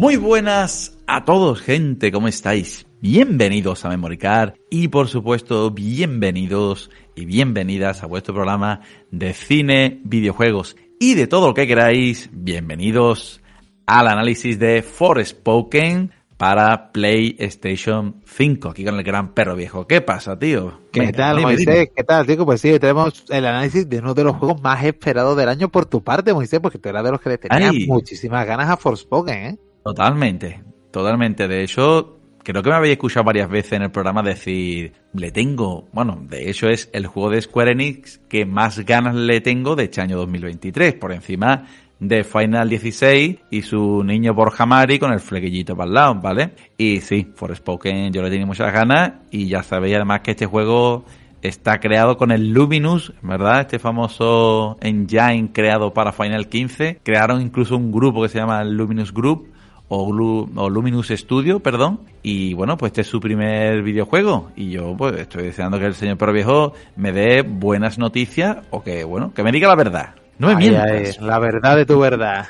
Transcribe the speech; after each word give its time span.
Muy 0.00 0.16
buenas 0.16 0.96
a 1.06 1.26
todos, 1.26 1.60
gente, 1.60 2.10
¿cómo 2.10 2.26
estáis? 2.26 2.86
Bienvenidos 3.02 3.84
a 3.84 3.90
Memoricar 3.90 4.54
y 4.70 4.88
por 4.88 5.08
supuesto 5.08 5.70
bienvenidos 5.72 6.90
y 7.14 7.26
bienvenidas 7.26 8.02
a 8.02 8.06
vuestro 8.06 8.32
programa 8.32 8.80
de 9.10 9.34
cine, 9.34 10.00
videojuegos 10.04 10.74
y 10.98 11.16
de 11.16 11.26
todo 11.26 11.48
lo 11.48 11.52
que 11.52 11.66
queráis. 11.66 12.30
Bienvenidos 12.32 13.42
al 13.84 14.08
análisis 14.08 14.58
de 14.58 14.80
Forspoken 14.80 16.12
para 16.38 16.92
PlayStation 16.92 18.22
5, 18.24 18.70
aquí 18.70 18.86
con 18.86 18.94
el 18.94 19.02
gran 19.02 19.34
perro 19.34 19.54
viejo. 19.54 19.86
¿Qué 19.86 20.00
pasa, 20.00 20.38
tío? 20.38 20.80
¿Qué 20.92 21.12
tal, 21.12 21.42
Moisés? 21.42 21.90
¿Qué 21.94 22.04
tal, 22.04 22.26
tío? 22.26 22.46
Pues 22.46 22.62
sí, 22.62 22.78
tenemos 22.78 23.26
el 23.28 23.44
análisis 23.44 23.86
de 23.86 23.98
uno 23.98 24.14
de 24.14 24.24
los 24.24 24.36
juegos 24.36 24.62
más 24.62 24.82
esperados 24.82 25.36
del 25.36 25.50
año 25.50 25.68
por 25.68 25.84
tu 25.84 26.02
parte, 26.02 26.32
Moisés, 26.32 26.58
porque 26.58 26.78
tú 26.78 26.88
eras 26.88 27.04
de 27.04 27.10
los 27.10 27.20
que 27.20 27.28
le 27.28 27.36
tenías 27.36 27.74
muchísimas 27.86 28.46
ganas 28.46 28.70
a 28.70 28.78
Forspoken, 28.78 29.36
¿eh? 29.36 29.58
Totalmente, 29.82 30.62
totalmente. 30.90 31.48
De 31.48 31.62
hecho, 31.62 32.18
creo 32.42 32.62
que 32.62 32.70
me 32.70 32.76
habéis 32.76 32.92
escuchado 32.92 33.24
varias 33.24 33.48
veces 33.48 33.72
en 33.72 33.82
el 33.82 33.90
programa 33.90 34.22
decir, 34.22 34.92
le 35.14 35.30
tengo, 35.30 35.88
bueno, 35.92 36.18
de 36.28 36.50
hecho 36.50 36.68
es 36.68 36.90
el 36.92 37.06
juego 37.06 37.30
de 37.30 37.42
Square 37.42 37.72
Enix 37.72 38.18
que 38.28 38.44
más 38.44 38.78
ganas 38.80 39.14
le 39.14 39.40
tengo 39.40 39.76
de 39.76 39.84
este 39.84 40.00
año 40.00 40.16
2023, 40.18 40.94
por 40.94 41.12
encima 41.12 41.66
de 41.98 42.24
Final 42.24 42.68
16 42.68 43.36
y 43.50 43.62
su 43.62 44.02
niño 44.02 44.32
Borja 44.32 44.64
Mari 44.64 44.98
con 44.98 45.12
el 45.12 45.20
flequillito 45.20 45.76
para 45.76 45.88
el 45.88 45.94
lado, 45.94 46.14
¿vale? 46.16 46.52
Y 46.78 47.00
sí, 47.00 47.30
Forspoken 47.34 48.12
yo 48.12 48.22
le 48.22 48.30
tenía 48.30 48.46
muchas 48.46 48.72
ganas 48.72 49.12
y 49.30 49.48
ya 49.48 49.62
sabéis 49.62 49.96
además 49.96 50.20
que 50.20 50.30
este 50.30 50.46
juego 50.46 51.04
está 51.42 51.78
creado 51.78 52.16
con 52.16 52.30
el 52.32 52.52
Luminous, 52.52 53.12
¿verdad? 53.22 53.60
Este 53.62 53.78
famoso 53.78 54.78
engine 54.80 55.50
creado 55.52 55.92
para 55.92 56.12
Final 56.12 56.48
15. 56.48 57.00
Crearon 57.02 57.40
incluso 57.42 57.76
un 57.76 57.92
grupo 57.92 58.22
que 58.22 58.28
se 58.28 58.38
llama 58.38 58.64
Luminous 58.64 59.12
Group 59.12 59.48
o, 59.90 60.70
Luminous 60.70 61.08
Studio, 61.08 61.60
perdón. 61.60 62.00
Y 62.22 62.54
bueno, 62.54 62.76
pues 62.76 62.90
este 62.90 63.00
es 63.02 63.08
su 63.08 63.20
primer 63.20 63.82
videojuego. 63.82 64.52
Y 64.56 64.70
yo 64.70 64.94
pues 64.96 65.18
estoy 65.18 65.44
deseando 65.44 65.78
que 65.78 65.86
el 65.86 65.94
señor 65.94 66.16
Perro 66.16 66.32
Viejo 66.32 66.72
me 66.96 67.12
dé 67.12 67.42
buenas 67.42 67.98
noticias 67.98 68.58
o 68.70 68.82
que, 68.82 69.04
bueno, 69.04 69.32
que 69.34 69.42
me 69.42 69.52
diga 69.52 69.68
la 69.68 69.74
verdad. 69.74 70.14
No 70.38 70.46
me 70.48 70.56
mientas. 70.56 71.20
La 71.20 71.38
verdad 71.38 71.76
de 71.76 71.84
tu 71.84 71.98
verdad. 71.98 72.46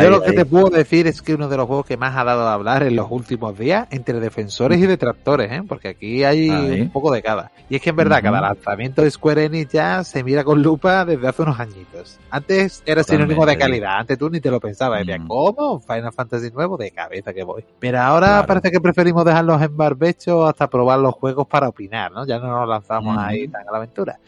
Yo 0.00 0.10
lo 0.10 0.22
que 0.22 0.32
te 0.32 0.46
puedo 0.46 0.70
decir 0.70 1.06
es 1.06 1.20
que 1.20 1.34
uno 1.34 1.48
de 1.48 1.56
los 1.58 1.66
juegos 1.66 1.84
que 1.84 1.96
más 1.96 2.16
ha 2.16 2.24
dado 2.24 2.48
a 2.48 2.54
hablar 2.54 2.82
en 2.84 2.96
los 2.96 3.10
últimos 3.10 3.58
días 3.58 3.86
entre 3.90 4.18
defensores 4.18 4.78
y 4.78 4.86
detractores, 4.86 5.52
¿eh? 5.52 5.62
porque 5.66 5.88
aquí 5.88 6.24
hay 6.24 6.48
un 6.48 6.90
poco 6.90 7.12
de 7.12 7.22
cada. 7.22 7.52
Y 7.68 7.76
es 7.76 7.82
que 7.82 7.90
en 7.90 7.96
verdad 7.96 8.22
cada 8.22 8.40
lanzamiento 8.40 9.02
de 9.02 9.10
Square 9.10 9.44
Enix 9.44 9.72
ya 9.72 10.02
se 10.04 10.24
mira 10.24 10.42
con 10.42 10.62
lupa 10.62 11.04
desde 11.04 11.28
hace 11.28 11.42
unos 11.42 11.60
añitos. 11.60 12.18
Antes 12.30 12.82
era 12.86 13.02
sinónimo 13.02 13.44
de 13.44 13.58
calidad, 13.58 13.98
antes 13.98 14.18
tú 14.18 14.30
ni 14.30 14.40
te 14.40 14.50
lo 14.50 14.60
pensabas, 14.60 15.00
decías, 15.00 15.20
¿cómo? 15.26 15.80
Final 15.80 16.12
Fantasy 16.12 16.50
nuevo, 16.50 16.76
de 16.76 16.90
cabeza 16.90 17.34
que 17.34 17.44
voy. 17.44 17.64
Mira, 17.80 18.06
ahora 18.06 18.46
parece 18.46 18.70
que 18.70 18.80
preferimos 18.80 19.24
dejarlos 19.24 19.60
en 19.60 19.76
barbecho 19.76 20.46
hasta 20.46 20.68
probar 20.68 20.98
los 20.98 21.14
juegos 21.14 21.46
para 21.46 21.68
opinar, 21.68 22.10
¿no? 22.10 22.26
Ya 22.26 22.38
no 22.38 22.48
nos 22.48 22.68
lanzamos 22.68 23.18
ahí 23.18 23.48
tan 23.48 23.68
a 23.68 23.72
la 23.72 23.78
aventura. 23.78 24.18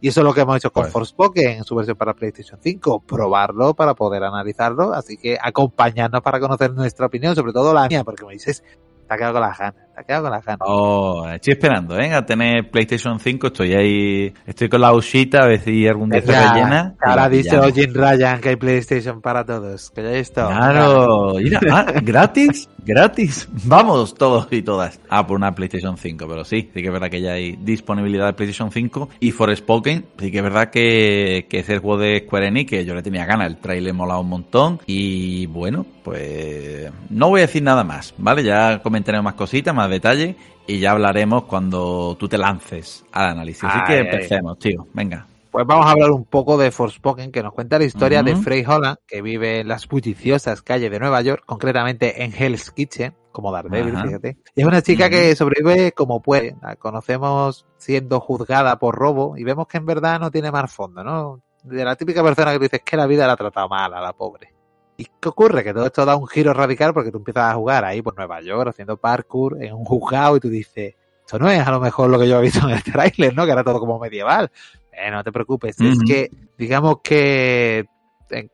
Y 0.00 0.08
eso 0.08 0.20
es 0.20 0.24
lo 0.24 0.32
que 0.32 0.42
hemos 0.42 0.56
hecho 0.56 0.70
con 0.70 0.86
Forspoken 0.86 1.58
en 1.58 1.64
su 1.64 1.74
versión 1.74 1.96
para 1.96 2.14
PlayStation 2.14 2.60
5, 2.62 3.00
probarlo 3.00 3.74
para 3.74 3.94
poder 3.94 4.22
analizarlo, 4.24 4.92
así 4.94 5.16
que 5.16 5.36
acompañarnos 5.40 6.22
para 6.22 6.38
conocer 6.38 6.72
nuestra 6.72 7.06
opinión, 7.06 7.34
sobre 7.34 7.52
todo 7.52 7.74
la 7.74 7.88
mía, 7.88 8.04
porque 8.04 8.24
me 8.24 8.34
dices, 8.34 8.62
te 8.62 9.14
ha 9.14 9.16
quedado 9.16 9.34
con 9.34 9.42
las 9.42 9.58
ganas, 9.58 9.87
te 9.98 10.02
ha 10.02 10.04
quedado 10.04 10.24
con 10.24 10.32
las 10.32 10.44
ganas. 10.44 10.60
Oh, 10.62 11.28
estoy 11.28 11.52
esperando, 11.52 11.98
¿eh? 11.98 12.12
A 12.14 12.24
tener 12.24 12.70
PlayStation 12.70 13.18
5, 13.18 13.46
estoy 13.48 13.74
ahí, 13.74 14.32
estoy 14.46 14.68
con 14.68 14.80
la 14.80 14.92
usita, 14.92 15.42
a 15.42 15.46
ver 15.46 15.60
si 15.60 15.86
algún 15.86 16.10
día 16.10 16.20
se 16.22 16.32
rellena. 16.32 16.94
Ahora 17.00 17.28
dice 17.28 17.58
Ojin 17.58 17.94
Ryan 17.94 18.40
que 18.40 18.50
hay 18.50 18.56
PlayStation 18.56 19.20
para 19.20 19.44
todos, 19.44 19.90
que 19.90 20.02
ya 20.02 20.12
está. 20.12 20.46
Claro, 20.46 21.34
mira, 21.38 21.60
ah, 21.70 21.86
gratis 22.02 22.68
gratis. 22.88 23.46
Vamos 23.64 24.14
todos 24.14 24.48
y 24.50 24.62
todas 24.62 24.98
a 25.10 25.26
por 25.26 25.36
una 25.36 25.54
PlayStation 25.54 25.98
5, 25.98 26.26
pero 26.26 26.44
sí, 26.44 26.70
sí 26.72 26.80
que 26.80 26.86
es 26.86 26.92
verdad 26.92 27.10
que 27.10 27.20
ya 27.20 27.32
hay 27.32 27.54
disponibilidad 27.56 28.26
de 28.26 28.32
PlayStation 28.32 28.72
5 28.72 29.10
y 29.20 29.30
Forspoken, 29.30 30.06
sí 30.18 30.30
que 30.30 30.38
es 30.38 30.42
verdad 30.42 30.70
que, 30.70 31.46
que 31.50 31.58
es 31.58 31.68
el 31.68 31.80
juego 31.80 31.98
de 31.98 32.24
Square 32.24 32.48
Enix 32.48 32.70
que 32.70 32.84
yo 32.86 32.94
le 32.94 33.02
tenía 33.02 33.26
ganas, 33.26 33.48
el 33.48 33.58
trailer 33.58 33.92
molaba 33.92 34.20
un 34.20 34.30
montón 34.30 34.80
y 34.86 35.44
bueno, 35.46 35.84
pues 36.02 36.90
no 37.10 37.28
voy 37.28 37.40
a 37.40 37.46
decir 37.46 37.62
nada 37.62 37.84
más, 37.84 38.14
¿vale? 38.16 38.42
Ya 38.42 38.80
comentaremos 38.82 39.24
más 39.24 39.34
cositas, 39.34 39.74
más 39.74 39.87
detalles 39.88 40.36
y 40.66 40.78
ya 40.78 40.92
hablaremos 40.92 41.44
cuando 41.44 42.16
tú 42.18 42.28
te 42.28 42.38
lances 42.38 43.04
al 43.12 43.30
análisis. 43.30 43.64
Así 43.64 43.80
que 43.86 43.98
empecemos, 43.98 44.58
tío, 44.58 44.86
venga. 44.92 45.26
Pues 45.50 45.66
vamos 45.66 45.86
a 45.86 45.90
hablar 45.92 46.10
un 46.10 46.24
poco 46.26 46.58
de 46.58 46.70
Forspoken, 46.70 47.32
que 47.32 47.42
nos 47.42 47.54
cuenta 47.54 47.78
la 47.78 47.84
historia 47.86 48.22
de 48.22 48.36
Frey 48.36 48.64
Holland, 48.66 48.98
que 49.06 49.22
vive 49.22 49.60
en 49.60 49.68
las 49.68 49.88
bulliciosas 49.88 50.60
calles 50.60 50.90
de 50.90 51.00
Nueva 51.00 51.22
York, 51.22 51.42
concretamente 51.46 52.22
en 52.22 52.34
Hell's 52.34 52.70
Kitchen, 52.70 53.14
como 53.32 53.50
Daredevil, 53.50 53.96
fíjate. 53.96 54.38
Y 54.54 54.60
es 54.60 54.66
una 54.66 54.82
chica 54.82 55.08
que 55.08 55.34
sobrevive 55.34 55.92
como 55.92 56.20
puede. 56.20 56.56
La 56.60 56.76
conocemos 56.76 57.66
siendo 57.78 58.20
juzgada 58.20 58.78
por 58.78 58.94
robo 58.94 59.36
y 59.36 59.44
vemos 59.44 59.66
que 59.68 59.78
en 59.78 59.86
verdad 59.86 60.20
no 60.20 60.30
tiene 60.30 60.50
más 60.50 60.72
fondo, 60.72 61.02
¿no? 61.02 61.40
De 61.62 61.84
la 61.84 61.96
típica 61.96 62.22
persona 62.22 62.52
que 62.52 62.58
dices 62.58 62.82
que 62.84 62.96
la 62.96 63.06
vida 63.06 63.26
la 63.26 63.32
ha 63.32 63.36
tratado 63.36 63.68
mal 63.68 63.94
a 63.94 64.00
la 64.00 64.12
pobre. 64.12 64.57
¿Y 65.00 65.06
qué 65.20 65.28
ocurre? 65.28 65.62
Que 65.62 65.72
todo 65.72 65.86
esto 65.86 66.04
da 66.04 66.16
un 66.16 66.26
giro 66.26 66.52
radical 66.52 66.92
porque 66.92 67.12
tú 67.12 67.18
empiezas 67.18 67.52
a 67.52 67.54
jugar 67.54 67.84
ahí 67.84 68.02
por 68.02 68.16
Nueva 68.16 68.40
York 68.40 68.70
haciendo 68.70 68.96
parkour 68.96 69.62
en 69.62 69.72
un 69.72 69.84
juzgado 69.84 70.36
y 70.36 70.40
tú 70.40 70.48
dices, 70.48 70.96
esto 71.20 71.38
no 71.38 71.48
es 71.48 71.64
a 71.64 71.70
lo 71.70 71.78
mejor 71.78 72.10
lo 72.10 72.18
que 72.18 72.28
yo 72.28 72.38
he 72.38 72.42
visto 72.42 72.68
en 72.68 72.74
el 72.74 72.82
tráiler, 72.82 73.32
¿no? 73.32 73.46
Que 73.46 73.52
era 73.52 73.62
todo 73.62 73.78
como 73.78 74.00
medieval. 74.00 74.50
Eh, 74.92 75.10
no 75.12 75.22
te 75.22 75.30
preocupes. 75.30 75.80
Es 75.80 75.98
que, 76.04 76.30
digamos 76.58 76.96
que 77.02 77.86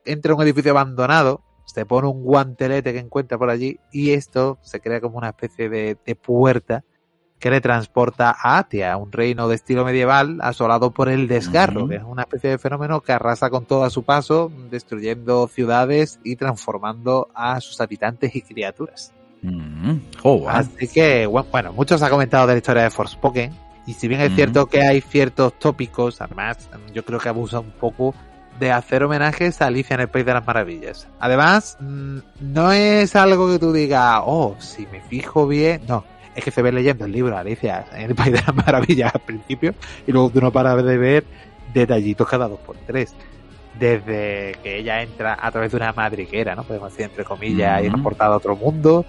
entra 0.05 0.35
un 0.35 0.43
edificio 0.43 0.73
abandonado, 0.73 1.43
se 1.65 1.87
pone 1.87 2.09
un 2.09 2.23
guantelete 2.23 2.93
que 2.93 2.99
encuentra 2.99 3.39
por 3.39 3.49
allí 3.49 3.81
y 3.91 4.11
esto 4.11 4.59
se 4.61 4.81
crea 4.81 5.01
como 5.01 5.17
una 5.17 5.31
especie 5.31 5.71
de, 5.71 5.97
puerta 6.15 6.85
que 7.39 7.51
le 7.51 7.61
transporta 7.61 8.31
a 8.31 8.59
Atia, 8.59 8.97
un 8.97 9.13
reino 9.13 9.49
de 9.49 9.57
estilo 9.57 9.85
medieval 9.85 10.39
asolado 10.41 10.93
por 10.93 11.09
el 11.09 11.29
desgarro, 11.29 11.87
que 11.89 11.97
es 11.97 12.03
una 12.03 12.23
especie 12.23 12.51
de 12.51 12.59
fenómeno 12.59 13.03
que 13.03 13.13
arrasa 13.13 13.51
con 13.51 13.67
todo 13.67 13.85
a 13.85 13.91
su 13.91 14.03
paso, 14.03 14.51
destruyendo 14.71 15.47
ciudades 15.49 16.21
y 16.25 16.37
transformando 16.37 17.29
a 17.35 17.61
sus 17.61 17.81
habitantes 17.81 18.35
y 18.35 18.43
criaturas. 18.43 19.13
Oh, 20.23 20.49
Así 20.49 20.89
que, 20.89 21.27
bueno, 21.27 21.73
muchos 21.75 22.01
ha 22.03 22.09
comentado 22.09 22.47
de 22.47 22.55
la 22.55 22.59
historia 22.59 22.85
de 22.85 22.91
Forspoken, 22.91 23.53
y 23.87 23.93
si 23.93 24.09
bien 24.09 24.23
es 24.23 24.35
cierto 24.35 24.67
que 24.67 24.81
hay 24.81 25.03
ciertos 25.03 25.59
tópicos, 25.59 26.23
además, 26.23 26.71
yo 26.95 27.05
creo 27.05 27.19
que 27.19 27.29
abusa 27.29 27.61
un 27.61 27.73
poco 27.73 28.15
de 28.59 28.71
hacer 28.71 29.03
homenajes 29.03 29.61
a 29.61 29.67
Alicia 29.67 29.95
en 29.95 30.01
el 30.01 30.09
País 30.09 30.25
de 30.25 30.33
las 30.33 30.47
Maravillas. 30.47 31.09
Además, 31.21 31.77
mm, 31.81 32.19
no 32.41 32.73
es 32.73 33.15
algo 33.17 33.51
que 33.51 33.59
tú 33.59 33.73
digas, 33.73 34.21
oh, 34.25 34.57
si 34.59 34.87
me 34.87 35.01
fijo 35.03 35.47
bien, 35.47 35.83
no. 35.87 36.05
Es 36.35 36.45
que 36.45 36.51
se 36.51 36.63
ve 36.63 36.73
leyendo 36.73 37.05
el 37.05 37.13
libro 37.13 37.37
Alicia 37.37 37.85
en 37.93 38.11
el 38.11 38.15
País 38.15 38.33
de 38.33 38.41
las 38.41 38.55
Maravillas 38.55 39.15
al 39.15 39.21
principio 39.21 39.75
y 40.07 40.13
luego 40.13 40.31
tú 40.31 40.41
no 40.41 40.51
paras 40.51 40.85
de 40.85 40.99
ver 40.99 41.25
detallitos 41.73 42.29
cada 42.29 42.49
dos 42.49 42.61
por 42.61 42.77
tres. 42.87 43.15
Desde 43.79 44.57
que 44.63 44.79
ella 44.79 45.03
entra 45.03 45.37
a 45.41 45.51
través 45.51 45.73
de 45.73 45.77
una 45.79 45.93
madriguera, 45.93 46.55
¿no? 46.55 46.63
Podemos 46.63 46.91
decir, 46.91 47.07
entre 47.07 47.25
comillas, 47.25 47.83
y 47.83 47.89
transportada 47.89 48.35
a 48.35 48.37
otro 48.37 48.55
mundo, 48.55 49.05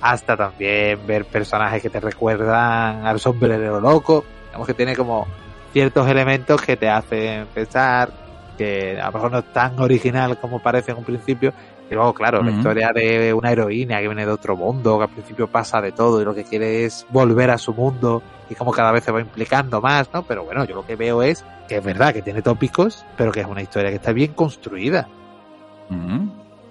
hasta 0.00 0.36
también 0.36 1.06
ver 1.06 1.26
personajes 1.26 1.82
que 1.82 1.90
te 1.90 2.00
recuerdan 2.00 3.06
al 3.06 3.20
sombrero 3.20 3.80
loco. 3.80 4.24
Digamos 4.46 4.66
que 4.66 4.74
tiene 4.74 4.96
como 4.96 5.26
ciertos 5.72 6.08
elementos 6.08 6.62
que 6.62 6.76
te 6.76 6.88
hacen 6.88 7.46
pensar 7.54 8.10
que 8.56 8.98
a 9.00 9.06
lo 9.06 9.12
mejor 9.12 9.30
no 9.30 9.38
es 9.38 9.52
tan 9.52 9.78
original 9.78 10.38
como 10.40 10.58
parece 10.60 10.92
en 10.92 10.98
un 10.98 11.04
principio. 11.04 11.52
Y 11.90 11.94
luego, 11.94 12.12
claro, 12.12 12.42
la 12.42 12.50
historia 12.50 12.92
de 12.92 13.32
una 13.32 13.50
heroína 13.50 13.98
que 14.00 14.08
viene 14.08 14.26
de 14.26 14.32
otro 14.32 14.56
mundo, 14.56 14.98
que 14.98 15.04
al 15.04 15.10
principio 15.10 15.46
pasa 15.46 15.80
de 15.80 15.92
todo 15.92 16.20
y 16.20 16.24
lo 16.24 16.34
que 16.34 16.44
quiere 16.44 16.84
es 16.84 17.06
volver 17.08 17.50
a 17.50 17.56
su 17.56 17.72
mundo 17.72 18.22
y 18.50 18.54
como 18.54 18.72
cada 18.72 18.92
vez 18.92 19.04
se 19.04 19.12
va 19.12 19.20
implicando 19.20 19.80
más, 19.80 20.10
¿no? 20.12 20.22
Pero 20.22 20.44
bueno, 20.44 20.64
yo 20.64 20.74
lo 20.74 20.84
que 20.84 20.96
veo 20.96 21.22
es 21.22 21.44
que 21.66 21.78
es 21.78 21.84
verdad 21.84 22.12
que 22.12 22.20
tiene 22.20 22.42
tópicos, 22.42 23.06
pero 23.16 23.32
que 23.32 23.40
es 23.40 23.46
una 23.46 23.62
historia 23.62 23.88
que 23.88 23.96
está 23.96 24.12
bien 24.12 24.34
construida. 24.34 25.08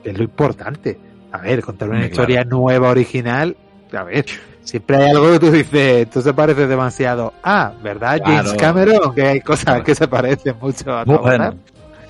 Que 0.03 0.11
es 0.11 0.17
lo 0.17 0.23
importante. 0.23 0.99
A 1.31 1.39
ver, 1.39 1.63
contar 1.63 1.89
una 1.89 2.05
historia 2.05 2.43
nueva, 2.43 2.89
original, 2.89 3.57
a 3.91 4.03
ver, 4.03 4.25
siempre 4.63 4.97
hay 4.97 5.09
algo 5.09 5.31
que 5.31 5.39
tú 5.39 5.51
dices, 5.51 6.07
esto 6.07 6.21
se 6.21 6.33
parece 6.33 6.67
demasiado. 6.67 7.33
Ah, 7.43 7.73
¿verdad? 7.81 8.21
James 8.23 8.53
Cameron, 8.53 9.15
que 9.15 9.23
hay 9.23 9.41
cosas 9.41 9.81
que 9.81 9.95
se 9.95 10.07
parecen 10.07 10.55
mucho 10.61 10.91
a 10.91 11.03
bueno. 11.03 11.55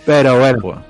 Pero 0.05 0.39
bueno, 0.39 0.81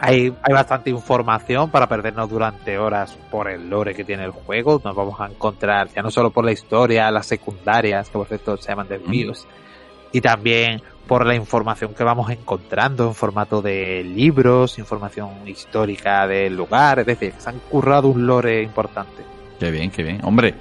hay, 0.00 0.32
hay 0.42 0.54
bastante 0.54 0.90
información 0.90 1.70
para 1.70 1.86
perdernos 1.86 2.30
durante 2.30 2.78
horas 2.78 3.18
por 3.30 3.50
el 3.50 3.68
lore 3.68 3.94
que 3.94 4.04
tiene 4.04 4.24
el 4.24 4.30
juego. 4.30 4.80
Nos 4.84 4.94
vamos 4.94 5.20
a 5.20 5.26
encontrar 5.26 5.88
ya 5.94 6.02
no 6.02 6.10
solo 6.10 6.30
por 6.30 6.44
la 6.44 6.52
historia, 6.52 7.10
las 7.10 7.26
secundarias, 7.26 8.08
que 8.08 8.18
por 8.18 8.26
cierto 8.26 8.56
se 8.56 8.68
llaman 8.68 8.88
desvíos, 8.88 9.46
y 10.12 10.20
también 10.20 10.82
por 11.06 11.26
la 11.26 11.34
información 11.34 11.92
que 11.94 12.04
vamos 12.04 12.30
encontrando 12.30 13.08
en 13.08 13.14
formato 13.14 13.60
de 13.60 14.04
libros, 14.04 14.78
información 14.78 15.30
histórica 15.46 16.26
del 16.26 16.56
lugar, 16.56 17.00
es 17.00 17.06
decir, 17.06 17.34
se 17.36 17.50
han 17.50 17.58
currado 17.58 18.08
un 18.08 18.26
lore 18.26 18.62
importante. 18.62 19.24
Qué 19.58 19.70
bien, 19.70 19.90
qué 19.90 20.02
bien. 20.02 20.20
Hombre, 20.22 20.54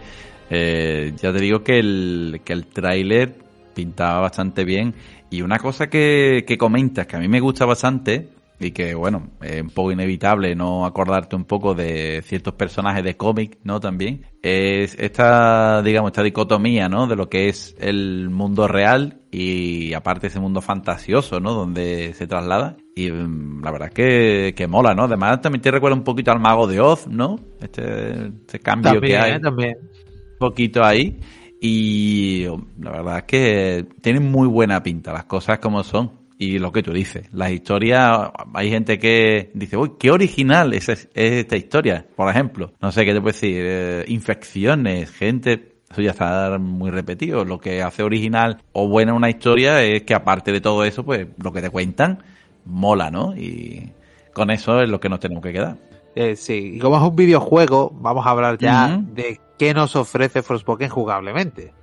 eh, 0.49 1.13
ya 1.15 1.31
te 1.31 1.39
digo 1.39 1.63
que 1.63 1.79
el, 1.79 2.41
que 2.43 2.53
el 2.53 2.65
tráiler 2.65 3.35
pintaba 3.73 4.21
bastante 4.21 4.65
bien 4.65 4.95
y 5.29 5.41
una 5.43 5.59
cosa 5.59 5.87
que, 5.87 6.43
que 6.47 6.57
comentas 6.57 7.05
que 7.05 7.15
a 7.15 7.19
mí 7.19 7.27
me 7.27 7.39
gusta 7.39 7.65
bastante 7.65 8.38
y 8.59 8.71
que, 8.71 8.93
bueno, 8.93 9.29
es 9.41 9.61
un 9.61 9.69
poco 9.69 9.91
inevitable 9.91 10.53
no 10.53 10.85
acordarte 10.85 11.35
un 11.35 11.45
poco 11.45 11.73
de 11.73 12.21
ciertos 12.25 12.55
personajes 12.55 13.03
de 13.03 13.15
cómic, 13.15 13.57
¿no? 13.63 13.79
También. 13.79 14.25
Es 14.41 14.95
esta, 14.99 15.81
digamos, 15.81 16.09
esta 16.09 16.23
dicotomía, 16.23 16.89
¿no? 16.89 17.07
De 17.07 17.15
lo 17.15 17.29
que 17.29 17.47
es 17.47 17.75
el 17.79 18.29
mundo 18.29 18.67
real 18.67 19.21
y 19.31 19.93
aparte 19.93 20.27
ese 20.27 20.41
mundo 20.41 20.61
fantasioso, 20.61 21.39
¿no? 21.39 21.53
Donde 21.53 22.13
se 22.15 22.27
traslada. 22.27 22.75
Y 22.95 23.09
mm, 23.09 23.63
la 23.63 23.71
verdad 23.71 23.87
es 23.89 23.93
que, 23.93 24.53
que 24.55 24.67
mola, 24.67 24.93
¿no? 24.93 25.03
Además 25.03 25.39
también 25.41 25.61
te 25.61 25.71
recuerda 25.71 25.95
un 25.95 26.03
poquito 26.03 26.31
al 26.31 26.39
mago 26.41 26.67
de 26.67 26.81
Oz, 26.81 27.07
¿no? 27.07 27.37
Este, 27.61 28.27
este 28.27 28.59
cambio 28.59 28.99
que 28.99 29.17
hay. 29.17 29.39
También. 29.39 29.77
Un 29.81 30.37
poquito 30.37 30.83
ahí. 30.83 31.17
Y 31.61 32.45
la 32.77 32.91
verdad 32.91 33.17
es 33.19 33.23
que 33.23 33.85
tienen 34.01 34.29
muy 34.29 34.47
buena 34.47 34.81
pinta 34.83 35.13
las 35.13 35.25
cosas 35.25 35.59
como 35.59 35.83
son. 35.83 36.18
Y 36.41 36.57
lo 36.57 36.71
que 36.71 36.81
tú 36.81 36.93
dices, 36.93 37.27
las 37.33 37.51
historias, 37.51 38.31
hay 38.53 38.69
gente 38.69 38.97
que 38.97 39.51
dice, 39.53 39.75
uy, 39.75 39.91
qué 39.99 40.09
original 40.09 40.73
es, 40.73 40.87
esta 41.13 41.57
historia. 41.57 42.05
Por 42.15 42.29
ejemplo, 42.29 42.71
no 42.81 42.93
sé 42.93 43.03
qué 43.03 43.13
te 43.13 43.19
puedo 43.19 43.33
decir, 43.33 43.57
eh, 43.59 44.05
infecciones, 44.07 45.11
gente, 45.11 45.73
eso 45.91 46.01
ya 46.01 46.11
está 46.11 46.57
muy 46.57 46.91
repetido. 46.91 47.43
Lo 47.43 47.59
que 47.59 47.83
hace 47.83 48.03
original 48.03 48.63
o 48.71 48.87
buena 48.87 49.13
una 49.13 49.29
historia 49.29 49.83
es 49.83 50.03
que 50.03 50.13
aparte 50.13 50.53
de 50.53 50.61
todo 50.61 50.85
eso, 50.85 51.03
pues 51.03 51.27
lo 51.43 51.51
que 51.51 51.61
te 51.61 51.69
cuentan 51.69 52.23
mola, 52.63 53.11
¿no? 53.11 53.35
Y 53.35 53.91
con 54.31 54.49
eso 54.49 54.81
es 54.81 54.89
lo 54.89 55.01
que 55.01 55.09
nos 55.09 55.19
tenemos 55.19 55.43
que 55.43 55.51
quedar. 55.51 55.75
Eh, 56.15 56.37
sí, 56.37 56.75
y 56.75 56.79
como 56.79 56.95
es 56.95 57.03
un 57.03 57.17
videojuego, 57.17 57.91
vamos 57.95 58.25
a 58.25 58.29
hablar 58.29 58.57
ya 58.57 58.97
de 58.97 59.41
qué 59.57 59.73
nos 59.73 59.97
ofrece 59.97 60.41
Frostpoken 60.41 60.87
jugablemente. 60.87 61.73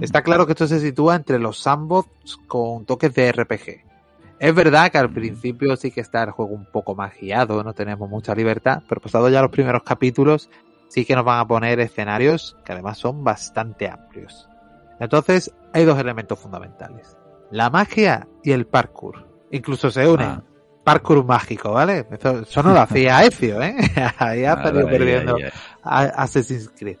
Está 0.00 0.22
claro 0.22 0.46
que 0.46 0.52
esto 0.52 0.66
se 0.66 0.80
sitúa 0.80 1.16
entre 1.16 1.38
los 1.38 1.58
sandbox 1.58 2.38
con 2.46 2.86
toques 2.86 3.14
de 3.14 3.32
RPG. 3.32 3.84
Es 4.38 4.54
verdad 4.54 4.90
que 4.90 4.98
al 4.98 5.10
principio 5.10 5.76
sí 5.76 5.90
que 5.90 6.00
está 6.00 6.22
el 6.22 6.30
juego 6.30 6.52
un 6.52 6.64
poco 6.64 6.94
más 6.94 7.12
guiado, 7.20 7.64
no 7.64 7.72
tenemos 7.72 8.08
mucha 8.08 8.34
libertad, 8.34 8.82
pero 8.88 9.00
pasado 9.00 9.28
ya 9.28 9.42
los 9.42 9.50
primeros 9.50 9.82
capítulos 9.82 10.48
sí 10.88 11.04
que 11.04 11.14
nos 11.14 11.24
van 11.24 11.40
a 11.40 11.48
poner 11.48 11.80
escenarios 11.80 12.56
que 12.64 12.72
además 12.72 12.98
son 12.98 13.24
bastante 13.24 13.88
amplios. 13.88 14.48
Entonces 15.00 15.52
hay 15.72 15.84
dos 15.84 15.98
elementos 15.98 16.38
fundamentales. 16.38 17.16
La 17.50 17.68
magia 17.68 18.28
y 18.42 18.52
el 18.52 18.66
parkour. 18.66 19.26
Incluso 19.50 19.90
se 19.90 20.06
unen. 20.06 20.28
Ah. 20.28 20.42
Parkour 20.84 21.24
mágico, 21.24 21.72
¿vale? 21.72 22.06
Eso, 22.10 22.62
no 22.62 22.72
lo 22.72 22.80
hacía 22.80 23.24
Ezio, 23.24 23.60
¿eh? 23.60 23.76
Ahí 24.18 24.44
ha 24.44 24.62
perdido 24.62 24.88
perdiendo 24.88 25.36
Assassin's 25.82 26.70
Creed. 26.78 26.98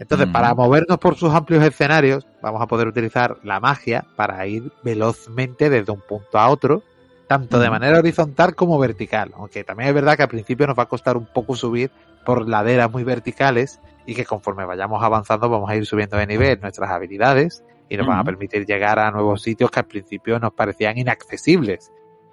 Entonces, 0.00 0.28
para 0.28 0.54
movernos 0.54 0.96
por 0.96 1.14
sus 1.16 1.30
amplios 1.34 1.62
escenarios, 1.62 2.26
vamos 2.40 2.62
a 2.62 2.66
poder 2.66 2.88
utilizar 2.88 3.36
la 3.42 3.60
magia 3.60 4.06
para 4.16 4.46
ir 4.46 4.72
velozmente 4.82 5.68
desde 5.68 5.92
un 5.92 6.00
punto 6.00 6.38
a 6.38 6.48
otro, 6.48 6.82
tanto 7.28 7.58
de 7.58 7.68
manera 7.68 7.98
horizontal 7.98 8.54
como 8.54 8.78
vertical. 8.78 9.32
Aunque 9.36 9.62
también 9.62 9.90
es 9.90 9.94
verdad 9.94 10.16
que 10.16 10.22
al 10.22 10.30
principio 10.30 10.66
nos 10.66 10.78
va 10.78 10.84
a 10.84 10.88
costar 10.88 11.18
un 11.18 11.26
poco 11.26 11.54
subir 11.54 11.90
por 12.24 12.48
laderas 12.48 12.90
muy 12.90 13.04
verticales 13.04 13.78
y 14.06 14.14
que 14.14 14.24
conforme 14.24 14.64
vayamos 14.64 15.02
avanzando 15.02 15.50
vamos 15.50 15.68
a 15.68 15.76
ir 15.76 15.84
subiendo 15.84 16.16
de 16.16 16.26
nivel 16.26 16.58
nuestras 16.62 16.90
habilidades 16.90 17.62
y 17.90 17.98
nos 17.98 18.06
van 18.06 18.20
a 18.20 18.24
permitir 18.24 18.64
llegar 18.64 18.98
a 18.98 19.10
nuevos 19.10 19.42
sitios 19.42 19.70
que 19.70 19.80
al 19.80 19.86
principio 19.86 20.38
nos 20.38 20.54
parecían 20.54 20.96
inaccesibles. 20.96 21.92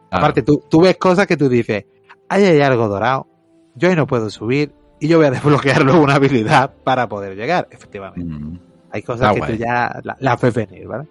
Aparte, 0.10 0.42
tú, 0.42 0.64
tú 0.70 0.84
ves 0.84 0.96
cosas 0.96 1.28
que 1.28 1.36
tú 1.36 1.50
dices, 1.50 1.84
ahí 2.30 2.46
hay 2.46 2.62
algo 2.62 2.88
dorado, 2.88 3.28
yo 3.76 3.90
ahí 3.90 3.96
no 3.98 4.08
puedo 4.08 4.30
subir, 4.30 4.74
y 5.00 5.08
yo 5.08 5.18
voy 5.18 5.28
a 5.28 5.32
desbloquear 5.32 5.84
luego 5.84 6.02
una 6.02 6.16
habilidad 6.16 6.74
para 6.84 7.08
poder 7.08 7.36
llegar, 7.36 7.68
efectivamente. 7.72 8.60
Hay 8.92 9.02
cosas 9.02 9.36
que 9.36 9.42
tú 9.42 9.54
ya 9.54 10.00
las 10.04 10.22
la 10.22 10.36
ves 10.36 10.54
venir, 10.54 10.88
¿vale? 10.88 11.08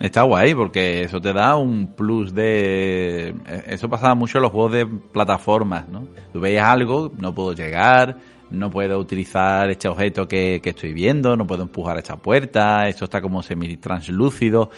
Está 0.00 0.22
guay 0.22 0.54
porque 0.54 1.02
eso 1.02 1.20
te 1.20 1.32
da 1.32 1.56
un 1.56 1.88
plus 1.94 2.34
de... 2.34 3.34
E, 3.46 3.64
eso 3.66 3.88
pasaba 3.88 4.14
mucho 4.14 4.38
en 4.38 4.42
los 4.42 4.52
juegos 4.52 4.72
de 4.72 4.86
plataformas, 4.86 5.88
¿no? 5.88 6.06
Tú 6.32 6.40
veías 6.40 6.66
algo, 6.66 7.12
no 7.18 7.34
puedo 7.34 7.52
llegar, 7.52 8.16
no 8.50 8.70
puedo 8.70 8.98
utilizar 8.98 9.68
este 9.70 9.88
objeto 9.88 10.26
que, 10.26 10.60
que 10.62 10.70
estoy 10.70 10.92
viendo, 10.92 11.36
no 11.36 11.46
puedo 11.46 11.62
empujar 11.62 11.98
esta 11.98 12.16
puerta, 12.16 12.88
eso 12.88 13.04
está 13.04 13.20
como 13.20 13.42
semi-translúcido. 13.42 14.70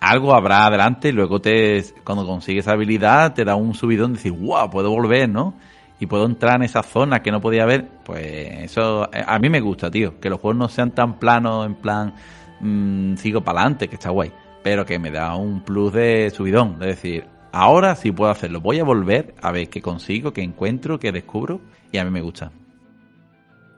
Algo 0.00 0.34
habrá 0.34 0.66
adelante 0.66 1.08
y 1.08 1.12
luego 1.12 1.40
te, 1.40 1.84
cuando 2.02 2.26
consigues 2.26 2.68
habilidad 2.68 3.34
te 3.34 3.44
da 3.44 3.56
un 3.56 3.74
subidón 3.74 4.12
de 4.12 4.18
decir, 4.18 4.32
wow, 4.32 4.70
puedo 4.70 4.90
volver, 4.90 5.28
¿no? 5.28 5.54
Y 5.98 6.06
puedo 6.06 6.26
entrar 6.26 6.56
en 6.56 6.62
esa 6.64 6.82
zona 6.82 7.22
que 7.22 7.30
no 7.30 7.40
podía 7.40 7.64
ver, 7.66 7.88
pues 8.04 8.26
eso 8.64 9.04
eh, 9.12 9.24
a 9.26 9.38
mí 9.38 9.48
me 9.48 9.60
gusta, 9.60 9.90
tío. 9.90 10.18
Que 10.20 10.28
los 10.28 10.40
juegos 10.40 10.58
no 10.58 10.68
sean 10.68 10.90
tan 10.90 11.18
planos, 11.18 11.66
en 11.66 11.76
plan, 11.76 12.14
mmm, 12.60 13.14
sigo 13.16 13.42
para 13.42 13.60
adelante, 13.60 13.88
que 13.88 13.94
está 13.94 14.10
guay. 14.10 14.32
Pero 14.62 14.84
que 14.84 14.98
me 14.98 15.10
da 15.10 15.36
un 15.36 15.62
plus 15.62 15.92
de 15.92 16.30
subidón. 16.30 16.78
Es 16.80 16.88
decir, 16.88 17.26
ahora 17.52 17.94
sí 17.94 18.10
puedo 18.10 18.30
hacerlo. 18.30 18.60
Voy 18.60 18.80
a 18.80 18.84
volver 18.84 19.34
a 19.40 19.52
ver 19.52 19.68
qué 19.68 19.80
consigo, 19.80 20.32
qué 20.32 20.42
encuentro, 20.42 20.98
qué 20.98 21.12
descubro. 21.12 21.60
Y 21.92 21.98
a 21.98 22.04
mí 22.04 22.10
me 22.10 22.22
gusta. 22.22 22.50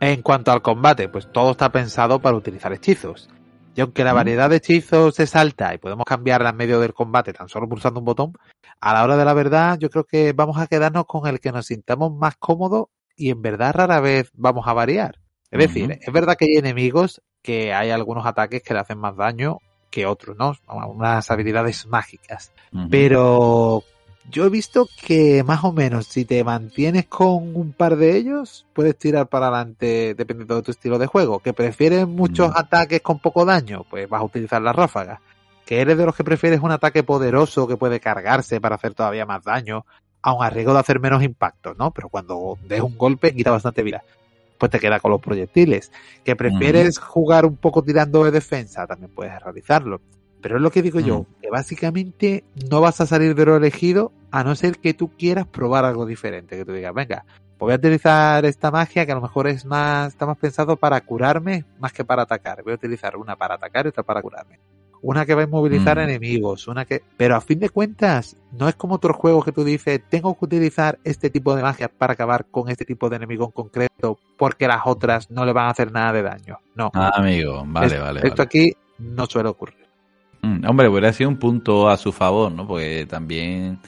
En 0.01 0.23
cuanto 0.23 0.53
al 0.53 0.63
combate, 0.63 1.09
pues 1.09 1.31
todo 1.33 1.53
está 1.53 1.71
pensado 1.71 2.21
para 2.21 2.37
utilizar 2.37 2.73
hechizos. 2.73 3.29
Y 3.75 3.83
aunque 3.83 4.05
la 4.05 4.15
variedad 4.15 4.49
de 4.49 4.57
hechizos 4.57 5.21
es 5.21 5.37
alta 5.37 5.75
y 5.75 5.79
podemos 5.79 6.07
cambiarla 6.07 6.51
en 6.51 6.57
medio 6.57 6.81
del 6.81 6.95
combate 6.95 7.35
tan 7.35 7.49
solo 7.49 7.69
pulsando 7.69 8.01
un 8.01 8.07
botón, 8.07 8.33
a 8.81 8.95
la 8.95 9.05
hora 9.05 9.17
de 9.17 9.25
la 9.25 9.35
verdad 9.35 9.79
yo 9.79 9.91
creo 9.91 10.05
que 10.05 10.33
vamos 10.33 10.59
a 10.59 10.67
quedarnos 10.67 11.07
con 11.07 11.27
el 11.27 11.41
que 11.41 11.53
nos 11.53 11.67
sintamos 11.67 12.13
más 12.13 12.37
cómodos 12.37 12.87
y 13.17 13.31
en 13.31 13.43
verdad 13.43 13.75
rara 13.75 14.01
vez 14.01 14.31
vamos 14.35 14.67
a 14.67 14.73
variar. 14.73 15.21
Es 15.51 15.59
decir, 15.61 15.99
es 16.01 16.13
verdad 16.13 16.37
que 16.37 16.47
hay 16.47 16.57
enemigos 16.57 17.23
que 17.41 17.73
hay 17.73 17.91
algunos 17.91 18.27
ataques 18.27 18.63
que 18.63 18.75
le 18.75 18.81
hacen 18.81 18.99
más 18.99 19.17
daño 19.17 19.59
que 19.91 20.05
otros, 20.05 20.37
¿no? 20.37 20.55
Unas 20.89 21.31
habilidades 21.31 21.87
mágicas. 21.87 22.53
Pero 22.91 23.85
yo 24.31 24.45
he 24.45 24.51
visto 24.51 24.89
que 25.07 25.45
más 25.45 25.65
o 25.65 25.73
menos 25.73 26.07
si 26.09 26.25
te 26.25 26.43
mantienes 26.43 27.07
con 27.07 27.55
un 27.57 27.73
par 27.73 27.97
de 27.97 28.17
ellos, 28.17 28.67
puedes 28.73 28.99
tirar 28.99 29.29
para 29.29 29.47
adelante 29.47 30.15
dependiendo 30.15 30.57
de 30.57 30.63
tu 30.63 30.73
estilo 30.73 30.99
de 30.99 31.07
juego. 31.07 31.39
Que 31.39 31.53
prefieres 31.53 32.07
muchos 32.07 32.51
ataques 32.55 33.01
con 33.01 33.21
poco 33.21 33.45
daño, 33.45 33.85
pues 33.89 34.09
vas 34.09 34.21
a 34.21 34.25
utilizar 34.25 34.61
la 34.61 34.73
ráfaga. 34.73 35.21
Que 35.67 35.83
eres 35.83 35.99
de 35.99 36.07
los 36.07 36.17
que 36.17 36.25
prefieres 36.25 36.61
un 36.61 36.71
ataque 36.71 37.03
poderoso 37.03 37.69
que 37.69 37.77
puede 37.77 38.01
cargarse 38.01 38.59
para 38.61 38.77
hacer 38.77 38.95
todavía 38.95 39.27
más 39.27 39.45
daño, 39.45 39.85
aun 40.23 40.43
a 40.43 40.49
riesgo 40.49 40.73
de 40.73 40.79
hacer 40.79 41.01
menos 41.01 41.23
impacto, 41.23 41.75
¿no? 41.75 41.91
Pero 41.91 42.09
cuando 42.09 42.59
des 42.67 42.81
un 42.81 42.97
golpe 42.97 43.35
quita 43.35 43.51
bastante 43.51 43.83
vida. 43.83 44.03
Pues 44.59 44.71
te 44.71 44.81
queda 44.81 45.01
con 45.01 45.11
los 45.11 45.21
proyectiles. 45.21 45.93
Que 46.25 46.35
prefieres 46.35 46.99
jugar 46.99 47.45
un 47.45 47.57
poco 47.57 47.83
tirando 47.83 48.25
de 48.25 48.31
defensa, 48.31 48.87
también 48.87 49.13
puedes 49.15 49.39
realizarlo. 49.43 50.01
Pero 50.41 50.57
es 50.57 50.63
lo 50.63 50.71
que 50.71 50.83
digo 50.83 51.01
yo, 51.01 51.27
que 51.43 51.51
básicamente 51.51 52.45
no 52.71 52.81
vas 52.81 53.01
a 53.01 53.07
salir 53.07 53.35
de 53.35 53.45
lo 53.45 53.57
elegido 53.57 54.13
a 54.31 54.45
no 54.45 54.55
ser 54.55 54.79
que 54.79 54.95
tú 54.95 55.11
quieras 55.17 55.47
probar 55.47 55.85
algo 55.85 56.07
diferente, 56.07 56.57
que 56.57 56.65
tú 56.65 56.73
digas, 56.73 56.95
venga, 56.95 57.25
voy 57.59 57.73
a 57.73 57.77
utilizar 57.77 58.45
esta 58.45 58.71
magia 58.71 59.07
que 59.07 59.13
a 59.13 59.17
lo 59.17 59.23
mejor 59.23 59.49
es 59.49 59.65
más, 59.65 60.09
está 60.09 60.27
más 60.27 60.39
pensado 60.39 60.77
para 60.77 61.01
curarme 61.01 61.65
más 61.79 61.93
que 61.93 62.05
para 62.05 62.23
atacar. 62.23 62.63
Voy 62.63 62.73
a 62.73 62.77
utilizar 62.77 63.17
una 63.17 63.37
para 63.37 63.55
atacar 63.55 63.87
y 63.87 63.89
otra 63.89 64.03
para 64.03 64.23
curarme. 64.23 64.59
Una 65.07 65.25
que 65.25 65.37
va 65.37 65.43
a 65.43 65.45
inmovilizar 65.45 65.99
mm. 65.99 66.01
enemigos, 66.01 66.67
una 66.67 66.85
que... 66.85 67.01
Pero 67.17 67.37
a 67.37 67.41
fin 67.41 67.61
de 67.61 67.71
cuentas, 67.71 68.37
no 68.51 68.69
es 68.69 68.75
como 68.75 68.97
otros 68.97 69.17
juegos 69.17 69.45
que 69.45 69.53
tú 69.53 69.63
dices, 69.63 70.01
tengo 70.09 70.37
que 70.37 70.47
utilizar 70.47 70.99
este 71.05 71.31
tipo 71.31 71.55
de 71.55 71.63
magia 71.63 71.87
para 71.87 72.15
acabar 72.15 72.47
con 72.51 72.69
este 72.71 72.85
tipo 72.85 73.09
de 73.09 73.15
enemigo 73.15 73.45
en 73.45 73.53
concreto, 73.53 74.19
porque 74.37 74.67
las 74.67 74.81
otras 74.85 75.31
no 75.31 75.47
le 75.47 75.53
van 75.53 75.67
a 75.67 75.71
hacer 75.71 75.93
nada 75.93 76.13
de 76.13 76.23
daño. 76.23 76.59
No. 76.75 76.91
Ah, 76.93 77.13
amigo, 77.15 77.63
vale, 77.69 78.01
vale. 78.01 78.21
Esto 78.25 78.43
aquí 78.43 78.73
no 78.99 79.27
suele 79.27 79.49
ocurrir. 79.49 79.87
Mm, 80.43 80.67
hombre, 80.67 80.89
hubiera 80.89 81.13
sido 81.13 81.31
un 81.31 81.37
punto 81.37 81.89
a 81.89 81.97
su 81.97 82.11
favor, 82.11 82.51
¿no? 82.51 82.67
Porque 82.67 83.07
también 83.09 83.79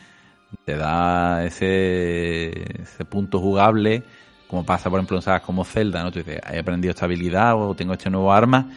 te 0.65 0.77
da 0.77 1.45
ese, 1.45 2.81
ese 2.81 3.05
punto 3.05 3.41
jugable, 3.41 4.05
como 4.47 4.65
pasa, 4.65 4.89
por 4.89 5.01
ejemplo, 5.01 5.17
en 5.17 5.23
sagas 5.23 5.43
como 5.43 5.65
Zelda, 5.65 6.05
¿no? 6.05 6.13
Tú 6.13 6.21
dices, 6.21 6.41
he 6.49 6.61
aprendido 6.61 6.93
esta 6.93 7.07
habilidad 7.07 7.61
o 7.61 7.75
tengo 7.75 7.95
este 7.95 8.09
nuevo 8.09 8.33
arma, 8.33 8.69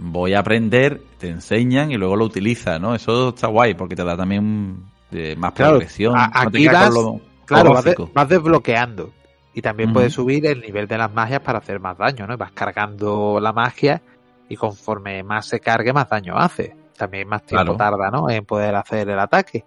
voy 0.00 0.34
a 0.34 0.40
aprender, 0.40 1.02
te 1.18 1.28
enseñan 1.28 1.92
y 1.92 1.96
luego 1.96 2.16
lo 2.16 2.24
utilizas, 2.24 2.80
¿no? 2.80 2.94
Eso 2.94 3.30
está 3.30 3.48
guay 3.48 3.74
porque 3.74 3.94
te 3.94 4.04
da 4.04 4.16
también 4.16 4.84
eh, 5.12 5.36
más 5.36 5.52
progresión. 5.52 6.14
aquí 6.16 6.66
vas, 6.66 6.90
claro, 7.44 7.74
vas, 8.14 8.28
desbloqueando. 8.28 9.12
Y 9.52 9.62
también 9.62 9.92
puedes 9.92 10.12
subir 10.12 10.46
el 10.46 10.60
nivel 10.60 10.86
de 10.86 10.96
las 10.96 11.12
magias 11.12 11.40
para 11.40 11.58
hacer 11.58 11.80
más 11.80 11.98
daño, 11.98 12.26
¿no? 12.26 12.36
Vas 12.36 12.52
cargando 12.52 13.40
la 13.40 13.52
magia 13.52 14.00
y 14.48 14.56
conforme 14.56 15.22
más 15.22 15.46
se 15.46 15.60
cargue, 15.60 15.92
más 15.92 16.08
daño 16.08 16.36
hace 16.36 16.80
también 17.00 17.26
más 17.26 17.44
tiempo 17.44 17.76
tarda, 17.76 18.10
¿no? 18.10 18.28
En 18.28 18.44
poder 18.44 18.74
hacer 18.74 19.08
el 19.08 19.18
ataque. 19.18 19.64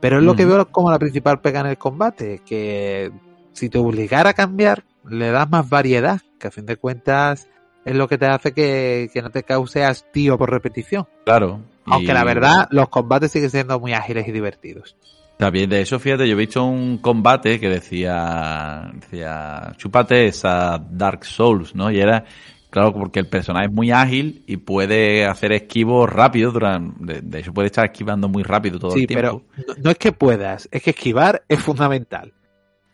Pero 0.00 0.18
es 0.18 0.24
lo 0.24 0.34
que 0.34 0.46
veo 0.46 0.66
como 0.70 0.90
la 0.90 0.98
principal 0.98 1.40
pega 1.40 1.60
en 1.60 1.66
el 1.66 1.78
combate, 1.78 2.40
que 2.44 3.12
si 3.52 3.68
te 3.68 3.78
obligara 3.78 4.30
a 4.30 4.34
cambiar, 4.34 4.82
le 5.06 5.30
das 5.30 5.48
más 5.50 5.68
variedad, 5.68 6.20
que 6.40 6.48
a 6.48 6.50
fin 6.50 6.64
de 6.64 6.76
cuentas 6.76 7.48
es 7.84 7.94
lo 7.94 8.08
que 8.08 8.18
te 8.18 8.26
hace 8.26 8.52
que, 8.52 9.10
no 9.22 9.30
te 9.30 9.42
cause 9.42 9.84
hastío 9.84 10.38
por 10.38 10.50
repetición. 10.50 11.06
Claro. 11.24 11.60
Aunque 11.84 12.14
la 12.14 12.24
verdad, 12.24 12.68
los 12.70 12.88
combates 12.88 13.32
siguen 13.32 13.50
siendo 13.50 13.80
muy 13.80 13.92
ágiles 13.92 14.26
y 14.28 14.32
divertidos. 14.32 14.96
También 15.36 15.68
de 15.68 15.80
eso, 15.80 15.98
fíjate, 15.98 16.28
yo 16.28 16.34
he 16.34 16.38
visto 16.38 16.64
un 16.64 16.98
combate 16.98 17.58
que 17.58 17.68
decía, 17.68 18.92
decía, 18.94 19.72
chúpate 19.76 20.26
esa 20.26 20.78
Dark 20.78 21.24
Souls, 21.24 21.74
¿no? 21.74 21.90
Y 21.90 21.98
era 21.98 22.24
Claro, 22.72 22.94
porque 22.94 23.20
el 23.20 23.26
personaje 23.26 23.66
es 23.66 23.72
muy 23.72 23.90
ágil 23.90 24.44
y 24.46 24.56
puede 24.56 25.26
hacer 25.26 25.52
esquivos 25.52 26.08
rápido 26.08 26.52
durante, 26.52 27.20
de, 27.20 27.38
hecho 27.38 27.52
puede 27.52 27.66
estar 27.66 27.84
esquivando 27.84 28.30
muy 28.30 28.42
rápido 28.42 28.78
todo 28.78 28.94
el 28.94 29.06
tiempo. 29.06 29.44
pero 29.54 29.74
no, 29.84 29.90
es 29.90 29.98
que 29.98 30.12
puedas, 30.12 30.70
es 30.72 30.82
que 30.82 30.88
esquivar 30.88 31.42
es 31.50 31.60
fundamental. 31.60 32.32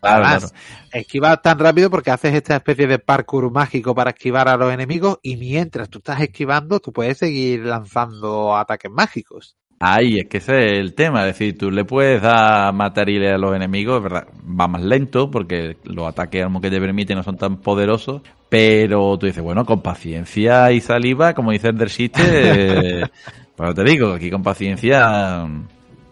Claro, 0.01 0.25
Además, 0.25 0.53
esquivar 0.93 1.41
tan 1.41 1.59
rápido 1.59 1.89
porque 1.89 2.11
haces 2.11 2.33
esta 2.33 2.55
especie 2.55 2.87
de 2.87 2.99
parkour 2.99 3.51
mágico 3.51 3.93
para 3.93 4.11
esquivar 4.11 4.47
a 4.47 4.55
los 4.55 4.73
enemigos 4.73 5.19
y 5.21 5.35
mientras 5.35 5.89
tú 5.89 5.99
estás 5.99 6.21
esquivando, 6.21 6.79
tú 6.79 6.93
puedes 6.93 7.17
seguir 7.17 7.65
lanzando 7.65 8.55
ataques 8.55 8.89
mágicos. 8.89 9.57
Ahí, 9.81 10.19
es 10.19 10.27
que 10.27 10.37
ese 10.37 10.65
es 10.65 10.79
el 10.79 10.93
tema. 10.93 11.21
Es 11.21 11.37
decir, 11.37 11.57
tú 11.57 11.71
le 11.71 11.85
puedes 11.85 12.21
dar 12.21 12.73
a 12.73 13.37
los 13.37 13.55
enemigos, 13.55 14.03
verdad, 14.03 14.27
va 14.43 14.67
más 14.67 14.81
lento 14.81 15.31
porque 15.31 15.77
los 15.85 16.05
ataques 16.05 16.45
que 16.61 16.69
te 16.69 16.81
permiten 16.81 17.15
no 17.15 17.23
son 17.23 17.37
tan 17.37 17.57
poderosos, 17.57 18.21
pero 18.49 19.17
tú 19.17 19.25
dices, 19.25 19.41
bueno, 19.41 19.65
con 19.65 19.81
paciencia 19.81 20.69
y 20.73 20.81
saliva, 20.81 21.33
como 21.33 21.51
dice 21.51 21.69
el 21.69 21.77
eh, 22.17 23.03
pues 23.55 23.75
te 23.75 23.83
digo, 23.85 24.11
aquí 24.11 24.29
con 24.29 24.43
paciencia, 24.43 25.47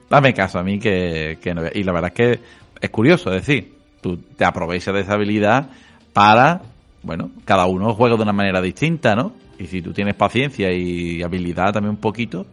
dame 0.09 0.33
caso 0.33 0.59
a 0.59 0.63
mí 0.63 0.79
que, 0.79 1.37
que 1.41 1.53
no. 1.53 1.63
Y 1.73 1.83
la 1.83 1.91
verdad 1.91 2.13
es 2.15 2.15
que 2.15 2.39
es 2.79 2.89
curioso, 2.89 3.33
es 3.33 3.45
decir, 3.45 3.76
tú 4.01 4.17
te 4.17 4.45
aprovechas 4.45 4.93
de 4.93 5.01
esa 5.01 5.13
habilidad 5.13 5.69
para, 6.13 6.61
bueno, 7.03 7.31
cada 7.45 7.65
uno 7.65 7.93
juega 7.93 8.15
de 8.15 8.23
una 8.23 8.33
manera 8.33 8.61
distinta, 8.61 9.15
¿no? 9.15 9.33
Y 9.59 9.67
si 9.67 9.81
tú 9.81 9.93
tienes 9.93 10.15
paciencia 10.15 10.71
y 10.71 11.21
habilidad 11.23 11.73
también 11.73 11.91
un 11.91 12.01
poquito, 12.01 12.45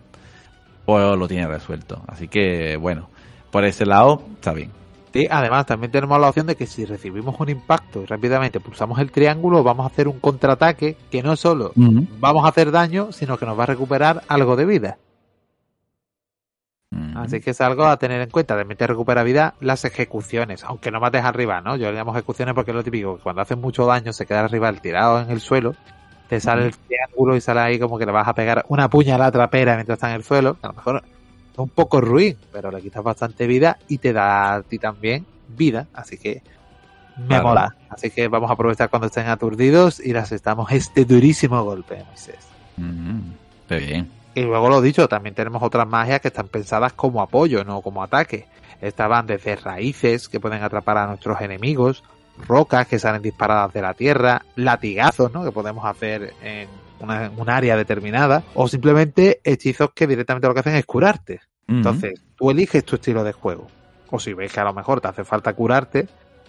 pues 0.84 1.16
lo 1.16 1.28
tiene 1.28 1.46
resuelto. 1.46 2.02
Así 2.06 2.28
que, 2.28 2.76
bueno, 2.76 3.08
por 3.50 3.64
ese 3.64 3.86
lado 3.86 4.22
está 4.34 4.52
bien. 4.52 4.70
Sí, 5.12 5.28
además 5.30 5.64
también 5.66 5.92
tenemos 5.92 6.20
la 6.20 6.28
opción 6.28 6.48
de 6.48 6.56
que 6.56 6.66
si 6.66 6.84
recibimos 6.84 7.38
un 7.38 7.48
impacto 7.48 8.02
y 8.02 8.06
rápidamente 8.06 8.58
pulsamos 8.58 8.98
el 8.98 9.12
triángulo, 9.12 9.62
vamos 9.62 9.84
a 9.84 9.86
hacer 9.86 10.08
un 10.08 10.18
contraataque 10.18 10.96
que 11.08 11.22
no 11.22 11.36
solo 11.36 11.72
vamos 12.18 12.44
a 12.44 12.48
hacer 12.48 12.72
daño, 12.72 13.12
sino 13.12 13.38
que 13.38 13.46
nos 13.46 13.56
va 13.56 13.62
a 13.62 13.66
recuperar 13.66 14.22
algo 14.26 14.56
de 14.56 14.64
vida. 14.66 14.98
Así 17.24 17.40
que 17.40 17.50
es 17.50 17.60
algo 17.60 17.84
a 17.86 17.96
tener 17.96 18.20
en 18.20 18.30
cuenta. 18.30 18.56
De 18.56 18.64
te 18.74 18.86
recupera 18.86 19.22
vida 19.22 19.54
las 19.60 19.84
ejecuciones, 19.84 20.64
aunque 20.64 20.90
no 20.90 21.00
mates 21.00 21.24
arriba, 21.24 21.60
¿no? 21.60 21.76
Yo 21.76 21.90
le 21.90 21.96
llamo 21.96 22.12
ejecuciones 22.12 22.54
porque 22.54 22.70
es 22.70 22.74
lo 22.74 22.84
típico, 22.84 23.18
cuando 23.22 23.42
hacen 23.42 23.60
mucho 23.60 23.86
daño 23.86 24.12
se 24.12 24.26
queda 24.26 24.40
arriba 24.40 24.68
el 24.68 24.80
tirado 24.80 25.20
en 25.20 25.30
el 25.30 25.40
suelo 25.40 25.74
te 26.28 26.40
sale 26.40 26.66
el 26.66 26.76
triángulo 26.76 27.36
y 27.36 27.40
sale 27.40 27.60
ahí 27.60 27.78
como 27.78 27.98
que 27.98 28.06
le 28.06 28.12
vas 28.12 28.26
a 28.26 28.34
pegar 28.34 28.64
una 28.68 28.88
puñalada 28.88 29.30
trapera 29.30 29.74
mientras 29.74 29.96
está 29.96 30.08
en 30.08 30.16
el 30.16 30.24
suelo. 30.24 30.56
A 30.62 30.68
lo 30.68 30.72
mejor 30.74 31.02
es 31.52 31.58
un 31.58 31.68
poco 31.68 32.00
ruin, 32.00 32.36
pero 32.52 32.70
le 32.70 32.80
quitas 32.80 33.02
bastante 33.02 33.46
vida 33.46 33.78
y 33.88 33.98
te 33.98 34.12
da 34.12 34.54
a 34.54 34.62
ti 34.62 34.78
también 34.78 35.26
vida. 35.48 35.86
Así 35.92 36.18
que 36.18 36.42
me 37.16 37.40
mola. 37.40 37.76
Así 37.90 38.10
que 38.10 38.28
vamos 38.28 38.50
a 38.50 38.54
aprovechar 38.54 38.90
cuando 38.90 39.06
estén 39.06 39.28
aturdidos 39.28 40.00
y 40.00 40.12
las 40.12 40.32
estamos 40.32 40.70
este 40.72 41.04
durísimo 41.04 41.62
golpe, 41.62 42.02
Moisés. 42.08 42.38
bien. 43.78 44.23
Y 44.34 44.42
luego 44.42 44.68
lo 44.68 44.80
dicho, 44.80 45.08
también 45.08 45.34
tenemos 45.34 45.62
otras 45.62 45.86
magias 45.86 46.20
que 46.20 46.28
están 46.28 46.48
pensadas 46.48 46.92
como 46.92 47.22
apoyo, 47.22 47.64
no 47.64 47.82
como 47.82 48.02
ataque. 48.02 48.46
Estaban 48.80 49.26
desde 49.26 49.56
raíces 49.56 50.28
que 50.28 50.40
pueden 50.40 50.62
atrapar 50.62 50.98
a 50.98 51.06
nuestros 51.06 51.40
enemigos, 51.40 52.02
rocas 52.48 52.88
que 52.88 52.98
salen 52.98 53.22
disparadas 53.22 53.72
de 53.72 53.82
la 53.82 53.94
tierra, 53.94 54.44
latigazos, 54.56 55.32
¿no? 55.32 55.44
Que 55.44 55.52
podemos 55.52 55.84
hacer 55.84 56.34
en 56.42 56.68
un 57.00 57.50
área 57.50 57.76
determinada, 57.76 58.42
o 58.54 58.66
simplemente 58.66 59.40
hechizos 59.44 59.90
que 59.94 60.06
directamente 60.06 60.48
lo 60.48 60.54
que 60.54 60.60
hacen 60.60 60.76
es 60.76 60.86
curarte. 60.86 61.40
Entonces, 61.68 62.20
tú 62.36 62.50
eliges 62.50 62.84
tu 62.84 62.96
estilo 62.96 63.24
de 63.24 63.32
juego. 63.32 63.68
O 64.10 64.18
si 64.18 64.32
ves 64.32 64.52
que 64.52 64.60
a 64.60 64.64
lo 64.64 64.74
mejor 64.74 65.00
te 65.00 65.08
hace 65.08 65.24
falta 65.24 65.52
curarte, 65.52 66.08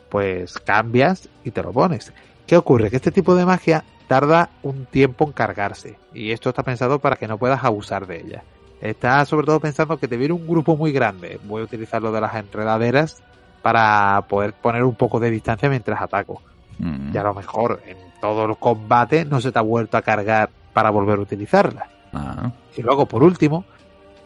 pues 0.10 0.58
cambias 0.60 1.30
y 1.44 1.52
te 1.52 1.62
lo 1.62 1.72
pones. 1.72 2.14
¿Qué 2.48 2.58
ocurre? 2.58 2.90
Que 2.90 2.98
este 2.98 3.12
tipo 3.12 3.36
de 3.36 3.46
magia 3.46 3.84
tarda 4.08 4.50
un 4.64 4.86
tiempo 4.86 5.26
en 5.26 5.32
cargarse. 5.32 5.98
Y 6.14 6.32
esto 6.32 6.50
está 6.50 6.64
pensado 6.64 7.00
para 7.00 7.16
que 7.16 7.28
no 7.28 7.38
puedas 7.38 7.64
abusar 7.64 8.08
de 8.08 8.22
ella. 8.22 8.44
Está 8.82 9.24
sobre 9.26 9.46
todo 9.46 9.60
pensando 9.60 9.98
que 9.98 10.08
te 10.08 10.18
viene 10.18 10.34
un 10.34 10.48
grupo 10.48 10.76
muy 10.76 10.92
grande. 10.92 11.40
Voy 11.46 11.62
a 11.62 11.66
utilizar 11.66 12.02
lo 12.02 12.12
de 12.12 12.22
las 12.22 12.36
enredaderas 12.36 13.24
para 13.62 14.26
poder 14.28 14.54
poner 14.54 14.84
un 14.84 14.96
poco 14.96 15.20
de 15.20 15.32
distancia 15.32 15.70
mientras 15.70 16.02
ataco. 16.02 16.42
Mm. 16.78 17.14
Y 17.14 17.18
a 17.18 17.24
lo 17.24 17.34
mejor 17.34 17.82
en 17.86 17.98
todo 18.22 18.46
el 18.46 18.58
combate 18.58 19.26
no 19.26 19.42
se 19.42 19.52
te 19.52 19.60
ha 19.60 19.64
vuelto 19.64 19.98
a 19.98 20.02
cargar 20.02 20.50
para 20.74 20.90
volver 20.90 21.20
a 21.20 21.22
utilizarla. 21.22 21.88
Ah. 22.14 22.52
Y 22.76 22.82
luego, 22.82 23.06
por 23.06 23.24
último, 23.24 23.66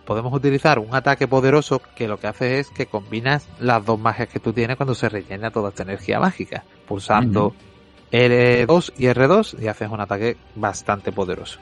podemos 0.06 0.34
utilizar 0.34 0.80
un 0.80 0.94
ataque 0.96 1.28
poderoso 1.28 1.82
que 1.96 2.08
lo 2.08 2.18
que 2.18 2.28
hace 2.28 2.60
es 2.60 2.70
que 2.70 2.88
combinas 2.88 3.48
las 3.60 3.86
dos 3.86 4.00
magias 4.00 4.28
que 4.30 4.40
tú 4.40 4.52
tienes 4.52 4.76
cuando 4.76 4.96
se 4.96 5.08
rellena 5.08 5.52
toda 5.52 5.70
esta 5.70 5.84
energía 5.84 6.20
mágica, 6.20 6.64
pulsando 6.88 7.54
R2 8.12 8.94
y 8.98 9.06
R2 9.06 9.62
y 9.62 9.68
haces 9.68 9.90
un 9.90 10.02
ataque 10.02 10.38
bastante 10.56 11.12
poderoso. 11.12 11.60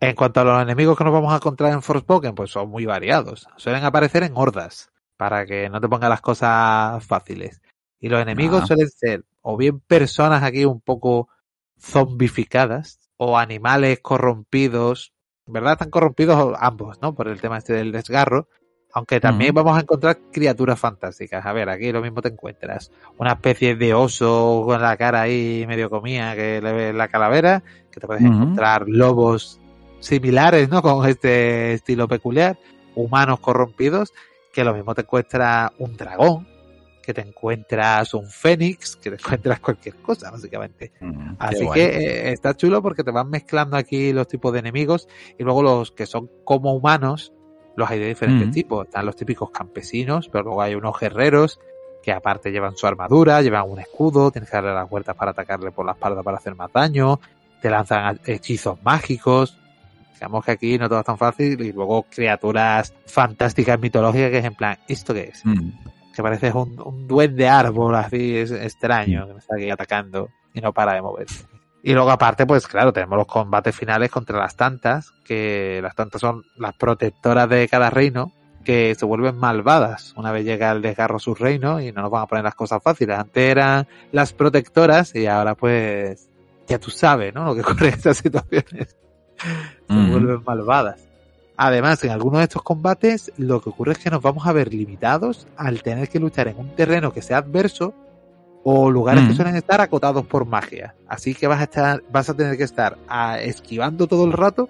En 0.00 0.14
cuanto 0.14 0.40
a 0.40 0.44
los 0.44 0.62
enemigos 0.62 0.96
que 0.96 1.04
nos 1.04 1.12
vamos 1.12 1.32
a 1.32 1.36
encontrar 1.36 1.72
en 1.72 1.82
Forspoken, 1.82 2.34
pues 2.34 2.50
son 2.50 2.70
muy 2.70 2.86
variados. 2.86 3.48
Suelen 3.56 3.84
aparecer 3.84 4.22
en 4.22 4.32
hordas 4.36 4.90
para 5.16 5.44
que 5.44 5.68
no 5.68 5.80
te 5.80 5.88
ponga 5.88 6.08
las 6.08 6.20
cosas 6.20 7.04
fáciles. 7.04 7.60
Y 8.00 8.08
los 8.08 8.22
enemigos 8.22 8.68
suelen 8.68 8.88
ser 8.88 9.24
o 9.42 9.56
bien 9.56 9.80
personas 9.80 10.44
aquí 10.44 10.64
un 10.64 10.80
poco 10.80 11.28
zombificadas 11.80 13.00
o 13.16 13.36
animales 13.36 13.98
corrompidos. 14.00 15.12
¿Verdad? 15.46 15.72
Están 15.72 15.90
corrompidos 15.90 16.54
ambos, 16.60 17.00
¿no? 17.00 17.14
Por 17.14 17.26
el 17.26 17.40
tema 17.40 17.58
este 17.58 17.72
del 17.72 17.90
desgarro. 17.90 18.48
Aunque 18.92 19.20
también 19.20 19.54
vamos 19.54 19.76
a 19.76 19.80
encontrar 19.80 20.18
criaturas 20.32 20.78
fantásticas. 20.78 21.44
A 21.44 21.52
ver, 21.52 21.68
aquí 21.68 21.92
lo 21.92 22.00
mismo 22.00 22.22
te 22.22 22.28
encuentras. 22.28 22.90
Una 23.18 23.32
especie 23.32 23.76
de 23.76 23.94
oso 23.94 24.62
con 24.64 24.80
la 24.80 24.96
cara 24.96 25.22
ahí 25.22 25.64
medio 25.68 25.90
comía 25.90 26.34
que 26.34 26.60
le 26.62 26.72
ves 26.72 26.94
la 26.94 27.08
calavera. 27.08 27.62
Que 27.90 28.00
te 28.00 28.06
puedes 28.06 28.22
encontrar 28.22 28.88
lobos 28.88 29.60
similares, 30.00 30.68
¿no? 30.68 30.82
Con 30.82 31.06
este 31.06 31.74
estilo 31.74 32.08
peculiar. 32.08 32.58
Humanos 32.94 33.40
corrompidos 33.40 34.12
que 34.58 34.64
lo 34.64 34.74
mismo 34.74 34.92
te 34.92 35.02
encuentras 35.02 35.70
un 35.78 35.96
dragón, 35.96 36.44
que 37.00 37.14
te 37.14 37.20
encuentras 37.20 38.12
un 38.12 38.26
fénix, 38.26 38.96
que 38.96 39.10
te 39.10 39.16
encuentras 39.16 39.60
cualquier 39.60 39.94
cosa, 39.96 40.32
básicamente. 40.32 40.90
Así 41.38 41.64
que 41.72 41.84
eh, 41.84 42.32
está 42.32 42.56
chulo 42.56 42.82
porque 42.82 43.04
te 43.04 43.12
van 43.12 43.30
mezclando 43.30 43.76
aquí 43.76 44.12
los 44.12 44.26
tipos 44.26 44.52
de 44.52 44.58
enemigos 44.58 45.08
y 45.38 45.44
luego 45.44 45.62
los 45.62 45.92
que 45.92 46.06
son 46.06 46.28
como 46.42 46.74
humanos, 46.74 47.32
los 47.78 47.90
hay 47.90 47.98
de 47.98 48.08
diferentes 48.08 48.48
mm. 48.48 48.52
tipos. 48.52 48.86
Están 48.86 49.06
los 49.06 49.16
típicos 49.16 49.50
campesinos, 49.50 50.28
pero 50.28 50.44
luego 50.44 50.62
hay 50.62 50.74
unos 50.74 50.98
guerreros 50.98 51.60
que 52.02 52.12
aparte 52.12 52.50
llevan 52.50 52.76
su 52.76 52.86
armadura, 52.86 53.42
llevan 53.42 53.68
un 53.68 53.80
escudo, 53.80 54.30
tienes 54.30 54.50
que 54.50 54.56
darle 54.56 54.74
las 54.74 54.88
vueltas 54.88 55.16
para 55.16 55.30
atacarle 55.30 55.70
por 55.70 55.86
la 55.86 55.92
espalda 55.92 56.22
para 56.22 56.38
hacer 56.38 56.54
más 56.54 56.72
daño, 56.72 57.20
te 57.60 57.70
lanzan 57.70 58.20
hechizos 58.24 58.82
mágicos, 58.82 59.58
Digamos 60.18 60.44
que 60.44 60.50
aquí 60.50 60.78
no 60.78 60.88
todo 60.88 60.98
es 60.98 61.06
tan 61.06 61.16
fácil 61.16 61.60
y 61.60 61.72
luego 61.72 62.02
criaturas 62.02 62.92
fantásticas 63.06 63.78
mitológicas 63.78 64.30
que 64.32 64.38
es 64.38 64.44
en 64.44 64.54
plan, 64.54 64.76
¿esto 64.88 65.14
qué 65.14 65.30
es? 65.32 65.46
Mm. 65.46 65.70
Que 66.12 66.22
parece 66.22 66.50
un, 66.50 66.76
un, 66.84 67.06
duende 67.06 67.48
árbol 67.48 67.94
así, 67.94 68.36
es 68.36 68.50
extraño, 68.50 69.22
mm. 69.22 69.26
que 69.28 69.32
me 69.34 69.38
está 69.38 69.54
aquí 69.54 69.70
atacando 69.70 70.30
y 70.52 70.60
no 70.60 70.72
para 70.72 70.94
de 70.94 71.02
moverse. 71.02 71.44
Y 71.82 71.92
luego 71.92 72.10
aparte, 72.10 72.46
pues 72.46 72.66
claro, 72.66 72.92
tenemos 72.92 73.18
los 73.18 73.26
combates 73.26 73.74
finales 73.74 74.10
contra 74.10 74.38
las 74.38 74.56
tantas, 74.56 75.12
que 75.24 75.80
las 75.82 75.94
tantas 75.94 76.20
son 76.20 76.44
las 76.56 76.74
protectoras 76.74 77.48
de 77.48 77.68
cada 77.68 77.90
reino, 77.90 78.32
que 78.64 78.94
se 78.94 79.06
vuelven 79.06 79.36
malvadas 79.36 80.12
una 80.16 80.30
vez 80.30 80.44
llega 80.44 80.72
el 80.72 80.82
desgarro 80.82 81.16
a 81.16 81.20
su 81.20 81.34
reino 81.34 81.80
y 81.80 81.90
no 81.92 82.02
nos 82.02 82.10
van 82.10 82.24
a 82.24 82.26
poner 82.26 82.44
las 82.44 82.54
cosas 82.54 82.82
fáciles. 82.82 83.18
Antes 83.18 83.50
eran 83.50 83.86
las 84.12 84.32
protectoras 84.32 85.14
y 85.14 85.26
ahora 85.26 85.54
pues 85.54 86.28
ya 86.66 86.78
tú 86.78 86.90
sabes, 86.90 87.32
¿no? 87.32 87.44
Lo 87.44 87.54
que 87.54 87.60
ocurre 87.62 87.88
en 87.88 87.94
estas 87.94 88.18
situaciones 88.18 88.96
se 89.88 89.94
vuelven 89.94 90.42
malvadas. 90.44 91.08
Además, 91.56 92.04
en 92.04 92.10
algunos 92.10 92.38
de 92.38 92.44
estos 92.44 92.62
combates, 92.62 93.32
lo 93.36 93.60
que 93.60 93.70
ocurre 93.70 93.92
es 93.92 93.98
que 93.98 94.10
nos 94.10 94.22
vamos 94.22 94.46
a 94.46 94.52
ver 94.52 94.72
limitados 94.72 95.48
al 95.56 95.82
tener 95.82 96.08
que 96.08 96.20
luchar 96.20 96.48
en 96.48 96.58
un 96.58 96.68
terreno 96.76 97.12
que 97.12 97.22
sea 97.22 97.38
adverso 97.38 97.94
o 98.70 98.90
lugares 98.90 99.26
que 99.26 99.32
suelen 99.32 99.56
estar 99.56 99.80
acotados 99.80 100.26
por 100.26 100.44
magia. 100.44 100.94
Así 101.08 101.34
que 101.34 101.46
vas 101.46 101.60
a 101.60 101.64
estar, 101.64 102.02
vas 102.12 102.28
a 102.28 102.34
tener 102.34 102.58
que 102.58 102.64
estar 102.64 102.98
ah, 103.08 103.40
esquivando 103.40 104.06
todo 104.06 104.26
el 104.26 104.34
rato 104.34 104.68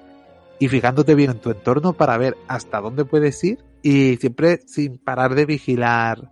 y 0.60 0.68
fijándote 0.68 1.16
bien 1.16 1.32
en 1.32 1.40
tu 1.40 1.50
entorno 1.50 1.94
para 1.94 2.16
ver 2.16 2.36
hasta 2.46 2.80
dónde 2.80 3.04
puedes 3.04 3.42
ir 3.42 3.58
y 3.82 4.16
siempre 4.18 4.60
sin 4.66 4.98
parar 4.98 5.34
de 5.34 5.46
vigilar 5.46 6.30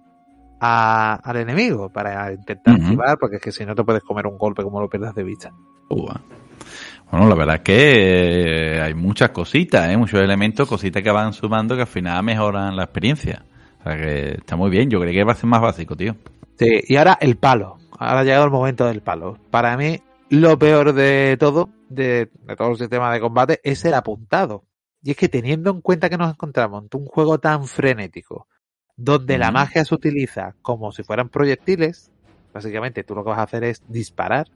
al 0.60 1.36
enemigo 1.36 1.88
para 1.88 2.32
intentar 2.32 2.78
esquivar, 2.78 3.18
porque 3.18 3.36
es 3.36 3.42
que 3.42 3.50
si 3.50 3.66
no 3.66 3.74
te 3.74 3.82
puedes 3.82 4.04
comer 4.04 4.28
un 4.28 4.38
golpe 4.38 4.62
como 4.62 4.80
lo 4.80 4.88
pierdas 4.88 5.16
de 5.16 5.24
vista. 5.24 5.52
Bueno, 5.88 7.28
la 7.28 7.34
verdad 7.34 7.56
es 7.56 7.62
que 7.62 8.76
eh, 8.76 8.80
hay 8.80 8.94
muchas 8.94 9.30
cositas, 9.30 9.90
¿eh? 9.90 9.96
muchos 9.96 10.20
elementos, 10.20 10.68
cositas 10.68 11.02
que 11.02 11.10
van 11.10 11.32
sumando 11.32 11.74
que 11.74 11.80
al 11.82 11.88
final 11.88 12.22
mejoran 12.22 12.76
la 12.76 12.84
experiencia. 12.84 13.44
O 13.80 13.82
sea 13.82 13.96
que 13.96 14.34
está 14.38 14.54
muy 14.54 14.70
bien, 14.70 14.88
yo 14.88 15.00
creo 15.00 15.12
que 15.12 15.24
va 15.24 15.32
a 15.32 15.36
ser 15.36 15.46
más 15.46 15.60
básico, 15.60 15.96
tío. 15.96 16.14
Sí, 16.58 16.80
y 16.86 16.96
ahora 16.96 17.18
el 17.20 17.36
palo. 17.36 17.78
Ahora 17.98 18.20
ha 18.20 18.24
llegado 18.24 18.44
el 18.44 18.50
momento 18.50 18.86
del 18.86 19.00
palo. 19.00 19.38
Para 19.50 19.76
mí, 19.76 20.00
lo 20.28 20.58
peor 20.58 20.92
de 20.92 21.36
todo, 21.38 21.70
de, 21.88 22.30
todo 22.56 22.70
el 22.70 22.78
sistema 22.78 23.12
de 23.12 23.20
combate, 23.20 23.60
es 23.62 23.84
el 23.84 23.94
apuntado. 23.94 24.64
Y 25.02 25.12
es 25.12 25.16
que 25.16 25.28
teniendo 25.28 25.70
en 25.70 25.80
cuenta 25.80 26.10
que 26.10 26.18
nos 26.18 26.30
encontramos 26.30 26.84
en 26.84 27.00
un 27.00 27.06
juego 27.06 27.38
tan 27.38 27.66
frenético, 27.66 28.48
donde 28.96 29.38
la 29.38 29.52
magia 29.52 29.84
se 29.84 29.94
utiliza 29.94 30.54
como 30.62 30.90
si 30.92 31.02
fueran 31.02 31.28
proyectiles, 31.28 32.10
básicamente 32.52 33.04
tú 33.04 33.14
lo 33.14 33.22
que 33.22 33.30
vas 33.30 33.38
a 33.38 33.44
hacer 33.44 33.64
es 33.64 33.82
disparar 33.88 34.48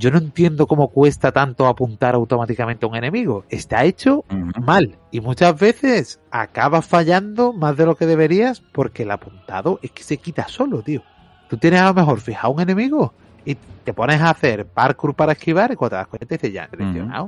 yo 0.00 0.10
no 0.10 0.16
entiendo 0.16 0.66
cómo 0.66 0.88
cuesta 0.88 1.30
tanto 1.30 1.66
apuntar 1.66 2.14
automáticamente 2.14 2.86
a 2.86 2.88
un 2.88 2.96
enemigo. 2.96 3.44
Está 3.50 3.84
hecho 3.84 4.24
mal. 4.64 4.98
Y 5.10 5.20
muchas 5.20 5.60
veces 5.60 6.20
acabas 6.30 6.86
fallando 6.86 7.52
más 7.52 7.76
de 7.76 7.84
lo 7.84 7.96
que 7.96 8.06
deberías 8.06 8.60
porque 8.60 9.02
el 9.02 9.10
apuntado 9.10 9.78
es 9.82 9.90
que 9.90 10.02
se 10.02 10.16
quita 10.16 10.48
solo, 10.48 10.82
tío. 10.82 11.02
Tú 11.50 11.58
tienes 11.58 11.80
a 11.80 11.88
lo 11.88 11.94
mejor 11.94 12.20
fijado 12.20 12.54
un 12.54 12.60
enemigo 12.60 13.12
y 13.44 13.56
te 13.84 13.92
pones 13.92 14.20
a 14.20 14.30
hacer 14.30 14.66
parkour 14.66 15.14
para 15.14 15.32
esquivar 15.32 15.72
y 15.72 15.76
cuando 15.76 15.90
te 15.90 15.96
das 15.96 16.06
cuenta 16.06 16.34
dices, 16.36 16.52
ya, 16.52 16.68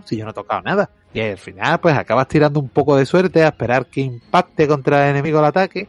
si 0.05 0.17
yo 0.17 0.25
no 0.25 0.31
he 0.31 0.35
tocado 0.35 0.63
nada. 0.63 0.89
Y 1.13 1.21
al 1.21 1.39
final 1.39 1.81
pues 1.81 1.97
acabas 1.97 2.29
tirando 2.29 2.61
un 2.61 2.69
poco 2.69 2.97
de 2.97 3.05
suerte 3.05 3.43
a 3.43 3.49
esperar 3.49 3.87
que 3.87 4.01
impacte 4.01 4.69
contra 4.69 5.05
el 5.05 5.11
enemigo 5.11 5.41
el 5.41 5.45
ataque 5.45 5.89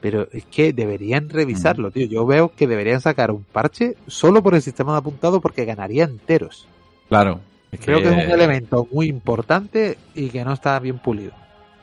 pero 0.00 0.28
es 0.32 0.44
que 0.44 0.72
deberían 0.72 1.28
revisarlo, 1.28 1.90
tío. 1.90 2.06
Yo 2.06 2.24
veo 2.26 2.52
que 2.54 2.66
deberían 2.66 3.00
sacar 3.00 3.30
un 3.30 3.44
parche 3.44 3.96
solo 4.06 4.42
por 4.42 4.54
el 4.54 4.62
sistema 4.62 4.92
de 4.92 4.98
apuntado 4.98 5.40
porque 5.40 5.64
ganaría 5.64 6.04
enteros. 6.04 6.66
Claro. 7.08 7.40
Creo 7.84 8.00
que... 8.00 8.08
es 8.08 8.26
un 8.26 8.30
elemento 8.30 8.86
muy 8.92 9.08
importante 9.08 9.98
y 10.14 10.28
que 10.28 10.44
no 10.44 10.52
está 10.52 10.78
bien 10.78 10.98
pulido. 10.98 11.32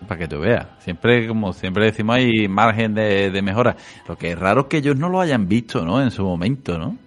Para 0.08 0.20
que 0.20 0.28
tú 0.28 0.40
veas. 0.40 0.68
Siempre, 0.80 1.28
como 1.28 1.54
siempre 1.54 1.86
decimos, 1.86 2.18
hay 2.18 2.48
margen 2.48 2.94
de, 2.94 3.42
mejora. 3.44 3.76
Lo 4.08 4.18
que 4.18 4.32
es 4.32 4.40
raro 4.40 4.62
es 4.62 4.68
que 4.68 4.78
ellos 4.78 4.98
no 4.98 5.10
lo 5.10 5.22
hayan 5.22 5.48
visto, 5.48 5.84
¿no? 5.86 6.02
En 6.02 6.12
su 6.12 6.24
momento, 6.24 6.78
¿no? 6.78 6.98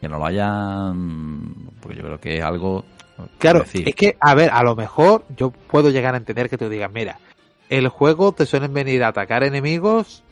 Que 0.00 0.08
no 0.08 0.18
lo 0.18 0.26
hayan... 0.26 1.54
Porque 1.80 1.96
yo 1.96 2.04
creo 2.04 2.20
que 2.20 2.38
es 2.38 2.44
algo... 2.44 2.84
Claro, 3.38 3.64
es 3.64 3.94
que, 3.96 4.16
a 4.20 4.34
ver, 4.34 4.50
a 4.52 4.62
lo 4.62 4.76
mejor 4.76 5.24
yo 5.36 5.50
puedo 5.50 5.90
llegar 5.90 6.14
a 6.14 6.18
entender 6.18 6.48
que 6.48 6.56
tú 6.56 6.68
digas, 6.68 6.90
mira, 6.92 7.18
el 7.68 7.88
juego 7.88 8.30
te 8.32 8.46
suelen 8.46 8.72
venir 8.72 9.02
a 9.02 9.08
atacar 9.08 9.42
enemigos 9.42 10.22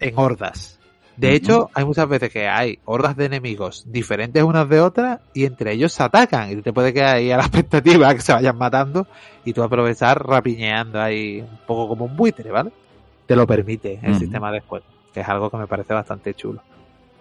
en 0.00 0.18
hordas. 0.18 0.80
De 1.16 1.34
hecho, 1.34 1.70
hay 1.74 1.84
muchas 1.84 2.08
veces 2.08 2.30
que 2.30 2.48
hay 2.48 2.78
hordas 2.84 3.16
de 3.16 3.26
enemigos 3.26 3.84
diferentes 3.86 4.42
unas 4.42 4.68
de 4.68 4.80
otras 4.80 5.20
y 5.32 5.44
entre 5.44 5.72
ellos 5.72 5.92
se 5.92 6.02
atacan 6.02 6.50
y 6.50 6.62
te 6.62 6.72
puede 6.72 6.92
quedar 6.92 7.16
ahí 7.16 7.30
a 7.30 7.36
la 7.36 7.44
expectativa 7.46 8.12
que 8.14 8.20
se 8.20 8.32
vayan 8.32 8.58
matando 8.58 9.06
y 9.44 9.52
tú 9.52 9.62
aprovechar 9.62 10.26
rapiñeando 10.26 11.00
ahí 11.00 11.40
un 11.40 11.58
poco 11.66 11.88
como 11.88 12.06
un 12.06 12.16
buitre, 12.16 12.50
¿vale? 12.50 12.72
Te 13.26 13.36
lo 13.36 13.46
permite 13.46 14.00
el 14.02 14.18
sistema 14.18 14.50
de 14.50 14.60
juego, 14.60 14.84
que 15.12 15.20
es 15.20 15.28
algo 15.28 15.50
que 15.50 15.56
me 15.56 15.66
parece 15.66 15.94
bastante 15.94 16.34
chulo. 16.34 16.60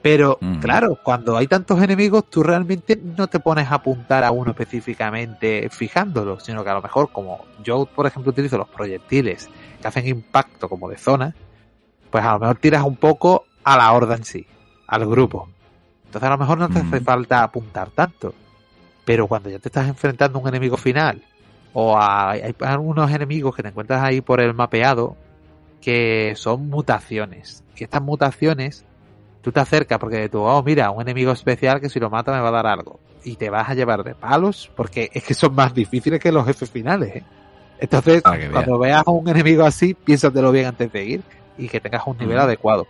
Pero, 0.01 0.37
claro, 0.59 0.99
cuando 1.01 1.37
hay 1.37 1.47
tantos 1.47 1.81
enemigos, 1.81 2.29
tú 2.29 2.43
realmente 2.43 2.99
no 3.01 3.27
te 3.27 3.39
pones 3.39 3.71
a 3.71 3.75
apuntar 3.75 4.25
a 4.25 4.31
uno 4.31 4.51
específicamente 4.51 5.69
fijándolo, 5.71 6.41
sino 6.41 6.61
que 6.61 6.69
a 6.69 6.73
lo 6.73 6.81
mejor, 6.81 7.09
como 7.13 7.45
yo, 7.63 7.85
por 7.85 8.05
ejemplo, 8.05 8.31
utilizo 8.31 8.57
los 8.57 8.67
proyectiles 8.67 9.49
que 9.81 9.87
hacen 9.87 10.05
impacto 10.05 10.67
como 10.67 10.89
de 10.89 10.97
zona, 10.97 11.33
pues 12.11 12.21
a 12.21 12.33
lo 12.33 12.39
mejor 12.39 12.57
tiras 12.57 12.83
un 12.83 12.97
poco 12.97 13.45
a 13.63 13.77
la 13.77 13.91
horda 13.91 14.15
en 14.15 14.23
sí, 14.23 14.45
al 14.87 15.05
grupo. 15.07 15.49
Entonces 16.05 16.27
a 16.27 16.31
lo 16.31 16.37
mejor 16.37 16.57
no 16.57 16.69
te 16.69 16.79
hace 16.79 16.99
falta 17.01 17.43
apuntar 17.43 17.89
tanto. 17.89 18.33
Pero 19.05 19.27
cuando 19.27 19.49
ya 19.49 19.59
te 19.59 19.67
estás 19.67 19.87
enfrentando 19.87 20.37
a 20.37 20.41
un 20.41 20.47
enemigo 20.47 20.77
final, 20.77 21.21
o 21.73 21.99
hay 21.99 22.55
algunos 22.59 23.11
enemigos 23.11 23.55
que 23.55 23.63
te 23.63 23.69
encuentras 23.69 24.01
ahí 24.03 24.21
por 24.21 24.39
el 24.39 24.53
mapeado, 24.53 25.17
que 25.81 26.33
son 26.35 26.69
mutaciones. 26.69 27.63
Y 27.75 27.83
estas 27.83 28.01
mutaciones, 28.01 28.85
tú 29.41 29.51
te 29.51 29.59
acercas 29.59 29.99
porque 29.99 30.29
tú, 30.29 30.41
oh, 30.41 30.63
mira, 30.63 30.91
un 30.91 31.01
enemigo 31.01 31.31
especial 31.31 31.81
que 31.81 31.89
si 31.89 31.99
lo 31.99 32.09
mata 32.09 32.31
me 32.31 32.39
va 32.39 32.49
a 32.49 32.51
dar 32.51 32.67
algo. 32.67 32.99
Y 33.25 33.35
te 33.35 33.49
vas 33.49 33.69
a 33.69 33.73
llevar 33.73 34.03
de 34.03 34.15
palos, 34.15 34.69
porque 34.75 35.09
es 35.13 35.23
que 35.23 35.33
son 35.33 35.55
más 35.55 35.73
difíciles 35.73 36.19
que 36.19 36.31
los 36.31 36.45
jefes 36.45 36.69
finales, 36.69 37.15
¿eh? 37.17 37.23
Entonces, 37.79 38.21
ah, 38.23 38.37
cuando 38.51 38.79
veas 38.79 39.03
a 39.05 39.11
un 39.11 39.27
enemigo 39.27 39.65
así, 39.65 39.93
piénsatelo 39.93 40.51
bien 40.51 40.67
antes 40.67 40.91
de 40.91 41.03
ir 41.03 41.23
y 41.57 41.67
que 41.67 41.81
tengas 41.81 42.03
un 42.05 42.17
nivel 42.17 42.39
adecuado. 42.39 42.87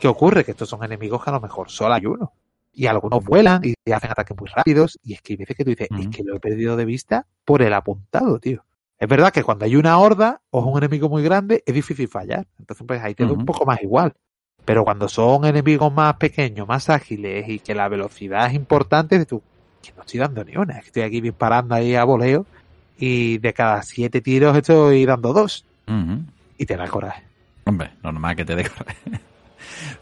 ¿Qué 0.00 0.08
ocurre? 0.08 0.44
Que 0.44 0.52
estos 0.52 0.68
son 0.68 0.82
enemigos 0.82 1.22
que 1.22 1.30
a 1.30 1.34
lo 1.34 1.40
mejor 1.40 1.70
solo 1.70 1.94
hay 1.94 2.06
uno. 2.06 2.32
Y 2.72 2.86
algunos 2.86 3.22
vuelan 3.22 3.60
y 3.62 3.92
hacen 3.92 4.10
ataques 4.10 4.36
muy 4.38 4.48
rápidos. 4.48 4.98
Y 5.04 5.12
es 5.12 5.20
que 5.20 5.34
hay 5.34 5.36
veces 5.36 5.56
que 5.56 5.64
tú 5.64 5.70
dices, 5.70 5.88
es 5.98 6.08
que 6.08 6.24
lo 6.24 6.36
he 6.36 6.40
perdido 6.40 6.76
de 6.76 6.84
vista 6.84 7.26
por 7.44 7.62
el 7.62 7.74
apuntado, 7.74 8.38
tío. 8.38 8.64
Es 8.98 9.08
verdad 9.08 9.32
que 9.32 9.42
cuando 9.42 9.64
hay 9.64 9.76
una 9.76 9.98
horda 9.98 10.40
o 10.50 10.60
es 10.60 10.66
un 10.66 10.78
enemigo 10.78 11.08
muy 11.08 11.22
grande, 11.22 11.62
es 11.66 11.74
difícil 11.74 12.08
fallar. 12.08 12.46
Entonces, 12.58 12.86
pues 12.86 13.02
ahí 13.02 13.14
te 13.14 13.24
da 13.24 13.32
un 13.32 13.44
poco 13.44 13.66
más 13.66 13.82
igual. 13.82 14.14
Pero 14.64 14.84
cuando 14.84 15.08
son 15.08 15.44
enemigos 15.44 15.92
más 15.92 16.14
pequeños, 16.16 16.68
más 16.68 16.90
ágiles 16.90 17.48
y 17.48 17.58
que 17.58 17.74
la 17.74 17.88
velocidad 17.88 18.46
es 18.46 18.54
importante, 18.54 19.24
tú, 19.26 19.42
que 19.82 19.92
no 19.96 20.02
estoy 20.02 20.20
dando 20.20 20.44
ni 20.44 20.56
una. 20.56 20.78
Estoy 20.78 21.02
aquí 21.02 21.20
disparando 21.20 21.74
ahí 21.74 21.94
a 21.94 22.04
voleo 22.04 22.46
y 22.98 23.38
de 23.38 23.52
cada 23.52 23.82
siete 23.82 24.20
tiros 24.20 24.56
estoy 24.56 25.04
dando 25.06 25.32
dos. 25.32 25.64
Y 26.56 26.66
te 26.66 26.76
da 26.76 26.86
coraje. 26.88 27.24
Hombre, 27.64 27.90
normal 28.02 28.36
que 28.36 28.44
te 28.44 28.54
dé 28.54 28.70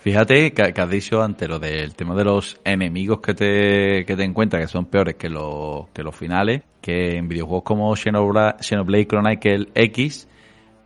Fíjate 0.00 0.52
que, 0.52 0.62
has 0.62 0.90
dicho 0.90 1.22
antes 1.22 1.48
lo 1.48 1.58
del 1.58 1.94
tema 1.94 2.14
de 2.14 2.24
los 2.24 2.60
enemigos 2.64 3.20
que 3.20 3.34
te, 3.34 4.04
que 4.06 4.16
te 4.16 4.24
encuentras, 4.24 4.62
que 4.62 4.68
son 4.68 4.86
peores 4.86 5.16
que 5.16 5.28
los, 5.28 5.88
que 5.88 6.02
los 6.02 6.14
finales, 6.14 6.62
que 6.80 7.16
en 7.16 7.28
videojuegos 7.28 7.64
como 7.64 7.96
Xenoblade, 7.96 8.62
Xenoblade 8.62 9.06
Chronicle 9.08 9.68
X, 9.74 10.28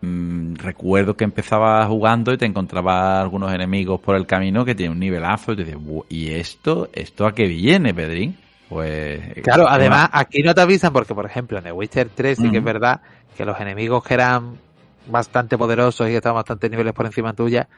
mmm, 0.01 0.55
recuerdo 0.55 1.14
que 1.14 1.25
empezaba 1.25 1.87
jugando 1.87 2.33
y 2.33 2.38
te 2.38 2.46
encontraba 2.46 3.20
algunos 3.20 3.53
enemigos 3.53 4.01
por 4.01 4.16
el 4.16 4.27
camino 4.27 4.64
que 4.64 4.75
tienen 4.75 4.92
un 4.92 5.01
nivelazo 5.01 5.53
y 5.53 5.57
te 5.57 5.64
dices, 5.64 5.81
¿y 6.09 6.31
esto? 6.31 6.88
¿Esto 6.94 7.27
a 7.27 7.35
qué 7.35 7.46
viene, 7.46 7.92
Pedrín? 7.92 8.38
Pues... 8.70 9.20
Claro, 9.42 9.68
además 9.68 10.09
aquí 10.12 10.42
no 10.42 10.55
te 10.55 10.62
avisan 10.62 10.90
porque, 10.90 11.14
por 11.14 11.27
ejemplo, 11.27 11.59
en 11.59 11.64
The 11.64 11.72
Witcher 11.72 12.09
3 12.14 12.38
sí 12.38 12.51
que 12.51 12.59
es 12.59 12.64
verdad 12.64 13.03
que 13.37 13.44
los 13.44 13.61
enemigos 13.61 14.03
que 14.03 14.14
eran 14.14 14.57
bastante 15.07 15.59
poderosos 15.59 16.09
y 16.09 16.14
estaban 16.14 16.37
bastante 16.37 16.70
niveles 16.70 16.94
por 16.94 17.05
encima 17.05 17.35
tuya, 17.35 17.68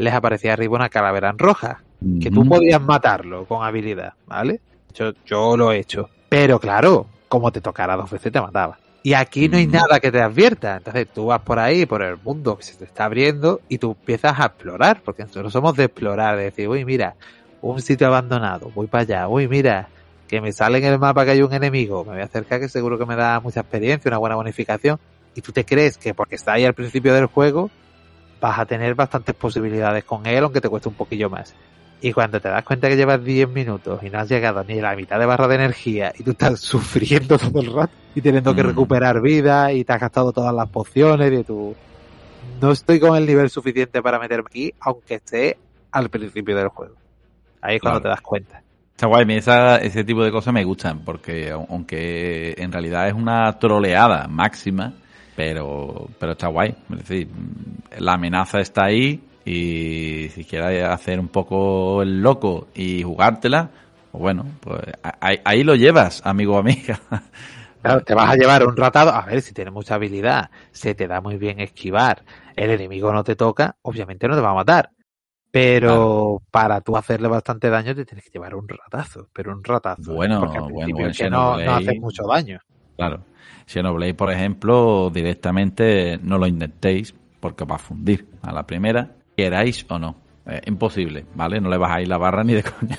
les 0.00 0.14
aparecía 0.14 0.54
arriba 0.54 0.76
una 0.76 0.88
calavera 0.88 1.28
en 1.28 1.38
roja, 1.38 1.82
que 2.22 2.30
tú 2.30 2.48
podías 2.48 2.80
matarlo 2.80 3.44
con 3.44 3.62
habilidad, 3.62 4.14
¿vale? 4.26 4.60
Yo, 4.94 5.12
yo 5.26 5.58
lo 5.58 5.72
he 5.72 5.78
hecho. 5.78 6.08
Pero 6.30 6.58
claro, 6.58 7.06
como 7.28 7.52
te 7.52 7.60
tocara 7.60 7.96
dos 7.96 8.10
veces 8.10 8.32
te 8.32 8.40
mataba. 8.40 8.78
Y 9.02 9.12
aquí 9.12 9.48
no 9.50 9.58
hay 9.58 9.66
nada 9.66 10.00
que 10.00 10.10
te 10.10 10.22
advierta. 10.22 10.76
Entonces 10.78 11.06
tú 11.12 11.26
vas 11.26 11.42
por 11.42 11.58
ahí, 11.58 11.84
por 11.84 12.02
el 12.02 12.16
mundo 12.16 12.56
que 12.56 12.62
se 12.64 12.76
te 12.76 12.84
está 12.84 13.04
abriendo 13.04 13.60
y 13.68 13.76
tú 13.76 13.90
empiezas 13.90 14.40
a 14.40 14.46
explorar, 14.46 15.02
porque 15.04 15.24
nosotros 15.24 15.52
somos 15.52 15.76
de 15.76 15.84
explorar, 15.84 16.38
de 16.38 16.44
decir, 16.44 16.66
uy, 16.66 16.86
mira, 16.86 17.14
un 17.60 17.82
sitio 17.82 18.06
abandonado, 18.06 18.70
voy 18.74 18.86
para 18.86 19.02
allá, 19.02 19.28
uy, 19.28 19.48
mira, 19.48 19.88
que 20.28 20.40
me 20.40 20.52
sale 20.52 20.78
en 20.78 20.84
el 20.84 20.98
mapa 20.98 21.26
que 21.26 21.32
hay 21.32 21.42
un 21.42 21.52
enemigo, 21.52 22.04
me 22.04 22.12
voy 22.12 22.22
a 22.22 22.24
acercar 22.24 22.58
que 22.58 22.70
seguro 22.70 22.98
que 22.98 23.04
me 23.04 23.16
da 23.16 23.38
mucha 23.40 23.60
experiencia, 23.60 24.08
una 24.08 24.18
buena 24.18 24.36
bonificación 24.36 24.98
y 25.34 25.42
tú 25.42 25.52
te 25.52 25.66
crees 25.66 25.98
que 25.98 26.14
porque 26.14 26.36
está 26.36 26.54
ahí 26.54 26.64
al 26.64 26.72
principio 26.72 27.12
del 27.12 27.26
juego 27.26 27.70
vas 28.40 28.58
a 28.58 28.66
tener 28.66 28.94
bastantes 28.94 29.34
posibilidades 29.34 30.04
con 30.04 30.26
él, 30.26 30.44
aunque 30.44 30.60
te 30.60 30.68
cueste 30.68 30.88
un 30.88 30.94
poquillo 30.94 31.28
más. 31.28 31.54
Y 32.02 32.12
cuando 32.12 32.40
te 32.40 32.48
das 32.48 32.64
cuenta 32.64 32.88
que 32.88 32.96
llevas 32.96 33.22
10 33.22 33.50
minutos 33.50 34.02
y 34.02 34.08
no 34.08 34.18
has 34.18 34.28
llegado 34.28 34.64
ni 34.64 34.78
a 34.78 34.82
la 34.82 34.96
mitad 34.96 35.18
de 35.18 35.26
barra 35.26 35.46
de 35.48 35.56
energía 35.56 36.12
y 36.18 36.22
tú 36.22 36.30
estás 36.30 36.60
sufriendo 36.60 37.38
todo 37.38 37.60
el 37.60 37.72
rato 37.72 37.92
y 38.14 38.20
teniendo 38.22 38.54
que 38.54 38.62
mm. 38.62 38.66
recuperar 38.68 39.20
vida 39.20 39.72
y 39.72 39.84
te 39.84 39.92
has 39.92 40.00
gastado 40.00 40.32
todas 40.32 40.54
las 40.54 40.68
pociones 40.68 41.32
y 41.32 41.44
tú 41.44 41.74
no 42.60 42.72
estoy 42.72 42.98
con 43.00 43.16
el 43.16 43.26
nivel 43.26 43.50
suficiente 43.50 44.02
para 44.02 44.18
meterme 44.18 44.46
aquí, 44.48 44.74
aunque 44.80 45.16
esté 45.16 45.58
al 45.92 46.08
principio 46.08 46.56
del 46.56 46.68
juego. 46.68 46.94
Ahí 47.60 47.76
es 47.76 47.82
cuando 47.82 48.00
te 48.00 48.08
das 48.08 48.20
cuenta. 48.22 48.62
Está 48.90 49.06
guay, 49.06 49.26
ese 49.82 50.04
tipo 50.04 50.22
de 50.22 50.30
cosas 50.30 50.52
me 50.52 50.64
gustan, 50.64 51.04
porque 51.04 51.50
aunque 51.50 52.54
en 52.58 52.70
realidad 52.70 53.08
es 53.08 53.14
una 53.14 53.58
troleada 53.58 54.26
máxima, 54.28 54.92
pero, 55.40 56.06
pero 56.18 56.32
está 56.32 56.48
guay. 56.48 56.74
Es 56.90 56.98
decir, 56.98 57.28
la 57.98 58.12
amenaza 58.12 58.60
está 58.60 58.84
ahí 58.84 59.22
y 59.42 60.28
si 60.34 60.44
quieres 60.44 60.84
hacer 60.84 61.18
un 61.18 61.28
poco 61.28 62.02
el 62.02 62.20
loco 62.20 62.68
y 62.74 63.02
jugártela, 63.02 63.70
pues 64.12 64.20
bueno, 64.20 64.44
pues 64.60 64.82
ahí, 65.22 65.64
lo 65.64 65.76
llevas, 65.76 66.20
amigo 66.26 66.56
o 66.56 66.58
amiga. 66.58 67.00
Claro, 67.82 68.02
te 68.02 68.12
vas 68.12 68.28
a 68.28 68.36
llevar 68.36 68.66
un 68.66 68.76
ratado, 68.76 69.08
a 69.08 69.24
ver 69.24 69.40
si 69.40 69.54
tienes 69.54 69.72
mucha 69.72 69.94
habilidad, 69.94 70.50
se 70.70 70.94
te 70.94 71.08
da 71.08 71.22
muy 71.22 71.38
bien 71.38 71.60
esquivar, 71.60 72.24
el 72.54 72.68
enemigo 72.72 73.10
no 73.10 73.24
te 73.24 73.36
toca, 73.36 73.76
obviamente 73.80 74.28
no 74.28 74.34
te 74.34 74.42
va 74.42 74.50
a 74.50 74.54
matar. 74.54 74.90
Pero 75.50 76.42
para 76.50 76.82
tú 76.82 76.94
hacerle 76.94 77.28
bastante 77.28 77.70
daño 77.70 77.94
te 77.94 78.04
tienes 78.04 78.26
que 78.26 78.32
llevar 78.32 78.54
un 78.54 78.68
ratazo, 78.68 79.30
pero 79.32 79.52
un 79.52 79.64
ratazo. 79.64 80.12
Bueno, 80.12 80.40
bueno, 80.68 81.10
que 81.16 81.30
no, 81.30 81.56
no 81.56 81.72
hace 81.72 81.98
mucho 81.98 82.24
daño. 82.26 82.60
Claro. 83.00 83.24
Xenoblade, 83.66 84.12
por 84.12 84.30
ejemplo, 84.30 85.10
directamente 85.10 86.18
no 86.22 86.36
lo 86.36 86.46
intentéis 86.46 87.14
porque 87.40 87.64
va 87.64 87.76
a 87.76 87.78
fundir 87.78 88.26
a 88.42 88.52
la 88.52 88.66
primera, 88.66 89.12
queráis 89.34 89.86
o 89.88 89.98
no. 89.98 90.16
imposible, 90.66 91.24
¿vale? 91.34 91.62
No 91.62 91.70
le 91.70 91.78
bajáis 91.78 92.06
la 92.06 92.18
barra 92.18 92.44
ni 92.44 92.52
de 92.52 92.62
coña. 92.78 92.98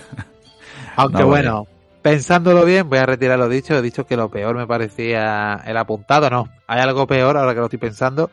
Aunque 0.96 1.24
bueno, 1.24 1.68
pensándolo 2.02 2.66
bien, 2.66 2.90
voy 2.90 2.98
a 2.98 3.06
retirar 3.06 3.38
lo 3.38 3.48
dicho. 3.48 3.78
He 3.78 3.82
dicho 3.84 4.08
que 4.08 4.18
lo 4.18 4.30
peor 4.30 4.56
me 4.56 4.66
parecía 4.66 5.62
el 5.68 5.78
apuntado. 5.78 6.32
No, 6.32 6.50
hay 6.66 6.80
algo 6.82 7.06
peor 7.06 7.38
ahora 7.38 7.54
que 7.54 7.60
lo 7.60 7.66
estoy 7.66 7.78
pensando, 7.78 8.32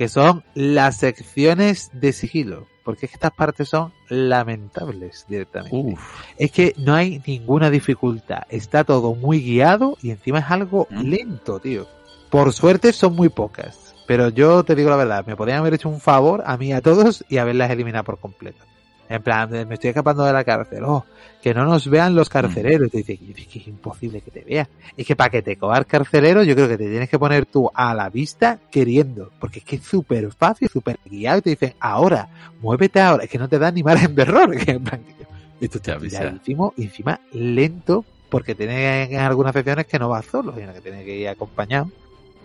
que 0.00 0.08
son 0.08 0.42
las 0.54 0.96
secciones 0.96 1.90
de 1.92 2.14
sigilo 2.14 2.66
porque 2.82 3.04
es 3.04 3.10
que 3.10 3.16
estas 3.16 3.32
partes 3.32 3.68
son 3.68 3.92
lamentables 4.08 5.26
directamente. 5.28 5.98
Es 6.38 6.50
que 6.52 6.72
no 6.78 6.94
hay 6.94 7.20
ninguna 7.26 7.68
dificultad, 7.68 8.44
está 8.48 8.82
todo 8.84 9.14
muy 9.14 9.42
guiado 9.42 9.98
y 10.00 10.10
encima 10.10 10.38
es 10.38 10.50
algo 10.50 10.88
mm. 10.88 11.02
lento, 11.02 11.60
tío. 11.60 11.86
Por 12.30 12.54
suerte 12.54 12.94
son 12.94 13.14
muy 13.14 13.28
pocas, 13.28 13.94
pero 14.06 14.30
yo 14.30 14.64
te 14.64 14.74
digo 14.74 14.88
la 14.88 14.96
verdad, 14.96 15.26
me 15.26 15.36
podrían 15.36 15.58
haber 15.58 15.74
hecho 15.74 15.90
un 15.90 16.00
favor 16.00 16.44
a 16.46 16.56
mí 16.56 16.72
a 16.72 16.80
todos 16.80 17.22
y 17.28 17.36
haberlas 17.36 17.70
eliminado 17.70 18.04
por 18.04 18.18
completo. 18.18 18.64
En 19.10 19.22
plan, 19.24 19.50
me 19.50 19.74
estoy 19.74 19.88
escapando 19.88 20.24
de 20.24 20.32
la 20.32 20.44
cárcel. 20.44 20.84
Oh, 20.84 21.04
que 21.42 21.52
no 21.52 21.64
nos 21.64 21.90
vean 21.90 22.14
los 22.14 22.28
carceleros. 22.28 22.86
Y 22.86 22.90
te 22.90 22.98
dice, 22.98 23.16
que 23.18 23.58
es 23.58 23.66
imposible 23.66 24.20
que 24.20 24.30
te 24.30 24.42
vean. 24.42 24.68
Es 24.96 25.04
que 25.04 25.16
para 25.16 25.30
que 25.30 25.42
te 25.42 25.56
cojas 25.56 25.84
carcelero, 25.84 26.44
yo 26.44 26.54
creo 26.54 26.68
que 26.68 26.78
te 26.78 26.88
tienes 26.88 27.10
que 27.10 27.18
poner 27.18 27.44
tú 27.44 27.68
a 27.74 27.92
la 27.92 28.08
vista 28.08 28.60
queriendo. 28.70 29.32
Porque 29.40 29.58
es 29.58 29.64
que 29.64 29.76
es 29.76 29.82
súper 29.82 30.30
fácil, 30.30 30.68
súper 30.68 31.00
guiado. 31.04 31.38
Y 31.38 31.42
te 31.42 31.50
dicen, 31.50 31.74
ahora, 31.80 32.28
muévete 32.62 33.00
ahora. 33.00 33.24
Es 33.24 33.30
que 33.30 33.38
no 33.38 33.48
te 33.48 33.58
da 33.58 33.72
ni 33.72 33.82
margen 33.82 34.14
de 34.14 34.22
error. 34.22 34.54
En 34.68 34.84
plan, 34.84 35.00
esto 35.60 35.80
te 35.80 36.08
ya, 36.08 36.28
encima, 36.28 36.70
encima 36.76 37.20
lento, 37.32 38.04
porque 38.28 38.54
tiene 38.54 39.02
en 39.12 39.18
algunas 39.18 39.52
secciones 39.52 39.86
que 39.86 39.98
no 39.98 40.08
vas 40.08 40.24
solo, 40.26 40.54
sino 40.56 40.72
que 40.72 40.80
tienes 40.80 41.04
que 41.04 41.16
ir 41.16 41.28
acompañado. 41.28 41.90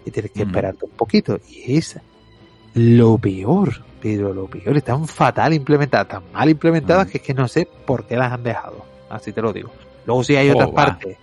Y 0.04 0.10
tienes 0.10 0.32
que 0.32 0.42
esperarte 0.42 0.86
un 0.86 0.92
poquito. 0.92 1.40
Y 1.48 1.78
esa 1.78 2.02
lo 2.76 3.18
peor, 3.18 3.82
pero 4.02 4.34
lo 4.34 4.48
peor, 4.48 4.78
están 4.78 5.08
fatal 5.08 5.54
implementadas, 5.54 6.08
tan 6.08 6.32
mal 6.32 6.50
implementadas 6.50 7.08
mm. 7.08 7.10
que 7.10 7.18
es 7.18 7.24
que 7.24 7.34
no 7.34 7.48
sé 7.48 7.68
por 7.86 8.06
qué 8.06 8.18
las 8.18 8.32
han 8.32 8.44
dejado. 8.44 8.86
Así 9.10 9.32
te 9.32 9.42
lo 9.42 9.52
digo. 9.54 9.72
Luego 10.06 10.24
sí 10.24 10.36
hay 10.36 10.50
otras 10.50 10.70
oh, 10.70 10.74
partes 10.74 11.18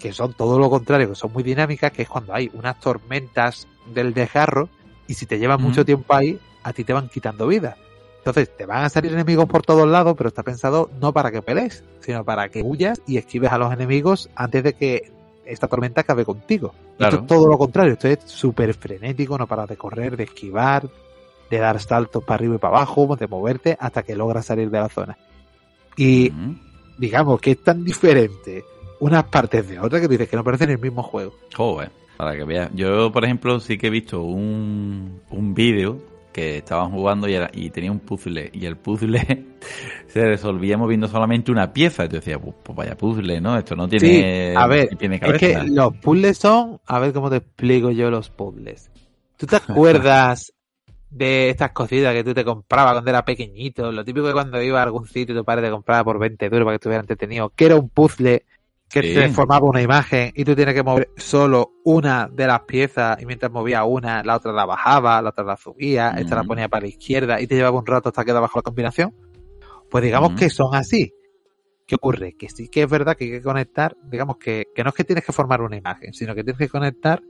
que 0.00 0.12
son 0.12 0.34
todo 0.34 0.58
lo 0.58 0.68
contrario, 0.68 1.08
que 1.08 1.14
son 1.14 1.32
muy 1.32 1.42
dinámicas, 1.42 1.92
que 1.92 2.02
es 2.02 2.08
cuando 2.08 2.34
hay 2.34 2.50
unas 2.54 2.80
tormentas 2.80 3.68
del 3.94 4.12
desgarro 4.12 4.68
y 5.06 5.14
si 5.14 5.26
te 5.26 5.38
llevas 5.38 5.60
mucho 5.60 5.82
mm. 5.82 5.84
tiempo 5.84 6.14
ahí, 6.14 6.40
a 6.62 6.72
ti 6.72 6.84
te 6.84 6.92
van 6.92 7.08
quitando 7.08 7.46
vida. 7.46 7.76
Entonces 8.18 8.56
te 8.56 8.64
van 8.64 8.84
a 8.84 8.88
salir 8.88 9.12
enemigos 9.12 9.44
por 9.44 9.60
todos 9.60 9.86
lados, 9.86 10.14
pero 10.16 10.28
está 10.28 10.42
pensado 10.42 10.90
no 10.98 11.12
para 11.12 11.30
que 11.30 11.42
pelees, 11.42 11.84
sino 12.00 12.24
para 12.24 12.48
que 12.48 12.62
huyas 12.62 13.02
y 13.06 13.18
esquives 13.18 13.52
a 13.52 13.58
los 13.58 13.70
enemigos 13.70 14.30
antes 14.34 14.64
de 14.64 14.72
que 14.72 15.12
esta 15.46 15.68
tormenta 15.68 16.02
acabe 16.02 16.24
contigo. 16.24 16.74
Esto 16.98 17.16
es 17.16 17.26
todo 17.26 17.46
lo 17.48 17.58
contrario, 17.58 17.94
esto 17.94 18.08
es 18.08 18.20
súper 18.24 18.74
frenético, 18.74 19.38
no 19.38 19.46
paras 19.46 19.68
de 19.68 19.76
correr, 19.76 20.16
de 20.16 20.24
esquivar, 20.24 20.88
de 21.50 21.58
dar 21.58 21.80
saltos 21.80 22.24
para 22.24 22.36
arriba 22.36 22.56
y 22.56 22.58
para 22.58 22.76
abajo, 22.76 23.16
de 23.16 23.26
moverte 23.26 23.76
hasta 23.78 24.02
que 24.02 24.16
logras 24.16 24.46
salir 24.46 24.70
de 24.70 24.78
la 24.78 24.88
zona. 24.88 25.16
Y 25.96 26.32
digamos 26.98 27.40
que 27.40 27.52
es 27.52 27.62
tan 27.62 27.84
diferente 27.84 28.64
unas 29.00 29.24
partes 29.24 29.68
de 29.68 29.78
otras 29.78 30.00
que 30.00 30.08
dices 30.08 30.28
que 30.28 30.36
no 30.36 30.44
parecen 30.44 30.70
el 30.70 30.78
mismo 30.78 31.02
juego. 31.02 31.34
Joder, 31.54 31.90
para 32.16 32.36
que 32.36 32.44
veas. 32.44 32.70
Yo, 32.74 33.12
por 33.12 33.24
ejemplo, 33.24 33.60
sí 33.60 33.78
que 33.78 33.88
he 33.88 33.90
visto 33.90 34.22
un, 34.22 35.20
un 35.30 35.54
vídeo 35.54 36.13
que 36.34 36.58
estaban 36.58 36.90
jugando 36.90 37.28
y, 37.28 37.36
y, 37.52 37.70
tenía 37.70 37.92
un 37.92 38.00
puzzle 38.00 38.50
y 38.52 38.66
el 38.66 38.76
puzzle 38.76 39.20
se 40.08 40.24
resolvía 40.24 40.76
moviendo 40.76 41.06
solamente 41.06 41.52
una 41.52 41.72
pieza. 41.72 42.04
Y 42.04 42.08
tú 42.08 42.16
decías, 42.16 42.40
pues, 42.42 42.56
pues, 42.60 42.76
vaya 42.76 42.96
puzzle, 42.96 43.40
¿no? 43.40 43.56
Esto 43.56 43.76
no 43.76 43.88
tiene, 43.88 44.52
a 44.56 44.66
ver, 44.66 44.88
es 45.00 45.38
que 45.38 45.62
los 45.62 45.96
puzzles 45.98 46.36
son, 46.36 46.80
a 46.86 46.98
ver 46.98 47.12
cómo 47.12 47.30
te 47.30 47.36
explico 47.36 47.92
yo 47.92 48.10
los 48.10 48.30
puzzles. 48.30 48.90
¿Tú 49.36 49.46
te 49.46 49.56
acuerdas 49.56 50.52
de 51.10 51.50
estas 51.50 51.70
cositas 51.70 52.12
que 52.12 52.24
tú 52.24 52.34
te 52.34 52.44
comprabas 52.44 52.94
cuando 52.94 53.10
era 53.10 53.24
pequeñito? 53.24 53.92
Lo 53.92 54.04
típico 54.04 54.26
de 54.26 54.32
cuando 54.32 54.60
iba 54.60 54.80
a 54.80 54.82
algún 54.82 55.06
sitio 55.06 55.36
y 55.36 55.38
tu 55.38 55.44
padre 55.44 55.68
te 55.68 55.70
compraba 55.70 56.02
por 56.02 56.18
20 56.18 56.48
duros 56.48 56.64
para 56.64 56.72
que 56.72 56.80
estuviera 56.80 57.00
entretenido, 57.00 57.50
que 57.50 57.66
era 57.66 57.76
un 57.76 57.88
puzzle 57.88 58.44
que 58.88 59.02
te 59.02 59.28
formaba 59.30 59.66
una 59.66 59.82
imagen 59.82 60.32
y 60.34 60.44
tú 60.44 60.54
tienes 60.54 60.74
que 60.74 60.82
mover 60.82 61.10
solo 61.16 61.72
una 61.84 62.28
de 62.28 62.46
las 62.46 62.60
piezas 62.60 63.20
y 63.20 63.26
mientras 63.26 63.50
movía 63.50 63.84
una, 63.84 64.22
la 64.22 64.36
otra 64.36 64.52
la 64.52 64.64
bajaba, 64.64 65.20
la 65.20 65.30
otra 65.30 65.44
la 65.44 65.56
subía, 65.56 66.10
esta 66.10 66.36
la 66.36 66.44
ponía 66.44 66.68
para 66.68 66.82
la 66.82 66.88
izquierda 66.88 67.40
y 67.40 67.46
te 67.46 67.56
llevaba 67.56 67.78
un 67.78 67.86
rato 67.86 68.10
hasta 68.10 68.24
que 68.24 68.32
bajo 68.32 68.58
la 68.58 68.62
combinación. 68.62 69.14
Pues 69.90 70.04
digamos 70.04 70.32
que 70.38 70.50
son 70.50 70.74
así. 70.74 71.12
¿Qué 71.86 71.96
ocurre? 71.96 72.34
Que 72.36 72.48
sí 72.48 72.68
que 72.68 72.82
es 72.82 72.90
verdad 72.90 73.16
que 73.16 73.24
hay 73.24 73.30
que 73.32 73.42
conectar, 73.42 73.96
digamos 74.04 74.38
que, 74.38 74.68
que 74.74 74.82
no 74.82 74.90
es 74.90 74.94
que 74.94 75.04
tienes 75.04 75.24
que 75.24 75.32
formar 75.32 75.60
una 75.60 75.76
imagen, 75.76 76.14
sino 76.14 76.34
que 76.34 76.42
tienes 76.42 76.58
que 76.58 76.68
conectar 76.68 77.22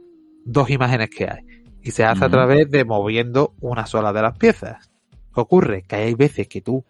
dos 0.44 0.70
imágenes 0.70 1.10
que 1.10 1.24
hay. 1.24 1.44
Y 1.82 1.90
se 1.90 2.04
hace 2.04 2.24
a 2.24 2.28
través 2.28 2.70
de 2.70 2.84
moviendo 2.84 3.54
una 3.60 3.86
sola 3.86 4.12
de 4.12 4.22
las 4.22 4.38
piezas. 4.38 4.90
¿Qué 5.34 5.40
ocurre? 5.40 5.82
Que 5.82 5.96
hay 5.96 6.14
veces 6.14 6.48
que 6.48 6.60
tú 6.60 6.84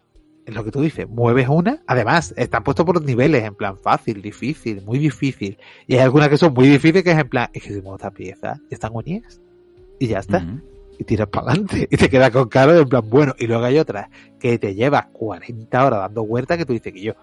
es 0.45 0.53
lo 0.53 0.63
que 0.63 0.71
tú 0.71 0.81
dices, 0.81 1.09
mueves 1.09 1.47
una, 1.49 1.81
además, 1.87 2.33
están 2.37 2.63
puestos 2.63 2.85
por 2.85 3.03
niveles, 3.03 3.43
en 3.43 3.55
plan 3.55 3.77
fácil, 3.77 4.21
difícil, 4.21 4.83
muy 4.83 4.99
difícil. 4.99 5.57
Y 5.87 5.95
hay 5.95 6.01
algunas 6.01 6.29
que 6.29 6.37
son 6.37 6.53
muy 6.53 6.67
difíciles 6.67 7.03
que 7.03 7.11
es 7.11 7.17
en 7.17 7.29
plan, 7.29 7.49
es 7.51 7.63
que 7.63 7.69
si 7.69 7.81
muevo 7.81 7.95
esta 7.95 8.11
pieza, 8.11 8.59
están 8.69 8.91
unidas. 8.93 9.41
Y 9.97 10.07
ya 10.07 10.19
está. 10.19 10.45
Y 10.99 11.03
tiras 11.03 11.27
para 11.29 11.47
adelante. 11.47 11.87
Y 11.91 11.97
te 11.97 12.09
quedas 12.09 12.29
con 12.29 12.47
caro 12.47 12.77
en 12.77 12.87
plan, 12.87 13.09
bueno. 13.09 13.33
Y 13.39 13.47
luego 13.47 13.63
hay 13.63 13.79
otras 13.79 14.09
que 14.39 14.59
te 14.59 14.75
llevas 14.75 15.07
40 15.07 15.85
horas 15.85 15.99
dando 15.99 16.25
vueltas 16.25 16.57
que 16.57 16.65
tú 16.65 16.73
dices 16.73 16.93
que 16.93 17.01
yo, 17.01 17.13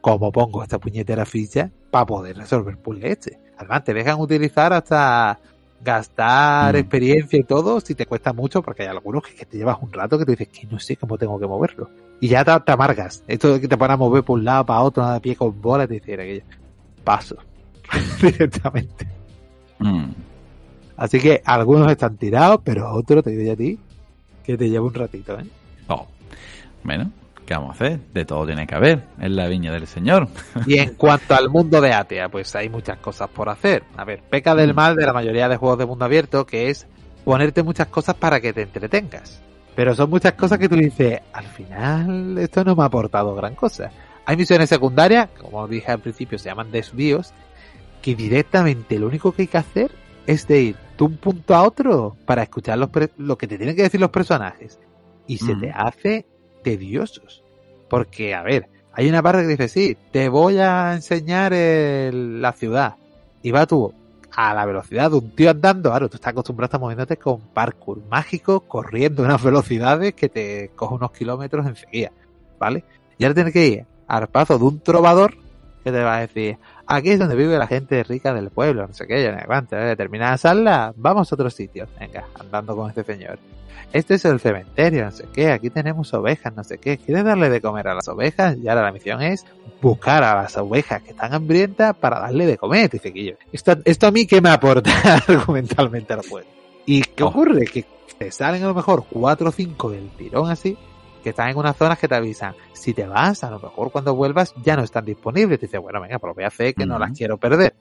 ¿cómo 0.00 0.32
pongo 0.32 0.62
esta 0.62 0.78
puñetera 0.78 1.24
ficha 1.24 1.70
para 1.90 2.06
poder 2.06 2.36
resolver 2.36 2.76
puzzle 2.78 3.12
este? 3.12 3.38
Además, 3.58 3.84
te 3.84 3.94
dejan 3.94 4.20
utilizar 4.20 4.72
hasta 4.72 5.38
gastar 5.82 6.74
mm. 6.74 6.78
experiencia 6.78 7.38
y 7.38 7.44
todo 7.44 7.80
si 7.80 7.94
te 7.94 8.06
cuesta 8.06 8.32
mucho, 8.32 8.60
porque 8.60 8.82
hay 8.82 8.88
algunos 8.88 9.22
que, 9.22 9.46
te 9.46 9.56
llevas 9.56 9.78
un 9.80 9.92
rato 9.92 10.18
que 10.18 10.24
tú 10.24 10.32
dices 10.32 10.48
que 10.48 10.66
no 10.66 10.80
sé 10.80 10.96
cómo 10.96 11.16
tengo 11.16 11.38
que 11.38 11.46
moverlo. 11.46 11.88
Y 12.20 12.28
ya 12.28 12.44
te, 12.44 12.72
amargas. 12.72 13.22
Esto 13.26 13.52
de 13.52 13.60
que 13.60 13.68
te 13.68 13.76
van 13.76 13.90
a 13.90 13.96
mover 13.96 14.22
por 14.22 14.38
un 14.38 14.44
lado, 14.44 14.64
para 14.64 14.80
otro, 14.80 15.02
nada 15.02 15.20
pie 15.20 15.36
con 15.36 15.60
bola, 15.60 15.86
te 15.86 15.94
dice 15.94 16.14
aquello. 16.14 16.42
Paso. 17.04 17.36
Directamente. 18.22 19.06
Mm. 19.78 20.10
Así 20.96 21.20
que 21.20 21.42
algunos 21.44 21.90
están 21.90 22.16
tirados, 22.16 22.60
pero 22.64 22.90
otros, 22.90 23.22
te 23.22 23.30
digo 23.30 23.52
a 23.52 23.56
ti, 23.56 23.78
que 24.42 24.56
te 24.56 24.68
lleva 24.70 24.86
un 24.86 24.94
ratito, 24.94 25.38
¿eh? 25.38 25.44
Oh. 25.88 26.06
Bueno, 26.82 27.10
¿qué 27.44 27.54
vamos 27.54 27.70
a 27.70 27.72
hacer? 27.72 28.00
De 28.14 28.24
todo 28.24 28.46
tiene 28.46 28.66
que 28.66 28.74
haber 28.74 29.02
en 29.18 29.36
la 29.36 29.46
viña 29.48 29.72
del 29.72 29.86
Señor. 29.86 30.28
Y 30.66 30.78
en 30.78 30.94
cuanto 30.96 31.34
al 31.34 31.50
mundo 31.50 31.80
de 31.80 31.92
Atea, 31.92 32.30
pues 32.30 32.54
hay 32.56 32.70
muchas 32.70 32.98
cosas 32.98 33.28
por 33.28 33.50
hacer. 33.50 33.84
A 33.96 34.04
ver, 34.04 34.22
peca 34.22 34.54
del 34.54 34.72
mm. 34.72 34.76
mal 34.76 34.96
de 34.96 35.04
la 35.04 35.12
mayoría 35.12 35.48
de 35.48 35.56
juegos 35.56 35.78
de 35.78 35.86
mundo 35.86 36.06
abierto, 36.06 36.46
que 36.46 36.70
es 36.70 36.86
ponerte 37.24 37.62
muchas 37.62 37.88
cosas 37.88 38.14
para 38.14 38.40
que 38.40 38.52
te 38.52 38.62
entretengas. 38.62 39.42
Pero 39.76 39.94
son 39.94 40.08
muchas 40.08 40.32
cosas 40.32 40.58
que 40.58 40.70
tú 40.70 40.74
dices, 40.74 41.20
al 41.34 41.44
final 41.44 42.38
esto 42.38 42.64
no 42.64 42.74
me 42.74 42.82
ha 42.82 42.86
aportado 42.86 43.34
gran 43.34 43.54
cosa. 43.54 43.90
Hay 44.24 44.36
misiones 44.36 44.70
secundarias, 44.70 45.28
como 45.38 45.68
dije 45.68 45.92
al 45.92 46.00
principio, 46.00 46.38
se 46.38 46.48
llaman 46.48 46.72
desvíos, 46.72 47.34
que 48.00 48.16
directamente 48.16 48.98
lo 48.98 49.06
único 49.06 49.32
que 49.32 49.42
hay 49.42 49.48
que 49.48 49.58
hacer 49.58 49.90
es 50.26 50.48
de 50.48 50.62
ir 50.62 50.76
de 50.96 51.04
un 51.04 51.18
punto 51.18 51.54
a 51.54 51.62
otro 51.62 52.16
para 52.24 52.42
escuchar 52.42 52.78
lo 52.78 53.38
que 53.38 53.46
te 53.46 53.58
tienen 53.58 53.76
que 53.76 53.82
decir 53.82 54.00
los 54.00 54.10
personajes. 54.10 54.80
Y 55.26 55.38
se 55.38 55.54
te 55.56 55.70
hace 55.70 56.24
tediosos. 56.62 57.42
Porque, 57.90 58.34
a 58.34 58.42
ver, 58.42 58.68
hay 58.92 59.08
una 59.08 59.22
parte 59.22 59.42
que 59.42 59.48
dice, 59.48 59.68
sí, 59.68 59.96
te 60.10 60.28
voy 60.28 60.58
a 60.58 60.94
enseñar 60.94 61.52
la 61.52 62.52
ciudad. 62.52 62.96
Y 63.42 63.50
va 63.50 63.66
tú 63.66 63.92
a 64.36 64.52
la 64.52 64.66
velocidad 64.66 65.10
de 65.10 65.16
un 65.16 65.30
tío 65.30 65.50
andando, 65.50 65.88
claro, 65.88 66.10
tú 66.10 66.16
estás 66.16 66.32
acostumbrado 66.32 66.66
a 66.66 66.68
estar 66.68 66.80
moviéndote 66.80 67.16
con 67.16 67.40
parkour 67.40 68.02
mágico, 68.10 68.60
corriendo 68.60 69.22
unas 69.22 69.42
velocidades 69.42 70.12
que 70.12 70.28
te 70.28 70.72
coge 70.76 70.94
unos 70.94 71.10
kilómetros 71.12 71.66
enseguida, 71.66 72.12
¿vale? 72.58 72.84
Y 73.16 73.24
ahora 73.24 73.34
tienes 73.34 73.52
que 73.54 73.66
ir 73.66 73.86
al 74.06 74.28
paso 74.28 74.58
de 74.58 74.64
un 74.64 74.80
trovador 74.80 75.38
que 75.82 75.90
te 75.90 76.02
va 76.02 76.16
a 76.16 76.20
decir, 76.20 76.58
aquí 76.86 77.10
es 77.10 77.18
donde 77.18 77.36
vive 77.36 77.58
la 77.58 77.66
gente 77.66 78.02
rica 78.04 78.32
del 78.32 78.50
pueblo, 78.50 78.86
no 78.86 78.94
sé 78.94 79.06
qué, 79.06 79.22
ya 79.22 79.32
me 79.32 79.40
aguanta, 79.40 79.90
¿eh? 79.90 79.96
termina 79.96 80.30
la 80.30 80.38
sala, 80.38 80.92
vamos 80.96 81.30
a 81.30 81.34
otro 81.34 81.50
sitio, 81.50 81.86
venga, 81.98 82.24
andando 82.38 82.76
con 82.76 82.88
este 82.88 83.04
señor. 83.04 83.38
Este 83.92 84.14
es 84.14 84.24
el 84.24 84.40
cementerio, 84.40 85.04
no 85.04 85.10
sé 85.10 85.26
qué, 85.32 85.52
aquí 85.52 85.70
tenemos 85.70 86.12
ovejas, 86.12 86.54
no 86.54 86.64
sé 86.64 86.78
qué, 86.78 86.98
¿quieres 86.98 87.24
darle 87.24 87.48
de 87.48 87.60
comer 87.60 87.88
a 87.88 87.94
las 87.94 88.08
ovejas? 88.08 88.56
Y 88.56 88.68
ahora 88.68 88.82
la 88.82 88.92
misión 88.92 89.22
es 89.22 89.44
buscar 89.80 90.22
a 90.24 90.34
las 90.34 90.56
ovejas 90.56 91.02
que 91.02 91.10
están 91.10 91.32
hambrientas 91.32 91.96
para 91.96 92.20
darle 92.20 92.46
de 92.46 92.58
comer, 92.58 92.90
dice 92.90 93.12
que 93.12 93.36
Esto, 93.52 93.76
esto 93.84 94.06
a 94.06 94.10
mí 94.10 94.26
qué 94.26 94.40
me 94.40 94.50
aporta 94.50 94.90
argumentalmente 95.28 96.12
al 96.12 96.26
juego. 96.28 96.48
¿Y 96.84 97.02
qué 97.02 97.22
ocurre? 97.22 97.64
Que 97.66 97.84
te 98.18 98.30
salen 98.30 98.62
a 98.64 98.68
lo 98.68 98.74
mejor 98.74 99.04
cuatro 99.10 99.48
o 99.48 99.52
cinco 99.52 99.90
del 99.90 100.08
tirón 100.10 100.50
así, 100.50 100.76
que 101.26 101.30
están 101.30 101.48
en 101.48 101.56
unas 101.56 101.76
zonas 101.76 101.98
que 101.98 102.06
te 102.06 102.14
avisan. 102.14 102.54
Si 102.72 102.94
te 102.94 103.04
vas, 103.04 103.42
a 103.42 103.50
lo 103.50 103.58
mejor 103.58 103.90
cuando 103.90 104.14
vuelvas 104.14 104.54
ya 104.62 104.76
no 104.76 104.84
están 104.84 105.04
disponibles. 105.04 105.58
Te 105.58 105.66
dice, 105.66 105.78
bueno, 105.78 106.00
venga, 106.00 106.20
pues 106.20 106.30
lo 106.30 106.34
voy 106.36 106.44
a 106.44 106.46
hacer 106.46 106.72
que 106.72 106.86
no 106.86 107.00
las 107.00 107.18
quiero 107.18 107.36
perder. 107.36 107.74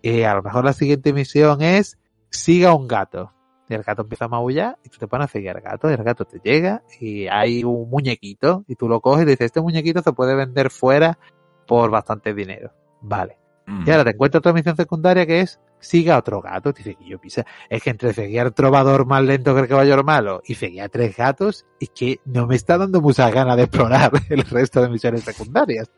Y 0.00 0.22
a 0.22 0.32
lo 0.32 0.42
mejor 0.42 0.64
la 0.64 0.72
siguiente 0.72 1.12
misión 1.12 1.60
es 1.60 1.98
siga 2.30 2.72
un 2.72 2.88
gato. 2.88 3.30
Y 3.68 3.74
el 3.74 3.82
gato 3.82 4.00
empieza 4.00 4.24
a 4.24 4.28
maullar 4.28 4.78
y 4.82 4.88
tú 4.88 4.96
te 4.96 5.06
pones 5.06 5.26
a 5.26 5.28
seguir 5.30 5.50
al 5.50 5.60
gato 5.60 5.90
y 5.90 5.92
el 5.92 6.02
gato 6.02 6.24
te 6.24 6.40
llega 6.42 6.82
y 6.98 7.26
hay 7.26 7.62
un 7.62 7.90
muñequito 7.90 8.64
y 8.66 8.74
tú 8.74 8.88
lo 8.88 9.02
coges 9.02 9.24
y 9.24 9.26
dices, 9.26 9.44
este 9.44 9.60
muñequito 9.60 10.00
se 10.00 10.14
puede 10.14 10.34
vender 10.34 10.70
fuera 10.70 11.18
por 11.66 11.90
bastante 11.90 12.32
dinero. 12.32 12.72
Vale. 13.02 13.36
Y 13.84 13.90
ahora 13.90 14.04
te 14.04 14.10
encuentras 14.10 14.40
otra 14.40 14.54
misión 14.54 14.76
secundaria 14.76 15.26
que 15.26 15.40
es 15.40 15.60
siga 15.78 16.16
otro 16.16 16.40
gato. 16.40 16.72
Dice 16.72 16.94
que 16.94 17.04
yo 17.04 17.18
pisa. 17.18 17.44
Es 17.68 17.82
que 17.82 17.90
entre 17.90 18.14
seguir 18.14 18.40
al 18.40 18.54
trovador 18.54 19.04
más 19.04 19.22
lento 19.22 19.54
que 19.54 19.60
el 19.60 19.68
caballero 19.68 20.02
malo 20.04 20.40
y 20.44 20.54
seguir 20.54 20.82
a 20.82 20.88
tres 20.88 21.16
gatos, 21.16 21.66
es 21.78 21.90
que 21.90 22.20
no 22.24 22.46
me 22.46 22.56
está 22.56 22.78
dando 22.78 23.02
mucha 23.02 23.30
ganas 23.30 23.56
de 23.56 23.64
explorar 23.64 24.10
el 24.30 24.42
resto 24.42 24.80
de 24.80 24.88
misiones 24.88 25.22
secundarias. 25.22 25.90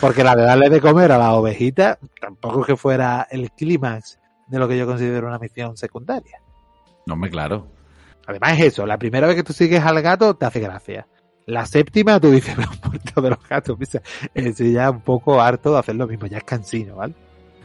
Porque 0.00 0.24
la 0.24 0.34
de 0.34 0.44
darle 0.44 0.70
de 0.70 0.80
comer 0.80 1.12
a 1.12 1.18
la 1.18 1.34
ovejita 1.34 1.98
tampoco 2.20 2.60
es 2.60 2.66
que 2.66 2.76
fuera 2.76 3.26
el 3.30 3.50
clímax 3.50 4.18
de 4.46 4.58
lo 4.58 4.68
que 4.68 4.78
yo 4.78 4.86
considero 4.86 5.28
una 5.28 5.38
misión 5.38 5.76
secundaria. 5.76 6.40
No, 7.06 7.16
me 7.16 7.28
claro. 7.28 7.68
Además 8.26 8.54
es 8.54 8.72
eso, 8.72 8.86
la 8.86 8.98
primera 8.98 9.26
vez 9.26 9.36
que 9.36 9.44
tú 9.44 9.52
sigues 9.52 9.84
al 9.84 10.00
gato 10.02 10.34
te 10.34 10.46
hace 10.46 10.60
gracia. 10.60 11.06
La 11.46 11.64
séptima 11.64 12.18
tú 12.18 12.32
dices, 12.32 12.58
me 12.58 12.66
muerto 12.84 13.20
de 13.20 13.30
los 13.30 13.48
gatos. 13.48 13.78
Es 14.34 14.58
ya 14.58 14.90
un 14.90 15.00
poco 15.00 15.40
harto 15.40 15.72
de 15.72 15.78
hacer 15.78 15.94
lo 15.94 16.06
mismo, 16.08 16.26
ya 16.26 16.38
es 16.38 16.44
cansino, 16.44 16.96
¿vale? 16.96 17.14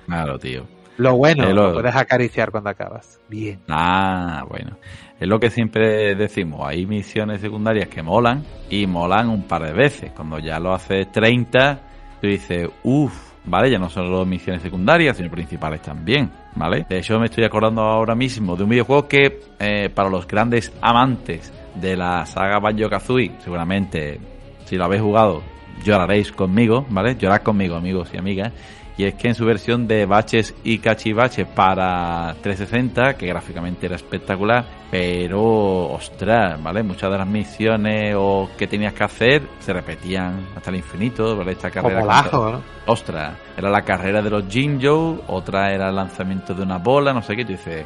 Claro, 0.05 0.37
tío. 0.37 0.65
Lo 0.97 1.15
bueno, 1.17 1.51
lo... 1.51 1.73
puedes 1.73 1.95
acariciar 1.95 2.51
cuando 2.51 2.69
acabas. 2.69 3.19
Bien. 3.27 3.59
Ah, 3.69 4.43
bueno. 4.47 4.77
es 5.19 5.27
lo 5.27 5.39
que 5.39 5.49
siempre 5.49 6.13
decimos, 6.13 6.61
hay 6.63 6.85
misiones 6.85 7.41
secundarias 7.41 7.87
que 7.87 8.03
molan 8.03 8.43
y 8.69 8.85
molan 8.85 9.29
un 9.29 9.47
par 9.47 9.63
de 9.63 9.73
veces. 9.73 10.11
Cuando 10.11 10.37
ya 10.37 10.59
lo 10.59 10.73
haces 10.73 11.11
30, 11.11 11.79
tú 12.21 12.27
dices, 12.27 12.69
uff, 12.83 13.31
¿vale? 13.45 13.71
Ya 13.71 13.79
no 13.79 13.89
solo 13.89 14.25
misiones 14.25 14.61
secundarias, 14.61 15.17
sino 15.17 15.31
principales 15.31 15.81
también, 15.81 16.29
¿vale? 16.55 16.85
De 16.87 16.99
hecho, 16.99 17.17
me 17.19 17.25
estoy 17.25 17.45
acordando 17.45 17.81
ahora 17.81 18.13
mismo 18.13 18.55
de 18.55 18.63
un 18.63 18.69
videojuego 18.69 19.07
que, 19.07 19.39
eh, 19.57 19.89
para 19.89 20.09
los 20.09 20.27
grandes 20.27 20.71
amantes 20.81 21.51
de 21.75 21.95
la 21.95 22.25
saga 22.25 22.59
Banjo-Kazooie, 22.59 23.33
seguramente, 23.39 24.19
si 24.65 24.75
lo 24.75 24.85
habéis 24.85 25.01
jugado, 25.01 25.41
lloraréis 25.83 26.31
conmigo, 26.31 26.85
¿vale? 26.89 27.15
Llorad 27.15 27.41
conmigo, 27.41 27.75
amigos 27.75 28.09
y 28.13 28.17
amigas. 28.17 28.51
Y 28.97 29.05
es 29.05 29.15
que 29.15 29.29
en 29.29 29.35
su 29.35 29.45
versión 29.45 29.87
de 29.87 30.05
baches 30.05 30.53
y 30.63 30.77
cachivaches 30.77 31.47
para 31.47 32.35
360, 32.41 33.15
que 33.15 33.25
gráficamente 33.25 33.87
era 33.87 33.95
espectacular, 33.95 34.65
pero 34.91 35.91
ostras, 35.93 36.61
¿vale? 36.61 36.83
Muchas 36.83 37.09
de 37.09 37.17
las 37.17 37.27
misiones 37.27 38.13
o 38.17 38.49
que 38.57 38.67
tenías 38.67 38.93
que 38.93 39.03
hacer 39.03 39.43
se 39.59 39.73
repetían 39.73 40.45
hasta 40.55 40.69
el 40.69 40.75
infinito, 40.75 41.35
¿vale? 41.35 41.53
Esta 41.53 41.71
carrera. 41.71 42.29
¿no? 42.31 42.61
Ostras, 42.85 43.33
era 43.57 43.69
la 43.69 43.81
carrera 43.81 44.21
de 44.21 44.29
los 44.29 44.47
Jinjo, 44.47 45.23
otra 45.27 45.71
era 45.73 45.89
el 45.89 45.95
lanzamiento 45.95 46.53
de 46.53 46.61
una 46.61 46.77
bola, 46.77 47.13
no 47.13 47.21
sé 47.21 47.35
qué, 47.35 47.45
tú 47.45 47.53
dices. 47.53 47.85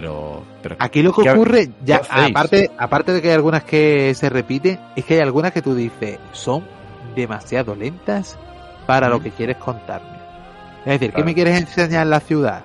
Pero, 0.00 0.42
pero 0.62 0.76
aquí 0.78 1.02
lo 1.02 1.12
que 1.12 1.28
ocurre, 1.30 1.68
ya 1.84 2.00
aparte, 2.08 2.70
aparte 2.78 3.12
de 3.12 3.20
que 3.20 3.28
hay 3.28 3.34
algunas 3.34 3.64
que 3.64 4.14
se 4.14 4.30
repiten, 4.30 4.80
es 4.96 5.04
que 5.04 5.16
hay 5.16 5.20
algunas 5.20 5.52
que 5.52 5.60
tú 5.60 5.74
dices 5.74 6.18
son 6.32 6.64
demasiado 7.14 7.74
lentas 7.74 8.38
para 8.86 9.10
lo 9.10 9.20
que 9.20 9.30
quieres 9.30 9.58
contarme. 9.58 10.16
Es 10.86 10.98
decir, 10.98 11.12
¿qué 11.12 11.22
me 11.22 11.34
quieres 11.34 11.60
enseñar 11.60 12.04
en 12.04 12.10
la 12.10 12.20
ciudad? 12.20 12.64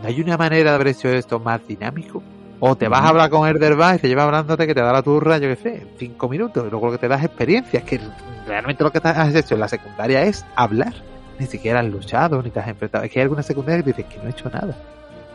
¿No 0.00 0.08
hay 0.08 0.18
una 0.22 0.38
manera 0.38 0.70
de 0.70 0.74
haber 0.76 0.88
hecho 0.88 1.10
esto 1.10 1.38
más 1.38 1.60
dinámico? 1.68 2.22
O 2.58 2.74
te 2.74 2.88
vas 2.88 3.02
a 3.02 3.08
hablar 3.08 3.28
con 3.28 3.46
Erderba 3.46 3.94
y 3.94 3.98
te 3.98 4.08
lleva 4.08 4.22
hablándote 4.22 4.66
que 4.66 4.74
te 4.74 4.80
da 4.80 4.94
la 4.94 5.02
turra, 5.02 5.36
yo 5.36 5.48
qué 5.48 5.56
sé, 5.56 5.86
cinco 5.98 6.26
minutos, 6.26 6.64
y 6.66 6.70
luego 6.70 6.86
lo 6.86 6.92
que 6.92 6.98
te 6.98 7.08
das 7.08 7.20
es 7.20 7.26
experiencia. 7.26 7.80
Es 7.80 7.84
que 7.84 8.00
realmente 8.46 8.82
lo 8.82 8.90
que 8.90 8.98
has 9.02 9.34
hecho 9.34 9.56
en 9.56 9.60
la 9.60 9.68
secundaria 9.68 10.22
es 10.22 10.46
hablar. 10.56 10.94
Ni 11.38 11.46
siquiera 11.46 11.80
has 11.80 11.86
luchado, 11.86 12.42
ni 12.42 12.48
te 12.48 12.60
has 12.60 12.68
enfrentado. 12.68 13.04
Es 13.04 13.10
que 13.10 13.18
hay 13.18 13.24
algunas 13.24 13.44
secundarias 13.44 13.84
que 13.84 13.92
dices 13.92 14.06
que 14.06 14.16
no 14.22 14.28
he 14.28 14.30
hecho 14.30 14.48
nada. 14.48 14.74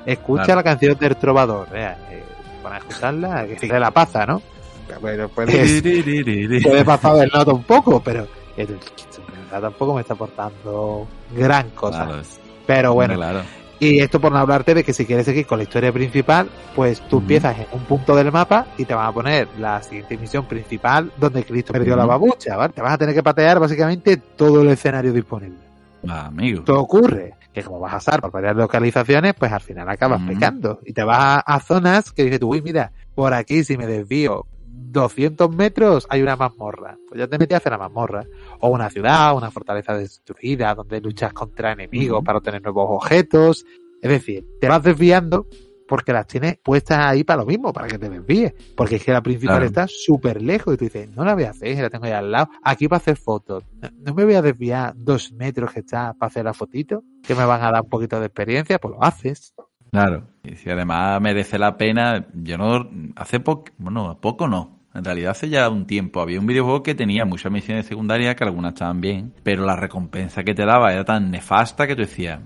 Escucha 0.07 0.55
la 0.55 0.63
canción 0.63 0.97
del 0.97 1.17
trovador, 1.17 1.67
eh, 1.73 2.23
para 2.63 2.77
escucharla, 2.77 3.45
que 3.45 3.59
sigue 3.59 3.77
la 3.77 3.91
paza, 3.91 4.25
¿no? 4.25 4.41
Bueno, 5.01 5.27
puedes, 5.27 5.81
puedes 6.63 6.83
pasar 6.85 7.25
el 7.25 7.29
noto 7.29 7.55
un 7.55 7.63
poco, 7.63 8.01
pero 8.01 8.25
tampoco 9.51 9.95
me 9.95 10.01
está 10.01 10.13
aportando 10.13 11.05
gran 11.35 11.71
cosa. 11.71 12.07
Pero 12.65 12.93
bueno, 12.93 13.19
y 13.79 13.99
esto 13.99 14.21
por 14.21 14.31
no 14.31 14.37
hablarte 14.37 14.73
de 14.73 14.83
que 14.85 14.93
si 14.93 15.05
quieres 15.05 15.25
seguir 15.25 15.45
con 15.45 15.59
la 15.59 15.63
historia 15.63 15.91
principal, 15.91 16.47
pues 16.73 17.01
tú 17.01 17.17
empiezas 17.17 17.59
en 17.59 17.67
un 17.73 17.81
punto 17.81 18.15
del 18.15 18.31
mapa 18.31 18.67
y 18.77 18.85
te 18.85 18.93
van 18.93 19.07
a 19.07 19.11
poner 19.11 19.49
la 19.59 19.83
siguiente 19.83 20.17
misión 20.17 20.45
principal 20.45 21.11
donde 21.17 21.43
Cristo 21.43 21.73
perdió 21.73 21.97
la 21.97 22.05
babucha, 22.05 22.55
¿vale? 22.55 22.73
Te 22.73 22.81
vas 22.81 22.93
a 22.93 22.97
tener 22.97 23.13
que 23.13 23.23
patear 23.23 23.59
básicamente 23.59 24.15
todo 24.15 24.61
el 24.61 24.69
escenario 24.69 25.11
disponible. 25.11 25.57
Ah, 26.07 26.27
amigo. 26.27 26.63
Todo 26.63 26.79
ocurre 26.79 27.33
que 27.57 27.63
como 27.63 27.79
vas 27.79 27.93
a 27.93 27.97
usar 27.97 28.21
por 28.21 28.31
varias 28.31 28.55
localizaciones, 28.55 29.33
pues 29.33 29.51
al 29.51 29.61
final 29.61 29.89
acabas 29.89 30.21
pecando. 30.21 30.79
Y 30.85 30.93
te 30.93 31.03
vas 31.03 31.17
a, 31.17 31.39
a, 31.39 31.59
zonas 31.59 32.11
que 32.11 32.23
dices 32.23 32.39
tú, 32.39 32.51
uy, 32.51 32.61
mira, 32.61 32.91
por 33.15 33.33
aquí 33.33 33.63
si 33.63 33.77
me 33.77 33.87
desvío 33.87 34.45
200 34.67 35.55
metros 35.55 36.05
hay 36.09 36.21
una 36.21 36.35
mazmorra. 36.35 36.99
Pues 37.07 37.19
ya 37.19 37.27
te 37.27 37.39
metes 37.39 37.55
a 37.55 37.57
hacer 37.57 37.71
la 37.71 37.79
mazmorra. 37.79 38.25
O 38.59 38.69
una 38.69 38.91
ciudad, 38.91 39.35
una 39.35 39.49
fortaleza 39.49 39.97
destruida 39.97 40.75
donde 40.75 41.01
luchas 41.01 41.33
contra 41.33 41.71
enemigos 41.71 42.23
para 42.23 42.37
obtener 42.37 42.61
nuevos 42.61 42.85
objetos. 42.89 43.65
Es 44.03 44.11
decir, 44.11 44.45
te 44.61 44.67
vas 44.67 44.83
desviando 44.83 45.47
porque 45.87 46.13
las 46.13 46.27
tienes 46.27 46.57
puestas 46.57 46.99
ahí 46.99 47.23
para 47.23 47.41
lo 47.41 47.45
mismo, 47.45 47.73
para 47.73 47.87
que 47.87 47.97
te 47.97 48.09
desvíes. 48.09 48.53
Porque 48.75 48.97
es 48.97 49.03
que 49.03 49.11
la 49.11 49.21
principal 49.21 49.63
está 49.63 49.87
súper 49.87 50.41
lejos 50.41 50.73
y 50.73 50.77
tú 50.77 50.85
dices, 50.85 51.09
no 51.15 51.23
la 51.23 51.33
voy 51.33 51.43
a 51.43 51.51
hacer, 51.51 51.77
la 51.81 51.89
tengo 51.89 52.05
ahí 52.05 52.11
al 52.11 52.31
lado. 52.31 52.49
Aquí 52.63 52.87
para 52.87 52.97
hacer 52.97 53.17
fotos. 53.17 53.63
No 53.99 54.13
me 54.13 54.25
voy 54.25 54.35
a 54.35 54.41
desviar 54.41 54.93
dos 54.95 55.31
metros 55.31 55.71
que 55.71 55.79
está 55.79 56.13
para 56.13 56.27
hacer 56.29 56.45
la 56.45 56.53
fotito, 56.53 57.03
que 57.23 57.35
me 57.35 57.45
van 57.45 57.61
a 57.63 57.71
dar 57.71 57.83
un 57.83 57.89
poquito 57.89 58.19
de 58.19 58.27
experiencia, 58.27 58.79
pues 58.79 58.93
lo 58.93 59.03
haces. 59.03 59.53
Claro, 59.91 60.27
y 60.43 60.55
si 60.55 60.69
además 60.69 61.21
merece 61.21 61.57
la 61.57 61.77
pena, 61.77 62.27
yo 62.33 62.57
no, 62.57 62.89
hace 63.15 63.39
poco, 63.39 63.71
bueno, 63.77 64.19
poco 64.19 64.47
no, 64.47 64.76
en 64.97 65.03
realidad 65.05 65.31
hace 65.31 65.47
ya 65.47 65.69
un 65.69 65.85
tiempo 65.85 66.21
había 66.21 66.39
un 66.39 66.47
videojuego 66.47 66.81
que 66.81 66.95
tenía 66.95 67.23
muchas 67.23 67.51
misiones 67.51 67.85
secundarias 67.85 68.35
que 68.35 68.43
algunas 68.43 68.73
estaban 68.73 68.99
bien, 68.99 69.31
pero 69.43 69.63
la 69.63 69.75
recompensa 69.75 70.43
que 70.43 70.55
te 70.55 70.65
daba 70.65 70.91
era 70.91 71.05
tan 71.05 71.29
nefasta 71.29 71.85
que 71.85 71.95
tú 71.95 72.01
decías, 72.01 72.39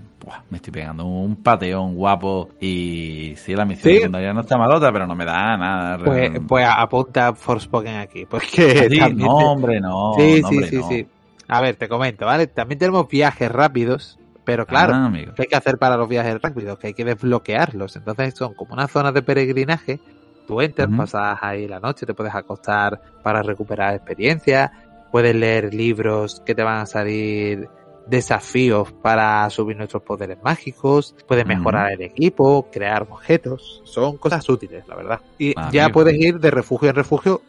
me 0.50 0.58
estoy 0.58 0.70
pegando 0.70 1.06
un 1.06 1.36
pateón 1.36 1.94
guapo 1.94 2.50
y 2.60 3.32
sí, 3.36 3.54
la 3.54 3.64
misión 3.64 3.94
secundaria 3.94 4.34
no 4.34 4.42
está 4.42 4.58
malota, 4.58 4.92
pero 4.92 5.06
no 5.06 5.14
me 5.14 5.24
da 5.24 5.56
nada. 5.56 5.98
Pues, 6.04 6.30
pues 6.46 6.66
apunta 6.68 7.32
Forspoken 7.32 7.96
aquí, 7.96 8.26
porque 8.30 8.88
sí, 8.90 9.00
no, 9.14 9.34
hombre, 9.34 9.80
no. 9.80 10.12
Sí, 10.18 10.42
sí, 10.46 10.62
sí, 10.64 10.82
sí. 10.88 11.06
A 11.48 11.60
ver, 11.62 11.76
te 11.76 11.88
comento, 11.88 12.26
¿vale? 12.26 12.48
También 12.48 12.78
tenemos 12.78 13.08
viajes 13.08 13.50
rápidos, 13.50 14.18
pero 14.44 14.66
claro, 14.66 14.92
ah, 14.94 15.10
¿qué 15.12 15.42
hay 15.42 15.48
que 15.48 15.56
hacer 15.56 15.78
para 15.78 15.96
los 15.96 16.08
viajes 16.08 16.40
rápidos? 16.40 16.78
Que 16.78 16.88
hay 16.88 16.94
que 16.94 17.04
desbloquearlos. 17.04 17.96
Entonces 17.96 18.34
son 18.34 18.52
como 18.54 18.74
una 18.74 18.88
zona 18.88 19.10
de 19.10 19.22
peregrinaje 19.22 20.00
Tú 20.46 20.60
entras, 20.60 20.88
pasas 20.96 21.38
ahí 21.40 21.68
la 21.68 21.80
noche, 21.80 22.06
te 22.06 22.14
puedes 22.14 22.34
acostar 22.34 23.00
para 23.22 23.42
recuperar 23.42 23.94
experiencia, 23.94 24.72
puedes 25.10 25.34
leer 25.34 25.72
libros 25.72 26.42
que 26.44 26.54
te 26.54 26.62
van 26.62 26.80
a 26.80 26.86
salir 26.86 27.68
desafíos 28.06 28.92
para 28.92 29.48
subir 29.50 29.76
nuestros 29.76 30.02
poderes 30.02 30.38
mágicos, 30.42 31.14
puedes 31.26 31.46
mejorar 31.46 31.92
el 31.92 32.02
equipo, 32.02 32.68
crear 32.72 33.02
objetos, 33.02 33.82
son 33.84 34.16
cosas 34.16 34.48
útiles, 34.48 34.86
la 34.88 34.96
verdad. 34.96 35.20
Y 35.38 35.54
ah, 35.56 35.70
ya 35.72 35.88
puedes 35.90 36.14
ir 36.18 36.40
de 36.40 36.50
refugio 36.50 36.90
en 36.90 36.96
refugio 36.96 37.42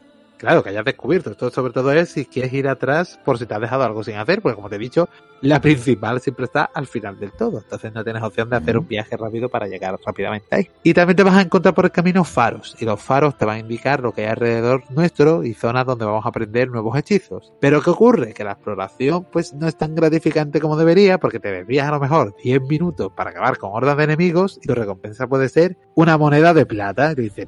claro, 0.43 0.61
que 0.61 0.71
hayas 0.71 0.83
descubierto. 0.83 1.31
Esto 1.31 1.49
sobre 1.51 1.71
todo 1.71 1.93
es 1.93 2.09
si 2.09 2.25
quieres 2.25 2.51
ir 2.51 2.67
atrás 2.67 3.17
por 3.23 3.39
si 3.39 3.45
te 3.45 3.53
has 3.53 3.61
dejado 3.61 3.83
algo 3.83 4.03
sin 4.03 4.15
hacer, 4.15 4.41
porque 4.41 4.57
como 4.57 4.69
te 4.69 4.75
he 4.75 4.79
dicho, 4.79 5.07
la 5.39 5.61
principal 5.61 6.19
siempre 6.19 6.45
está 6.45 6.65
al 6.65 6.85
final 6.85 7.17
del 7.17 7.31
todo. 7.31 7.59
Entonces 7.59 7.93
no 7.93 8.03
tienes 8.03 8.21
opción 8.21 8.49
de 8.49 8.57
hacer 8.57 8.77
un 8.77 8.85
viaje 8.85 9.15
rápido 9.15 9.47
para 9.47 9.67
llegar 9.67 9.97
rápidamente 10.05 10.47
ahí. 10.53 10.69
Y 10.83 10.93
también 10.93 11.15
te 11.15 11.23
vas 11.23 11.37
a 11.37 11.41
encontrar 11.41 11.73
por 11.73 11.85
el 11.85 11.91
camino 11.91 12.25
faros. 12.25 12.75
Y 12.77 12.83
los 12.83 13.01
faros 13.01 13.37
te 13.37 13.45
van 13.45 13.55
a 13.55 13.59
indicar 13.59 14.01
lo 14.01 14.11
que 14.11 14.23
hay 14.23 14.31
alrededor 14.31 14.83
nuestro 14.89 15.45
y 15.45 15.53
zonas 15.53 15.85
donde 15.85 16.03
vamos 16.03 16.25
a 16.25 16.29
aprender 16.29 16.69
nuevos 16.69 16.97
hechizos. 16.97 17.53
Pero 17.61 17.81
¿qué 17.81 17.91
ocurre? 17.91 18.33
Que 18.33 18.43
la 18.43 18.51
exploración 18.51 19.25
pues 19.31 19.53
no 19.53 19.69
es 19.69 19.77
tan 19.77 19.95
gratificante 19.95 20.59
como 20.59 20.75
debería 20.75 21.19
porque 21.19 21.39
te 21.39 21.51
desvías 21.51 21.87
a 21.87 21.91
lo 21.91 22.01
mejor 22.01 22.35
10 22.43 22.63
minutos 22.63 23.13
para 23.15 23.29
acabar 23.29 23.57
con 23.57 23.71
hordas 23.71 23.95
de 23.95 24.03
enemigos 24.03 24.59
y 24.61 24.67
tu 24.67 24.75
recompensa 24.75 25.25
puede 25.25 25.47
ser 25.47 25.77
una 25.95 26.17
moneda 26.17 26.53
de 26.53 26.65
plata. 26.65 27.13
Y 27.13 27.21
dices, 27.21 27.47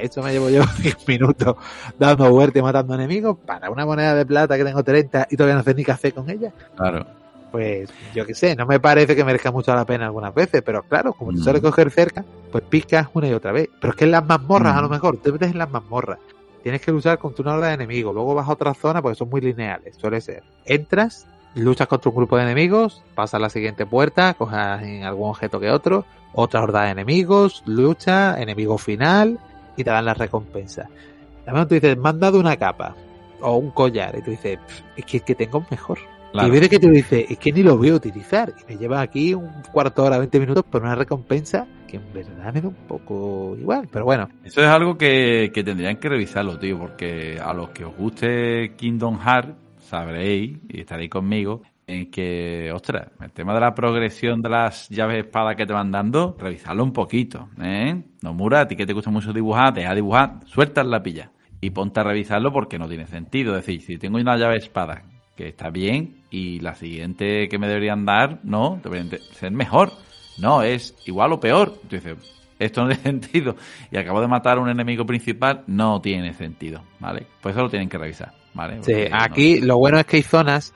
eso 0.00 0.22
me 0.22 0.32
llevo 0.32 0.50
yo 0.50 0.62
10 0.82 1.08
minutos 1.08 1.56
dando 1.98 2.30
vueltas 2.30 2.60
y 2.60 2.62
matando 2.62 2.94
enemigos, 2.94 3.36
para 3.44 3.70
una 3.70 3.86
moneda 3.86 4.14
de 4.14 4.26
plata 4.26 4.56
que 4.56 4.64
tengo 4.64 4.82
30 4.82 5.28
y 5.30 5.36
todavía 5.36 5.56
no 5.56 5.62
sé 5.62 5.74
ni 5.74 5.84
qué 5.84 5.92
hacer 5.92 6.14
con 6.14 6.28
ella. 6.28 6.52
Claro. 6.76 7.06
Pues 7.50 7.90
yo 8.14 8.24
qué 8.24 8.34
sé, 8.34 8.54
no 8.54 8.64
me 8.64 8.78
parece 8.78 9.16
que 9.16 9.24
merezca 9.24 9.50
mucho 9.50 9.74
la 9.74 9.84
pena 9.84 10.06
algunas 10.06 10.32
veces, 10.32 10.62
pero 10.62 10.82
claro, 10.84 11.12
como 11.12 11.32
tú 11.32 11.38
mm. 11.38 11.42
sueles 11.42 11.62
coger 11.62 11.90
cerca, 11.90 12.24
pues 12.52 12.62
picas 12.64 13.08
una 13.12 13.28
y 13.28 13.32
otra 13.32 13.50
vez. 13.50 13.68
Pero 13.80 13.90
es 13.90 13.96
que 13.96 14.04
en 14.04 14.12
las 14.12 14.24
mazmorras, 14.24 14.76
a 14.76 14.82
lo 14.82 14.88
mejor, 14.88 15.16
te 15.16 15.32
metes 15.32 15.50
en 15.50 15.58
las 15.58 15.70
mazmorras. 15.70 16.18
Tienes 16.62 16.80
que 16.80 16.92
luchar 16.92 17.18
contra 17.18 17.42
una 17.42 17.54
horda 17.54 17.68
de 17.68 17.74
enemigos, 17.74 18.14
luego 18.14 18.34
vas 18.34 18.48
a 18.48 18.52
otra 18.52 18.74
zona 18.74 19.02
porque 19.02 19.16
son 19.16 19.30
muy 19.30 19.40
lineales, 19.40 19.96
suele 19.96 20.20
ser. 20.20 20.42
Entras, 20.64 21.26
luchas 21.54 21.88
contra 21.88 22.10
un 22.10 22.16
grupo 22.16 22.36
de 22.36 22.44
enemigos, 22.44 23.02
pasas 23.14 23.34
a 23.34 23.38
la 23.38 23.50
siguiente 23.50 23.86
puerta, 23.86 24.34
cojas 24.34 24.82
en 24.82 25.04
algún 25.04 25.30
objeto 25.30 25.58
que 25.58 25.70
otro, 25.70 26.04
otra 26.32 26.62
horda 26.62 26.84
de 26.84 26.90
enemigos, 26.90 27.62
lucha, 27.66 28.40
enemigo 28.40 28.78
final, 28.78 29.38
y 29.80 29.84
te 29.84 29.90
dan 29.90 30.04
la 30.04 30.14
recompensa. 30.14 30.88
También 31.44 31.68
tú 31.68 31.74
dices, 31.74 31.96
me 31.96 32.08
han 32.08 32.20
dado 32.20 32.38
una 32.38 32.56
capa 32.56 32.94
o 33.40 33.56
un 33.56 33.70
collar 33.70 34.16
y 34.18 34.22
tú 34.22 34.30
dices, 34.30 34.58
es 34.96 35.04
que, 35.04 35.20
que 35.20 35.34
tengo 35.34 35.64
mejor. 35.70 35.98
Y 36.32 36.48
ves 36.48 36.68
que 36.68 36.78
te 36.78 36.88
dice, 36.88 37.26
es 37.28 37.38
que 37.38 37.50
ni 37.50 37.62
lo 37.62 37.76
voy 37.76 37.88
a 37.88 37.94
utilizar. 37.94 38.54
Y 38.62 38.72
me 38.72 38.78
lleva 38.78 39.00
aquí 39.00 39.34
un 39.34 39.50
cuarto 39.72 40.02
de 40.02 40.08
hora, 40.08 40.18
20 40.18 40.40
minutos 40.40 40.64
por 40.64 40.82
una 40.82 40.94
recompensa 40.94 41.66
que 41.88 41.96
en 41.96 42.12
verdad 42.12 42.54
me 42.54 42.60
da 42.60 42.68
un 42.68 42.74
poco 42.86 43.56
igual, 43.58 43.88
pero 43.90 44.04
bueno. 44.04 44.28
Eso 44.44 44.62
es 44.62 44.68
algo 44.68 44.96
que, 44.96 45.50
que 45.52 45.64
tendrían 45.64 45.96
que 45.96 46.08
revisarlo, 46.08 46.56
tío, 46.56 46.78
porque 46.78 47.40
a 47.44 47.52
los 47.52 47.70
que 47.70 47.84
os 47.84 47.96
guste 47.96 48.74
Kingdom 48.76 49.18
Hearts, 49.18 49.54
sabréis 49.80 50.58
y 50.68 50.80
estaréis 50.80 51.10
conmigo 51.10 51.62
en 51.90 52.10
que, 52.10 52.70
ostras, 52.72 53.08
el 53.20 53.32
tema 53.32 53.52
de 53.54 53.60
la 53.60 53.74
progresión 53.74 54.40
de 54.40 54.48
las 54.48 54.88
llaves 54.88 55.14
de 55.14 55.20
espada 55.20 55.54
que 55.56 55.66
te 55.66 55.72
van 55.72 55.90
dando, 55.90 56.36
revisarlo 56.38 56.84
un 56.84 56.92
poquito, 56.92 57.48
¿eh? 57.60 58.02
No, 58.22 58.32
Mura, 58.32 58.60
a 58.60 58.68
ti 58.68 58.76
que 58.76 58.86
te 58.86 58.92
gusta 58.92 59.10
mucho 59.10 59.32
dibujar, 59.32 59.74
deja 59.74 59.94
dibujar, 59.94 60.40
sueltas 60.46 60.86
la 60.86 61.02
pilla 61.02 61.32
y 61.60 61.70
ponte 61.70 62.00
a 62.00 62.04
revisarlo 62.04 62.52
porque 62.52 62.78
no 62.78 62.88
tiene 62.88 63.06
sentido. 63.06 63.56
Es 63.56 63.66
decir, 63.66 63.82
si 63.82 63.98
tengo 63.98 64.18
una 64.18 64.36
llave 64.36 64.54
de 64.54 64.60
espada 64.60 65.02
que 65.36 65.48
está 65.48 65.70
bien 65.70 66.22
y 66.30 66.60
la 66.60 66.74
siguiente 66.74 67.48
que 67.48 67.58
me 67.58 67.66
deberían 67.66 68.04
dar, 68.04 68.40
no, 68.44 68.80
debería 68.82 69.18
ser 69.32 69.52
mejor. 69.52 69.92
No, 70.38 70.62
es 70.62 70.94
igual 71.06 71.32
o 71.32 71.40
peor. 71.40 71.74
Tú 71.88 71.96
dices, 71.96 72.16
esto 72.58 72.82
no 72.82 72.88
tiene 72.94 73.02
sentido. 73.02 73.56
Y 73.90 73.96
acabo 73.96 74.20
de 74.20 74.28
matar 74.28 74.58
a 74.58 74.60
un 74.60 74.68
enemigo 74.68 75.04
principal, 75.04 75.64
no 75.66 76.00
tiene 76.00 76.32
sentido, 76.34 76.82
¿vale? 77.00 77.26
Pues 77.40 77.54
eso 77.54 77.64
lo 77.64 77.70
tienen 77.70 77.88
que 77.88 77.98
revisar, 77.98 78.32
¿vale? 78.54 78.82
sí, 78.82 79.06
aquí 79.10 79.60
lo 79.60 79.78
bueno 79.78 79.98
es 79.98 80.06
que 80.06 80.18
hay 80.18 80.22
zonas 80.22 80.72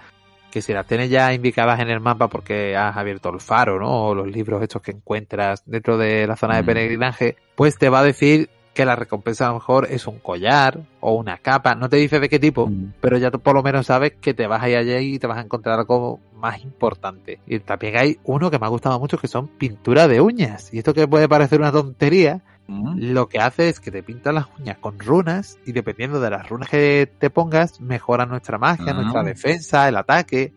que 0.54 0.62
si 0.62 0.72
las 0.72 0.86
tienes 0.86 1.10
ya 1.10 1.34
indicadas 1.34 1.80
en 1.80 1.90
el 1.90 1.98
mapa 1.98 2.28
porque 2.28 2.76
has 2.76 2.96
abierto 2.96 3.28
el 3.30 3.40
faro, 3.40 3.80
¿no? 3.80 4.06
O 4.06 4.14
los 4.14 4.28
libros 4.28 4.62
estos 4.62 4.82
que 4.82 4.92
encuentras 4.92 5.64
dentro 5.66 5.98
de 5.98 6.28
la 6.28 6.36
zona 6.36 6.54
de 6.54 6.62
mm. 6.62 6.66
peregrinaje, 6.66 7.36
pues 7.56 7.76
te 7.76 7.88
va 7.88 7.98
a 7.98 8.04
decir 8.04 8.50
que 8.72 8.84
la 8.84 8.94
recompensa 8.94 9.46
a 9.46 9.48
lo 9.48 9.54
mejor 9.54 9.88
es 9.90 10.06
un 10.06 10.20
collar 10.20 10.80
o 11.00 11.14
una 11.14 11.38
capa. 11.38 11.74
No 11.74 11.88
te 11.88 11.96
dice 11.96 12.20
de 12.20 12.28
qué 12.28 12.38
tipo, 12.38 12.68
mm. 12.68 12.92
pero 13.00 13.18
ya 13.18 13.32
tú 13.32 13.40
por 13.40 13.56
lo 13.56 13.64
menos 13.64 13.86
sabes 13.86 14.12
que 14.20 14.32
te 14.32 14.46
vas 14.46 14.62
a 14.62 14.68
ir 14.68 14.76
allí 14.76 15.16
y 15.16 15.18
te 15.18 15.26
vas 15.26 15.38
a 15.38 15.42
encontrar 15.42 15.80
algo 15.80 16.20
más 16.36 16.62
importante. 16.62 17.40
Y 17.48 17.58
también 17.58 17.96
hay 17.96 18.18
uno 18.22 18.48
que 18.48 18.60
me 18.60 18.66
ha 18.66 18.70
gustado 18.70 19.00
mucho 19.00 19.18
que 19.18 19.26
son 19.26 19.48
pintura 19.48 20.06
de 20.06 20.20
uñas. 20.20 20.72
Y 20.72 20.78
esto 20.78 20.94
que 20.94 21.08
puede 21.08 21.28
parecer 21.28 21.58
una 21.58 21.72
tontería, 21.72 22.42
mm. 22.66 23.12
lo 23.12 23.29
que 23.29 23.38
hace 23.38 23.68
es 23.68 23.81
que 23.81 23.90
te 23.90 24.03
pinta 24.03 24.33
las 24.33 24.46
uñas 24.59 24.79
con 24.79 24.98
runas 24.98 25.59
y 25.66 25.72
dependiendo 25.72 26.20
de 26.20 26.31
las 26.31 26.48
runas 26.48 26.68
que 26.68 27.11
te 27.18 27.31
pongas, 27.31 27.81
mejora 27.81 28.27
nuestra 28.27 28.59
magia, 28.59 28.90
ah. 28.90 28.94
nuestra 28.94 29.22
defensa, 29.22 29.88
el 29.88 29.96
ataque. 29.96 30.53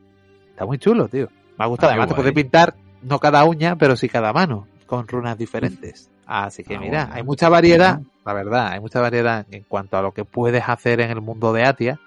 Está 0.49 0.65
muy 0.65 0.77
chulo, 0.77 1.07
tío. 1.07 1.27
Me 1.57 1.65
ha 1.65 1.67
gustado. 1.67 1.91
Ah, 1.91 1.93
Además 1.93 2.09
te 2.09 2.15
puede 2.15 2.33
pintar 2.33 2.75
no 3.01 3.19
cada 3.19 3.43
uña, 3.45 3.75
pero 3.75 3.95
sí 3.95 4.09
cada 4.09 4.33
mano, 4.33 4.67
con 4.85 5.07
runas 5.07 5.37
diferentes. 5.37 6.09
Así 6.25 6.63
que 6.63 6.75
ah, 6.75 6.79
mira, 6.79 7.09
hay 7.11 7.23
mucha 7.23 7.47
variedad, 7.49 8.01
la 8.25 8.33
verdad, 8.33 8.67
hay 8.73 8.79
mucha 8.79 8.99
variedad 8.99 9.45
en 9.49 9.63
cuanto 9.63 9.97
a 9.97 10.01
lo 10.01 10.13
que 10.13 10.25
puedes 10.25 10.67
hacer 10.67 10.99
en 10.99 11.11
el 11.11 11.21
mundo 11.21 11.53
de 11.53 11.63
Atia, 11.63 11.99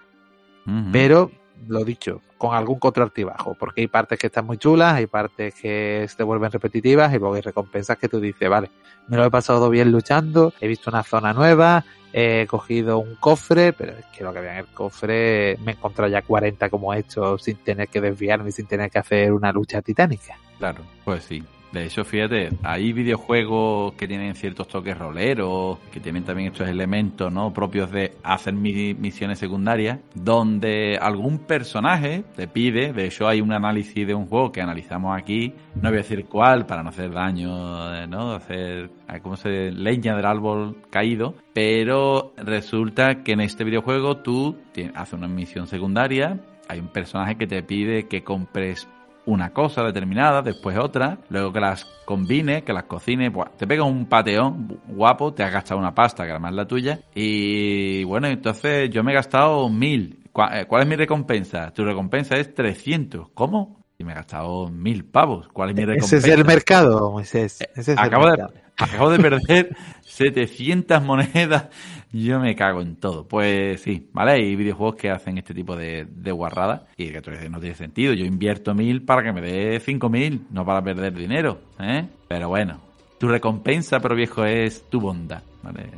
pero 0.92 1.30
lo 1.68 1.84
dicho, 1.84 2.22
con 2.38 2.54
algún 2.54 2.78
contraltibajo, 2.78 3.54
porque 3.54 3.82
hay 3.82 3.86
partes 3.88 4.18
que 4.18 4.28
están 4.28 4.46
muy 4.46 4.58
chulas, 4.58 4.94
hay 4.94 5.06
partes 5.06 5.54
que 5.54 6.06
se 6.08 6.22
vuelven 6.22 6.50
repetitivas 6.50 7.12
y 7.12 7.18
luego 7.18 7.34
hay 7.34 7.42
recompensas 7.42 7.98
que 7.98 8.08
tú 8.08 8.20
dices, 8.20 8.48
vale, 8.48 8.70
me 9.08 9.16
lo 9.16 9.24
he 9.24 9.30
pasado 9.30 9.70
bien 9.70 9.92
luchando, 9.92 10.52
he 10.60 10.68
visto 10.68 10.90
una 10.90 11.02
zona 11.02 11.32
nueva, 11.32 11.84
he 12.12 12.46
cogido 12.48 12.98
un 12.98 13.14
cofre, 13.16 13.72
pero 13.72 13.92
es 13.92 14.04
que 14.06 14.24
lo 14.24 14.32
que 14.32 14.38
había 14.38 14.52
en 14.52 14.58
el 14.58 14.66
cofre 14.66 15.58
me 15.64 15.72
he 15.72 15.74
encontrado 15.74 16.10
ya 16.10 16.22
40 16.22 16.68
como 16.70 16.92
he 16.94 17.00
hecho 17.00 17.38
sin 17.38 17.56
tener 17.56 17.88
que 17.88 18.00
desviarme, 18.00 18.52
sin 18.52 18.66
tener 18.66 18.90
que 18.90 18.98
hacer 18.98 19.32
una 19.32 19.52
lucha 19.52 19.82
titánica. 19.82 20.36
Claro, 20.58 20.82
pues 21.04 21.24
sí, 21.24 21.42
de 21.72 21.84
hecho, 21.84 22.04
fíjate, 22.04 22.50
hay 22.64 22.92
videojuegos 22.92 23.94
que 23.94 24.08
tienen 24.08 24.34
ciertos 24.34 24.66
toques 24.66 24.98
roleros, 24.98 25.78
que 25.92 26.00
tienen 26.00 26.24
también 26.24 26.52
estos 26.52 26.68
elementos 26.68 27.32
¿no? 27.32 27.52
propios 27.52 27.92
de 27.92 28.16
hacer 28.24 28.54
misiones 28.54 29.38
secundarias, 29.38 30.00
donde 30.14 30.98
algún 31.00 31.38
personaje 31.38 32.24
te 32.34 32.48
pide, 32.48 32.92
de 32.92 33.06
hecho 33.06 33.28
hay 33.28 33.40
un 33.40 33.52
análisis 33.52 34.04
de 34.04 34.14
un 34.14 34.26
juego 34.26 34.50
que 34.50 34.60
analizamos 34.60 35.16
aquí, 35.16 35.54
no 35.76 35.90
voy 35.90 35.98
a 35.98 36.02
decir 36.02 36.26
cuál 36.26 36.66
para 36.66 36.82
no 36.82 36.88
hacer 36.88 37.12
daño, 37.12 38.06
¿no? 38.08 38.32
hacer, 38.32 38.90
¿cómo 39.22 39.36
se 39.36 39.70
leña 39.70 40.16
del 40.16 40.26
árbol 40.26 40.76
caído, 40.90 41.34
pero 41.52 42.32
resulta 42.36 43.22
que 43.22 43.32
en 43.32 43.42
este 43.42 43.62
videojuego 43.62 44.16
tú 44.18 44.56
haces 44.94 45.14
una 45.14 45.28
misión 45.28 45.68
secundaria, 45.68 46.40
hay 46.68 46.80
un 46.80 46.88
personaje 46.88 47.36
que 47.36 47.46
te 47.46 47.62
pide 47.62 48.08
que 48.08 48.22
compres 48.22 48.88
una 49.30 49.52
cosa 49.52 49.82
determinada, 49.84 50.42
después 50.42 50.76
otra, 50.76 51.18
luego 51.28 51.52
que 51.52 51.60
las 51.60 51.84
combine, 52.04 52.62
que 52.64 52.72
las 52.72 52.84
cocine, 52.84 53.32
te 53.56 53.66
pegas 53.66 53.86
un 53.86 54.06
pateón 54.06 54.80
guapo, 54.88 55.32
te 55.32 55.42
has 55.42 55.52
gastado 55.52 55.80
una 55.80 55.94
pasta, 55.94 56.24
que 56.24 56.30
además 56.30 56.50
es 56.50 56.56
la 56.56 56.66
tuya, 56.66 57.00
y 57.14 58.04
bueno, 58.04 58.26
entonces 58.26 58.90
yo 58.90 59.02
me 59.02 59.12
he 59.12 59.14
gastado 59.14 59.68
mil. 59.68 60.18
Eh, 60.52 60.64
¿Cuál 60.66 60.82
es 60.82 60.88
mi 60.88 60.96
recompensa? 60.96 61.72
Tu 61.72 61.84
recompensa 61.84 62.36
es 62.36 62.54
300. 62.54 63.30
¿Cómo? 63.34 63.79
Y 64.00 64.04
me 64.04 64.12
he 64.12 64.14
gastado 64.14 64.68
mil 64.70 65.04
pavos. 65.04 65.46
¿Cuál 65.48 65.70
es 65.70 65.76
mi 65.76 65.84
recompensa? 65.84 66.16
Ese 66.16 66.30
es 66.32 66.38
el 66.38 66.44
mercado, 66.46 67.12
Moisés. 67.12 67.58
Ese 67.76 67.92
es 67.92 67.98
acabo, 67.98 68.30
De, 68.30 68.46
acabo 68.78 69.10
de 69.10 69.18
perder 69.18 69.76
700 70.00 71.02
monedas 71.02 71.66
yo 72.12 72.40
me 72.40 72.56
cago 72.56 72.80
en 72.80 72.96
todo. 72.96 73.26
Pues 73.26 73.82
sí, 73.82 74.08
¿vale? 74.12 74.32
Hay 74.32 74.56
videojuegos 74.56 74.96
que 74.96 75.10
hacen 75.10 75.38
este 75.38 75.54
tipo 75.54 75.76
de, 75.76 76.06
de 76.10 76.32
guarradas 76.32 76.82
y 76.96 77.10
que 77.10 77.20
tú 77.20 77.30
dices, 77.30 77.50
no 77.50 77.60
tiene 77.60 77.74
sentido. 77.74 78.12
Yo 78.14 78.24
invierto 78.24 78.74
mil 78.74 79.02
para 79.02 79.22
que 79.22 79.32
me 79.32 79.40
dé 79.40 79.78
cinco 79.80 80.08
mil, 80.08 80.46
no 80.50 80.64
para 80.64 80.82
perder 80.82 81.14
dinero, 81.14 81.60
¿eh? 81.78 82.08
Pero 82.26 82.48
bueno, 82.48 82.80
tu 83.18 83.28
recompensa, 83.28 84.00
pero 84.00 84.16
viejo, 84.16 84.44
es 84.44 84.88
tu 84.88 85.00
bondad. 85.00 85.42
¿vale? 85.62 85.90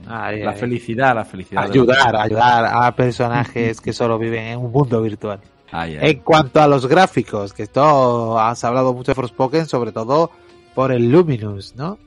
la 0.43 0.53
felicidad, 0.53 1.15
la 1.15 1.25
felicidad. 1.25 1.65
Ayudar, 1.65 2.17
ayudar 2.17 2.67
a 2.67 2.93
personajes 2.95 3.81
que 3.81 3.93
solo 3.93 4.19
viven 4.19 4.45
en 4.45 4.59
un 4.59 4.73
mundo 4.73 5.01
virtual. 5.01 5.41
En 5.73 6.19
cuanto 6.19 6.61
a 6.61 6.69
los 6.69 6.87
gráficos, 6.87 7.53
que 7.53 7.65
esto 7.65 8.39
has 8.39 8.63
hablado 8.65 8.93
mucho 8.93 9.13
de 9.13 9.17
Forspoken, 9.17 9.67
sobre 9.67 9.93
todo 9.93 10.31
por 10.75 10.93
el 10.93 11.11
Luminous, 11.11 11.75
¿no? 11.77 11.99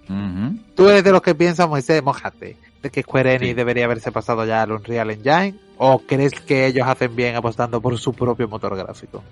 Tú 0.75 0.89
eres 0.89 1.04
de 1.04 1.12
los 1.12 1.21
que 1.21 1.36
piensan, 1.36 1.69
Moisés, 1.69 2.04
mojate 2.04 2.58
que 2.89 3.01
Square 3.01 3.36
Enix 3.36 3.56
debería 3.56 3.86
haberse 3.86 4.12
pasado 4.12 4.45
ya 4.45 4.63
al 4.63 4.71
Unreal 4.71 5.12
Engine? 5.12 5.56
¿O 5.78 5.99
crees 5.99 6.34
que 6.34 6.67
ellos 6.67 6.88
hacen 6.88 7.15
bien 7.15 7.36
apostando 7.36 7.82
por 7.82 7.97
su 7.97 8.13
propio 8.13 8.47
motor 8.47 8.75
gráfico? 8.75 9.23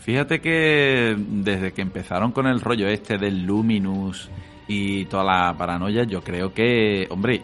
fíjate 0.00 0.40
que 0.40 1.16
desde 1.18 1.72
que 1.72 1.82
empezaron 1.82 2.30
con 2.30 2.46
el 2.46 2.60
rollo 2.60 2.86
este 2.86 3.18
del 3.18 3.44
Luminous 3.44 4.30
y 4.68 5.06
toda 5.06 5.24
la 5.24 5.54
paranoia, 5.58 6.04
yo 6.04 6.22
creo 6.22 6.54
que, 6.54 7.08
hombre, 7.10 7.42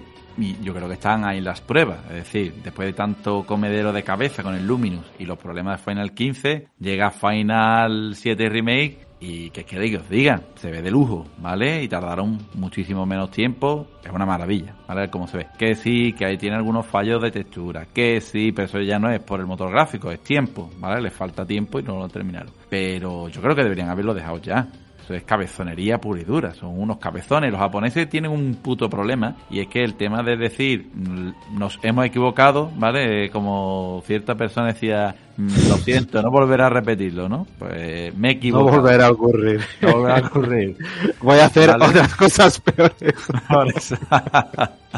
yo 0.62 0.74
creo 0.74 0.88
que 0.88 0.94
están 0.94 1.24
ahí 1.24 1.40
las 1.40 1.60
pruebas. 1.60 1.98
Es 2.08 2.16
decir, 2.16 2.54
después 2.62 2.86
de 2.86 2.92
tanto 2.92 3.44
comedero 3.44 3.92
de 3.92 4.02
cabeza 4.02 4.42
con 4.42 4.54
el 4.54 4.66
Luminous 4.66 5.06
y 5.18 5.24
los 5.24 5.38
problemas 5.38 5.78
de 5.78 5.92
Final 5.92 6.14
15, 6.14 6.68
llega 6.78 7.10
Final 7.10 8.14
7 8.14 8.48
Remake 8.48 9.12
y 9.22 9.50
que 9.50 9.64
queréis 9.64 9.92
que 9.92 9.98
os 9.98 10.08
diga, 10.08 10.42
se 10.56 10.68
ve 10.68 10.82
de 10.82 10.90
lujo, 10.90 11.24
¿vale? 11.38 11.80
Y 11.84 11.88
tardaron 11.88 12.38
muchísimo 12.54 13.06
menos 13.06 13.30
tiempo, 13.30 13.86
es 14.02 14.10
una 14.10 14.26
maravilla, 14.26 14.74
¿vale? 14.88 15.08
Cómo 15.10 15.28
se 15.28 15.38
ve. 15.38 15.46
Que 15.56 15.76
sí, 15.76 16.12
que 16.12 16.26
ahí 16.26 16.36
tiene 16.36 16.56
algunos 16.56 16.84
fallos 16.86 17.22
de 17.22 17.30
textura, 17.30 17.86
que 17.86 18.20
sí, 18.20 18.50
pero 18.50 18.66
eso 18.66 18.80
ya 18.80 18.98
no 18.98 19.08
es 19.10 19.20
por 19.20 19.38
el 19.38 19.46
motor 19.46 19.70
gráfico, 19.70 20.10
es 20.10 20.24
tiempo, 20.24 20.68
¿vale? 20.78 21.00
Les 21.00 21.12
falta 21.12 21.46
tiempo 21.46 21.78
y 21.78 21.84
no 21.84 21.98
lo 21.98 22.08
terminaron. 22.08 22.52
Pero 22.68 23.28
yo 23.28 23.40
creo 23.40 23.54
que 23.54 23.62
deberían 23.62 23.90
haberlo 23.90 24.12
dejado 24.12 24.38
ya. 24.38 24.66
Eso 25.12 25.18
es 25.18 25.24
cabezonería 25.24 25.98
pura 25.98 26.22
y 26.22 26.24
dura, 26.24 26.54
son 26.54 26.80
unos 26.80 26.96
cabezones. 26.96 27.50
Los 27.50 27.60
japoneses 27.60 28.08
tienen 28.08 28.30
un 28.30 28.54
puto 28.54 28.88
problema 28.88 29.36
y 29.50 29.60
es 29.60 29.68
que 29.68 29.84
el 29.84 29.94
tema 29.94 30.22
de 30.22 30.38
decir 30.38 30.86
mm, 30.94 31.58
nos 31.58 31.78
hemos 31.82 32.06
equivocado, 32.06 32.70
¿vale? 32.76 33.28
Como 33.28 34.02
cierta 34.06 34.34
persona 34.36 34.68
decía, 34.68 35.14
mm, 35.36 35.68
lo 35.68 35.76
siento, 35.76 36.22
no 36.22 36.30
volverá 36.30 36.68
a 36.68 36.70
repetirlo, 36.70 37.28
¿no? 37.28 37.46
Pues 37.58 38.14
me 38.16 38.28
he 38.28 38.32
equivocado. 38.32 38.70
No 38.70 38.82
volverá 38.82 39.06
a 39.08 39.10
ocurrir. 39.10 39.60
No 39.82 39.92
volverá 39.92 40.16
a 40.16 40.26
ocurrir. 40.26 40.76
Voy 41.20 41.38
a 41.40 41.44
hacer 41.44 41.68
otras 41.68 42.14
cosas 42.14 42.58
peores. 42.60 43.14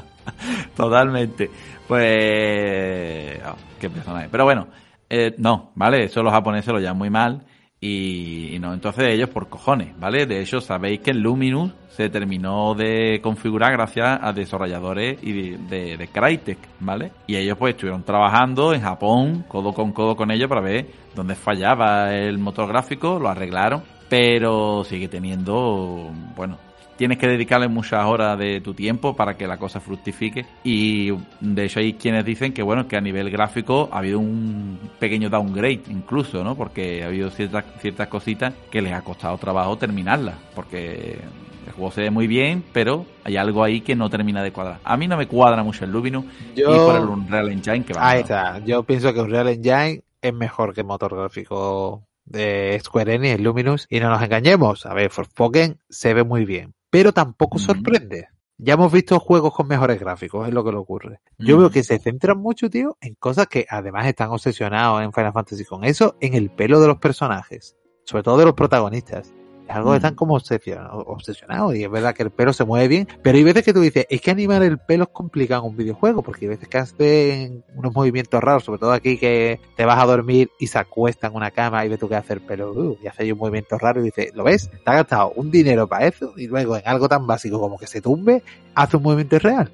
Totalmente. 0.77 1.50
Pues... 1.88 3.40
Oh, 3.44 3.57
qué 3.81 3.90
persona 3.90 4.22
es. 4.22 4.29
Pero 4.31 4.44
bueno, 4.44 4.68
eh, 5.11 5.35
no, 5.38 5.72
¿vale? 5.74 6.05
Eso 6.05 6.22
los 6.22 6.33
japoneses 6.33 6.72
lo 6.72 6.79
llaman 6.79 6.98
muy 6.98 7.11
mal 7.11 7.44
y, 7.87 8.59
no, 8.61 8.73
entonces 8.73 9.05
ellos 9.09 9.29
por 9.29 9.51
cojones, 9.51 9.99
¿vale? 10.01 10.25
De 10.25 10.40
hecho, 10.40 10.62
sabéis 10.62 11.01
que 11.01 11.11
el 11.11 11.20
Luminous 11.20 11.70
se 11.90 12.09
terminó 12.09 12.75
de 12.75 13.20
configurar 13.23 13.73
gracias 13.73 14.20
a 14.23 14.33
desarrolladores 14.33 15.18
y 15.23 15.51
de, 15.51 15.99
de, 15.99 16.09
Crytek, 16.09 16.59
¿vale? 16.81 17.12
Y 17.27 17.37
ellos 17.37 17.59
pues 17.59 17.75
estuvieron 17.75 18.03
trabajando 18.03 18.73
en 18.73 18.81
Japón, 18.81 19.44
codo 19.49 19.75
con 19.75 19.92
codo 19.92 20.16
con 20.16 20.31
ellos, 20.31 20.49
para 20.49 20.62
ver 20.62 20.87
dónde 21.14 21.35
fallaba 21.35 22.14
el 22.14 22.38
motor 22.38 22.68
gráfico, 22.68 23.18
lo 23.18 23.29
arreglaron, 23.29 23.83
pero 24.09 24.83
sigue 24.85 25.09
teniendo, 25.09 26.11
bueno, 26.35 26.57
tienes 26.96 27.18
que 27.18 27.28
dedicarle 27.28 27.68
muchas 27.68 28.04
horas 28.04 28.38
de 28.38 28.61
tu 28.61 28.74
tiempo 28.74 29.14
para 29.14 29.37
que 29.37 29.46
la 29.46 29.59
cosa 29.59 29.80
fructifique. 29.80 30.46
Y 30.62 31.12
de 31.40 31.64
hecho 31.64 31.80
hay 31.80 31.94
quienes 31.94 32.24
dicen 32.24 32.52
que 32.52 32.62
bueno 32.62 32.88
que 32.88 32.96
a 32.96 33.00
nivel 33.00 33.30
gráfico 33.30 33.88
ha 33.92 33.98
habido 33.98 34.18
un 34.18 34.78
pequeño 34.98 35.30
downgrade 35.30 35.83
incluso 35.88 36.42
no 36.44 36.54
porque 36.54 37.02
ha 37.02 37.07
habido 37.07 37.30
ciertas 37.30 37.64
ciertas 37.80 38.09
cositas 38.09 38.54
que 38.70 38.83
les 38.83 38.92
ha 38.92 39.02
costado 39.02 39.37
trabajo 39.38 39.76
terminarlas 39.76 40.35
porque 40.54 41.18
el 41.66 41.72
juego 41.72 41.90
se 41.90 42.02
ve 42.02 42.11
muy 42.11 42.26
bien 42.26 42.62
pero 42.72 43.07
hay 43.24 43.37
algo 43.37 43.64
ahí 43.64 43.80
que 43.80 43.96
no 43.96 44.11
termina 44.11 44.42
de 44.42 44.52
cuadrar. 44.52 44.80
A 44.85 44.96
mí 44.96 45.09
no 45.09 45.16
me 45.16 45.26
cuadra 45.26 45.62
mucho 45.62 45.85
el 45.85 45.90
Luminous 45.90 46.24
y 46.54 46.62
por 46.62 46.96
el 46.96 47.09
Unreal 47.09 47.50
Engine 47.50 47.85
que 47.85 47.94
va 47.94 48.09
ahí 48.09 48.20
está. 48.20 48.59
Yo 48.64 48.83
pienso 48.83 49.12
que 49.12 49.20
Unreal 49.20 49.48
Engine 49.48 50.02
es 50.20 50.35
mejor 50.35 50.74
que 50.74 50.80
el 50.80 50.87
motor 50.87 51.14
gráfico 51.16 52.02
de 52.24 52.80
Square 52.83 53.14
Enix, 53.14 53.35
el 53.35 53.42
Luminous, 53.42 53.87
y 53.90 54.00
no 54.00 54.09
nos 54.09 54.22
engañemos, 54.22 54.87
a 54.87 54.94
ver, 54.94 55.11
Forspoken 55.11 55.78
se 55.88 56.14
ve 56.14 56.24
muy 56.24 56.44
bien, 56.44 56.74
pero 56.94 57.12
tampoco 57.12 57.59
sorprende. 57.59 58.28
Ya 58.57 58.74
hemos 58.74 58.92
visto 58.92 59.18
juegos 59.18 59.53
con 59.53 59.66
mejores 59.66 59.99
gráficos, 59.99 60.47
es 60.47 60.55
lo 60.55 60.62
que 60.62 60.70
le 60.70 60.76
ocurre. 60.76 61.18
Yo 61.38 61.59
veo 61.59 61.68
que 61.68 61.82
se 61.82 61.99
centran 61.99 62.38
mucho, 62.38 62.70
tío, 62.70 62.97
en 63.01 63.16
cosas 63.16 63.49
que 63.49 63.66
además 63.68 64.07
están 64.07 64.30
obsesionados 64.30 65.03
en 65.03 65.12
Final 65.12 65.32
Fantasy 65.32 65.64
con 65.64 65.82
eso, 65.82 66.14
en 66.20 66.34
el 66.34 66.51
pelo 66.51 66.78
de 66.78 66.86
los 66.86 66.99
personajes, 66.99 67.74
sobre 68.05 68.22
todo 68.22 68.38
de 68.38 68.45
los 68.45 68.55
protagonistas. 68.55 69.34
Es 69.69 69.75
algo 69.75 69.91
que 69.91 69.97
están 69.97 70.15
como 70.15 70.35
obsesionados 70.35 71.75
y 71.75 71.85
es 71.85 71.91
verdad 71.91 72.15
que 72.15 72.23
el 72.23 72.31
pelo 72.31 72.53
se 72.53 72.65
mueve 72.65 72.89
bien, 72.89 73.09
pero 73.23 73.39
hay 73.39 73.45
veces 73.45 73.65
que 73.65 73.73
tú 73.73 73.81
dices, 73.81 74.07
es 74.11 74.21
que 74.21 74.31
animar 74.31 74.62
el 74.62 74.79
pelo 74.79 75.05
es 75.05 75.11
complicado 75.11 75.62
en 75.62 75.71
un 75.71 75.77
videojuego, 75.77 76.23
porque 76.23 76.45
hay 76.45 76.51
veces 76.51 76.69
que 76.69 76.79
hacen 76.79 77.65
unos 77.75 77.95
movimientos 77.95 78.43
raros, 78.43 78.65
sobre 78.65 78.79
todo 78.79 78.93
aquí 78.93 79.17
que 79.19 79.61
te 79.77 79.85
vas 79.85 79.99
a 80.03 80.07
dormir 80.07 80.51
y 80.59 80.67
se 80.67 80.79
acuesta 80.79 81.29
en 81.29 81.35
una 81.35 81.51
cama 81.51 81.85
y 81.85 81.89
ves 81.89 81.99
tú 81.99 82.09
que 82.09 82.17
hace 82.17 82.35
el 82.35 82.41
pelo 82.41 82.73
uh, 82.73 82.99
y 83.03 83.07
hace 83.07 83.33
un 83.33 83.39
movimiento 83.39 83.79
raro 83.79 84.01
y 84.01 84.05
dices, 84.05 84.35
¿lo 84.35 84.45
ves? 84.45 84.71
Te 84.71 84.91
ha 84.91 84.95
gastado 84.95 85.33
un 85.37 85.51
dinero 85.51 85.87
para 85.87 86.07
eso 86.07 86.35
y 86.37 86.47
luego 86.47 86.77
en 86.77 86.83
algo 86.87 87.09
tan 87.09 87.27
básico 87.27 87.59
como 87.59 87.79
que 87.79 87.87
se 87.87 88.01
tumbe, 88.01 88.43
hace 88.75 88.97
un 88.97 89.03
movimiento 89.03 89.39
real 89.39 89.71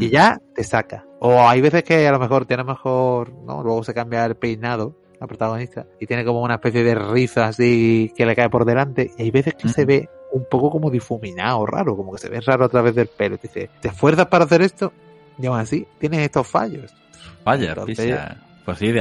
y 0.00 0.08
ya 0.08 0.40
te 0.54 0.64
saca. 0.64 1.04
O 1.20 1.48
hay 1.48 1.60
veces 1.60 1.84
que 1.84 2.06
a 2.06 2.12
lo 2.12 2.18
mejor 2.18 2.46
tiene 2.46 2.64
mejor, 2.64 3.32
¿no? 3.46 3.62
Luego 3.62 3.84
se 3.84 3.94
cambia 3.94 4.24
el 4.26 4.36
peinado 4.36 4.94
la 5.24 5.28
protagonista, 5.28 5.86
y 6.00 6.06
tiene 6.06 6.24
como 6.24 6.42
una 6.42 6.54
especie 6.54 6.84
de 6.84 6.94
riza 6.94 7.46
así 7.46 8.12
que 8.16 8.26
le 8.26 8.36
cae 8.36 8.50
por 8.50 8.64
delante, 8.64 9.10
y 9.18 9.22
hay 9.22 9.30
veces 9.30 9.54
que 9.54 9.68
se 9.68 9.84
ve 9.84 10.08
un 10.32 10.46
poco 10.50 10.70
como 10.70 10.90
difuminado, 10.90 11.64
raro, 11.64 11.96
como 11.96 12.12
que 12.12 12.18
se 12.18 12.28
ve 12.28 12.40
raro 12.40 12.64
a 12.64 12.68
través 12.68 12.94
del 12.94 13.08
pelo. 13.08 13.38
dice, 13.40 13.70
¿te 13.80 13.88
esfuerzas 13.88 14.26
para 14.26 14.44
hacer 14.44 14.62
esto? 14.62 14.92
Y 15.38 15.46
aún 15.46 15.58
así, 15.58 15.86
tienes 15.98 16.20
estos 16.20 16.46
fallos. 16.46 16.94
Vaya, 17.44 17.74
pues 18.64 18.78
sí, 18.78 18.92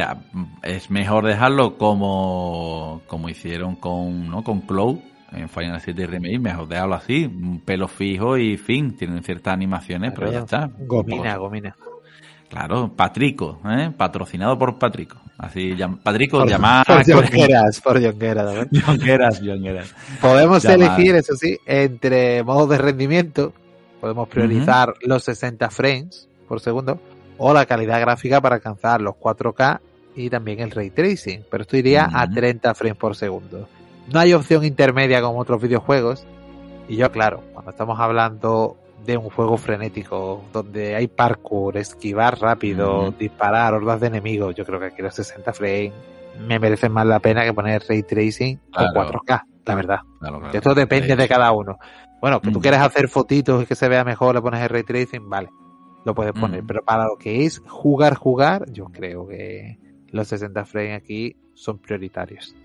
es 0.61 0.91
mejor 0.91 1.25
dejarlo 1.25 1.77
como, 1.77 3.01
como 3.07 3.29
hicieron 3.29 3.75
con, 3.77 4.29
¿no? 4.29 4.43
con 4.43 4.61
Cloud 4.61 4.99
en 5.31 5.49
Final 5.49 5.81
7 5.81 6.05
Remake, 6.05 6.39
mejor 6.39 6.67
dejarlo 6.67 6.95
así, 6.95 7.25
un 7.25 7.61
pelo 7.61 7.87
fijo 7.87 8.37
y 8.37 8.57
fin, 8.57 8.95
tienen 8.95 9.23
ciertas 9.23 9.53
animaciones, 9.53 10.13
pero 10.13 10.31
ya 10.31 10.39
está. 10.39 10.69
Gomina, 10.79 11.37
gomina. 11.37 11.75
Claro, 12.49 12.93
Patrico, 12.95 13.59
¿eh? 13.65 13.91
patrocinado 13.97 14.59
por 14.59 14.77
Patrico. 14.77 15.17
Así, 15.37 15.75
Patrico 16.03 16.45
llamar. 16.45 16.85
Por 16.87 17.05
Jonqueras, 17.11 17.81
por 17.81 18.01
Jonqueras. 18.01 18.67
Jonqueras, 18.85 19.39
Jonqueras. 19.39 19.93
Podemos 20.21 20.63
elegir, 20.65 21.15
eso 21.15 21.35
sí, 21.35 21.57
entre 21.65 22.43
modos 22.43 22.69
de 22.69 22.77
rendimiento. 22.77 23.53
Podemos 23.99 24.27
priorizar 24.27 24.93
los 25.01 25.23
60 25.23 25.69
frames 25.69 26.27
por 26.47 26.59
segundo 26.59 26.99
o 27.37 27.53
la 27.53 27.65
calidad 27.65 28.01
gráfica 28.01 28.41
para 28.41 28.55
alcanzar 28.55 28.99
los 28.99 29.15
4K 29.15 29.79
y 30.15 30.29
también 30.29 30.59
el 30.59 30.71
ray 30.71 30.89
tracing. 30.89 31.45
Pero 31.49 31.63
esto 31.63 31.77
iría 31.77 32.09
a 32.11 32.29
30 32.29 32.75
frames 32.75 32.97
por 32.97 33.15
segundo. 33.15 33.67
No 34.11 34.19
hay 34.19 34.33
opción 34.33 34.65
intermedia 34.65 35.21
como 35.21 35.39
otros 35.39 35.61
videojuegos. 35.61 36.25
Y 36.89 36.97
yo, 36.97 37.11
claro, 37.11 37.43
cuando 37.53 37.71
estamos 37.71 37.97
hablando 37.99 38.75
de 39.05 39.17
un 39.17 39.29
juego 39.29 39.57
frenético, 39.57 40.43
donde 40.53 40.95
hay 40.95 41.07
parkour, 41.07 41.77
esquivar 41.77 42.39
rápido, 42.39 43.11
disparar, 43.11 43.73
hordas 43.73 44.01
de 44.01 44.07
enemigos, 44.07 44.55
yo 44.55 44.65
creo 44.65 44.79
que 44.79 44.87
aquí 44.87 45.01
los 45.01 45.15
60 45.15 45.53
frames 45.53 45.93
me 46.39 46.59
merecen 46.59 46.91
más 46.91 47.05
la 47.05 47.19
pena 47.19 47.43
que 47.43 47.53
poner 47.53 47.83
ray 47.87 48.03
tracing 48.03 48.59
con 48.71 48.85
4K, 48.87 49.43
la 49.65 49.75
verdad. 49.75 49.99
Esto 50.53 50.73
depende 50.73 51.15
de 51.15 51.27
cada 51.27 51.51
uno. 51.51 51.77
Bueno, 52.21 52.41
que 52.41 52.51
tú 52.51 52.61
quieres 52.61 52.79
hacer 52.79 53.09
fotitos 53.09 53.63
y 53.63 53.65
que 53.65 53.75
se 53.75 53.89
vea 53.89 54.03
mejor, 54.03 54.35
le 54.35 54.41
pones 54.41 54.61
el 54.61 54.69
ray 54.69 54.83
tracing, 54.83 55.29
vale, 55.29 55.49
lo 56.05 56.15
puedes 56.15 56.33
poner. 56.33 56.63
Pero 56.65 56.83
para 56.83 57.05
lo 57.05 57.17
que 57.17 57.45
es 57.45 57.61
jugar, 57.67 58.15
jugar, 58.15 58.71
yo 58.71 58.85
creo 58.85 59.27
que 59.27 59.77
los 60.09 60.27
60 60.27 60.65
frames 60.65 61.01
aquí 61.01 61.35
son 61.53 61.79
prioritarios. 61.79 62.55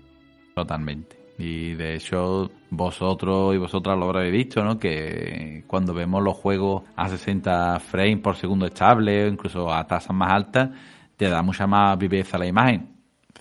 Totalmente. 0.55 1.18
Y 1.39 1.73
de 1.75 1.95
hecho, 1.95 2.51
vosotros 2.69 3.55
y 3.55 3.57
vosotras 3.57 3.97
lo 3.97 4.09
habréis 4.09 4.33
visto, 4.33 4.61
¿no? 4.61 4.77
Que 4.77 5.63
cuando 5.67 5.93
vemos 5.93 6.21
los 6.21 6.35
juegos 6.35 6.83
a 6.97 7.07
60 7.07 7.79
frames 7.79 8.19
por 8.19 8.35
segundo 8.35 8.65
estable, 8.65 9.23
o 9.23 9.27
incluso 9.29 9.73
a 9.73 9.87
tasas 9.87 10.13
más 10.13 10.33
altas, 10.33 10.69
te 11.15 11.29
da 11.29 11.41
mucha 11.41 11.65
más 11.65 11.97
viveza 11.97 12.37
la 12.37 12.45
imagen. 12.45 12.89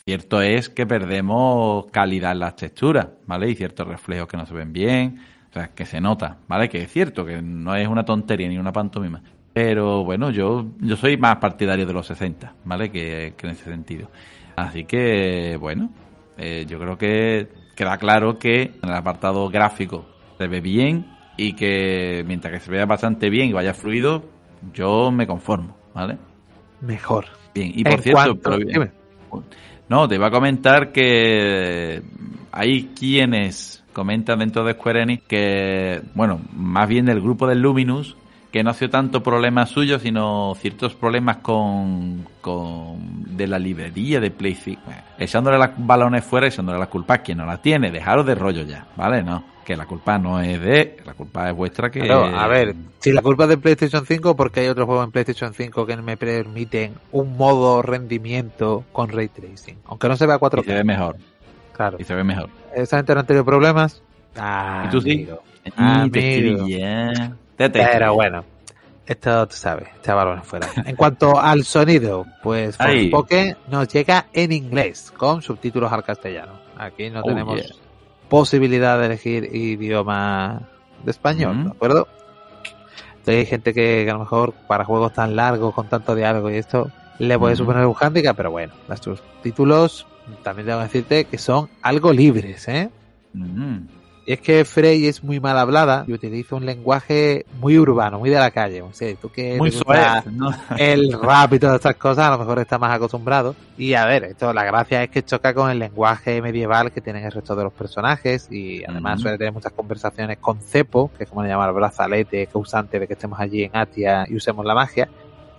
Cierto 0.04 0.40
es 0.40 0.68
que 0.68 0.86
perdemos 0.86 1.86
calidad 1.90 2.32
en 2.32 2.38
las 2.38 2.54
texturas, 2.54 3.08
¿vale? 3.26 3.50
Y 3.50 3.56
ciertos 3.56 3.88
reflejos 3.88 4.28
que 4.28 4.36
no 4.36 4.46
se 4.46 4.54
ven 4.54 4.72
bien, 4.72 5.18
o 5.50 5.52
sea, 5.52 5.74
que 5.74 5.84
se 5.84 6.00
nota, 6.00 6.36
¿vale? 6.46 6.68
Que 6.68 6.82
es 6.82 6.92
cierto, 6.92 7.24
que 7.24 7.42
no 7.42 7.74
es 7.74 7.88
una 7.88 8.04
tontería 8.04 8.48
ni 8.48 8.58
una 8.58 8.72
pantomima. 8.72 9.20
Pero 9.52 10.04
bueno, 10.04 10.30
yo, 10.30 10.66
yo 10.78 10.94
soy 10.94 11.16
más 11.16 11.38
partidario 11.38 11.84
de 11.84 11.92
los 11.92 12.06
60, 12.06 12.54
¿vale? 12.64 12.92
Que, 12.92 13.34
en 13.42 13.50
ese 13.50 13.64
sentido. 13.64 14.08
Así 14.54 14.84
que, 14.84 15.56
bueno, 15.60 15.90
eh, 16.36 16.64
yo 16.68 16.78
creo 16.78 16.96
que 16.96 17.48
queda 17.78 17.96
claro 17.96 18.40
que 18.40 18.72
en 18.82 18.88
el 18.88 18.92
apartado 18.92 19.48
gráfico 19.50 20.04
se 20.36 20.48
ve 20.48 20.60
bien 20.60 21.06
y 21.36 21.52
que 21.52 22.24
mientras 22.26 22.52
que 22.52 22.58
se 22.58 22.72
vea 22.72 22.86
bastante 22.86 23.30
bien 23.30 23.50
y 23.50 23.52
vaya 23.52 23.72
fluido, 23.72 24.24
yo 24.74 25.12
me 25.12 25.28
conformo, 25.28 25.76
¿vale? 25.94 26.18
Mejor. 26.80 27.26
Bien, 27.54 27.70
y 27.72 27.84
por 27.84 28.00
cierto, 28.00 28.58
no, 29.88 30.08
te 30.08 30.16
iba 30.16 30.26
a 30.26 30.30
comentar 30.32 30.90
que 30.90 32.02
hay 32.50 32.90
quienes 32.98 33.84
comentan 33.92 34.40
dentro 34.40 34.64
de 34.64 34.72
Square 34.72 35.02
Enix 35.02 35.22
que, 35.28 36.02
bueno, 36.16 36.40
más 36.52 36.88
bien 36.88 37.06
del 37.06 37.20
grupo 37.20 37.46
del 37.46 37.62
Luminous, 37.62 38.16
que 38.50 38.62
no 38.62 38.70
ha 38.70 38.74
sido 38.74 38.90
tanto 38.90 39.22
problema 39.22 39.66
suyo, 39.66 39.98
sino 39.98 40.54
ciertos 40.56 40.94
problemas 40.94 41.38
con, 41.38 42.26
con 42.40 43.36
de 43.36 43.46
la 43.46 43.58
librería 43.58 44.20
de 44.20 44.30
PlayStation. 44.30 44.94
echándole 45.18 45.58
los 45.58 45.68
balones 45.76 46.24
fuera 46.24 46.46
y 46.46 46.48
echándole 46.48 46.78
las 46.78 46.88
culpas 46.88 47.18
a 47.18 47.22
quien 47.22 47.38
no 47.38 47.46
la 47.46 47.60
tiene. 47.60 47.90
Dejaros 47.90 48.24
de 48.26 48.34
rollo 48.34 48.62
ya, 48.62 48.86
¿vale? 48.96 49.22
No, 49.22 49.44
que 49.64 49.76
la 49.76 49.84
culpa 49.84 50.18
no 50.18 50.40
es 50.40 50.60
de, 50.60 50.96
la 51.04 51.12
culpa 51.12 51.50
es 51.50 51.56
vuestra 51.56 51.90
que... 51.90 52.10
a 52.10 52.46
ver, 52.46 52.74
si 53.00 53.12
la 53.12 53.20
culpa 53.20 53.44
es 53.44 53.50
de 53.50 53.58
PlayStation 53.58 54.06
5, 54.06 54.34
porque 54.34 54.60
hay 54.60 54.68
otros 54.68 54.86
juegos 54.86 55.04
en 55.04 55.12
PlayStation 55.12 55.52
5 55.52 55.86
que 55.86 55.96
me 55.98 56.16
permiten 56.16 56.94
un 57.12 57.36
modo 57.36 57.82
rendimiento 57.82 58.84
con 58.92 59.10
ray 59.10 59.28
tracing, 59.28 59.76
aunque 59.84 60.08
no 60.08 60.16
se 60.16 60.26
vea 60.26 60.40
4K. 60.40 60.62
Y 60.62 60.64
se 60.64 60.74
ve 60.74 60.84
mejor. 60.84 61.16
Claro. 61.74 61.96
Y 62.00 62.04
se 62.04 62.14
ve 62.14 62.24
mejor. 62.24 62.48
Esa 62.74 62.96
gente 62.96 63.14
no 63.14 63.20
ha 63.20 63.24
tenido 63.24 63.44
problemas. 63.44 64.02
Ah, 64.36 64.84
¿Y 64.86 64.90
tú 64.90 65.00
sí? 65.02 65.28
Ah, 65.76 66.06
pero 67.58 68.14
bueno, 68.14 68.44
esto 69.06 69.46
tú 69.46 69.56
sabes, 69.56 69.88
chavalones 70.02 70.46
fuera. 70.46 70.68
En 70.86 70.96
cuanto 70.96 71.38
al 71.38 71.64
sonido, 71.64 72.26
pues 72.42 72.76
Forspoken 72.76 73.56
nos 73.68 73.88
llega 73.88 74.26
en 74.32 74.52
inglés, 74.52 75.12
con 75.16 75.42
subtítulos 75.42 75.92
al 75.92 76.04
castellano. 76.04 76.52
Aquí 76.76 77.10
no 77.10 77.20
oh, 77.20 77.24
tenemos 77.24 77.80
posibilidad 78.28 78.98
de 78.98 79.06
elegir 79.06 79.54
idioma 79.54 80.60
de 81.04 81.10
español, 81.10 81.64
¿de 81.64 81.70
acuerdo? 81.70 82.08
hay 83.26 83.46
gente 83.46 83.74
que, 83.74 84.08
a 84.08 84.12
lo 84.14 84.20
mejor 84.20 84.54
para 84.66 84.84
juegos 84.84 85.12
tan 85.12 85.36
largos, 85.36 85.74
con 85.74 85.88
tanto 85.88 86.14
diálogo 86.14 86.50
y 86.50 86.56
esto, 86.56 86.90
le 87.18 87.38
puede 87.38 87.56
suponer 87.56 87.84
un 87.84 87.94
handicap, 87.98 88.36
pero 88.36 88.50
bueno, 88.50 88.72
los 88.88 89.00
subtítulos 89.00 90.06
también 90.42 90.66
tengo 90.66 90.78
que 90.78 90.84
decirte 90.84 91.24
que 91.24 91.38
son 91.38 91.68
algo 91.82 92.12
libres, 92.12 92.68
¿eh? 92.68 92.90
Y 93.34 93.38
es 94.28 94.40
que 94.42 94.66
Frey 94.66 95.06
es 95.06 95.24
muy 95.24 95.40
mal 95.40 95.56
hablada 95.56 96.04
y 96.06 96.12
utiliza 96.12 96.54
un 96.54 96.66
lenguaje 96.66 97.46
muy 97.60 97.78
urbano, 97.78 98.18
muy 98.18 98.28
de 98.28 98.36
la 98.36 98.50
calle. 98.50 98.82
O 98.82 98.92
sea, 98.92 99.14
tú 99.16 99.30
que 99.30 99.56
muy 99.56 99.70
suave, 99.70 100.22
el 100.76 101.18
rap 101.18 101.54
y 101.54 101.58
todas 101.58 101.76
estas 101.76 101.96
cosas, 101.96 102.26
a 102.26 102.32
lo 102.32 102.38
mejor 102.38 102.58
está 102.58 102.76
más 102.78 102.94
acostumbrado. 102.94 103.56
Y 103.78 103.94
a 103.94 104.04
ver, 104.04 104.24
esto 104.24 104.52
la 104.52 104.64
gracia 104.64 105.02
es 105.02 105.08
que 105.08 105.24
choca 105.24 105.54
con 105.54 105.70
el 105.70 105.78
lenguaje 105.78 106.42
medieval 106.42 106.92
que 106.92 107.00
tienen 107.00 107.24
el 107.24 107.32
resto 107.32 107.56
de 107.56 107.64
los 107.64 107.72
personajes 107.72 108.52
y 108.52 108.84
además 108.84 109.22
suele 109.22 109.38
tener 109.38 109.54
muchas 109.54 109.72
conversaciones 109.72 110.36
con 110.36 110.60
Cepo, 110.60 111.10
que 111.16 111.24
es 111.24 111.30
como 111.30 111.42
le 111.42 111.48
llama 111.48 111.66
el 111.66 111.72
brazalete 111.72 112.48
causante 112.48 113.00
de 113.00 113.06
que 113.06 113.14
estemos 113.14 113.40
allí 113.40 113.64
en 113.64 113.74
Atia 113.74 114.26
y 114.28 114.36
usemos 114.36 114.66
la 114.66 114.74
magia. 114.74 115.08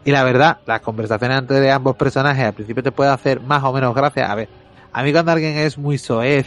Y 0.06 0.12
la 0.12 0.24
verdad, 0.24 0.60
las 0.68 0.82
conversaciones 0.82 1.40
entre 1.40 1.72
ambos 1.72 1.96
personajes 1.96 2.46
al 2.46 2.54
principio 2.54 2.84
te 2.84 2.92
puede 2.92 3.10
hacer 3.10 3.42
más 3.42 3.64
o 3.64 3.74
menos 3.74 3.96
gracia. 3.96 4.32
A 4.32 4.36
ver, 4.36 4.48
a 4.94 5.02
mí 5.02 5.12
cuando 5.12 5.32
alguien 5.32 5.58
es 5.58 5.76
muy 5.76 5.98
soez 5.98 6.46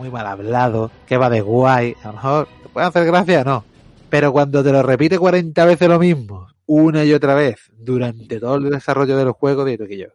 muy 0.00 0.10
mal 0.10 0.26
hablado, 0.26 0.90
que 1.06 1.18
va 1.18 1.28
de 1.28 1.42
guay, 1.42 1.94
a 2.02 2.06
lo 2.06 2.12
mejor 2.14 2.48
te 2.62 2.68
puede 2.70 2.86
hacer 2.86 3.04
gracia, 3.04 3.44
no. 3.44 3.64
Pero 4.08 4.32
cuando 4.32 4.64
te 4.64 4.72
lo 4.72 4.82
repite 4.82 5.18
40 5.18 5.62
veces 5.66 5.88
lo 5.90 5.98
mismo, 5.98 6.48
una 6.64 7.04
y 7.04 7.12
otra 7.12 7.34
vez, 7.34 7.70
durante 7.76 8.40
todo 8.40 8.56
el 8.56 8.70
desarrollo 8.70 9.18
del 9.18 9.32
juego, 9.32 9.62
digo 9.66 9.86
que 9.86 9.98
yo, 9.98 10.06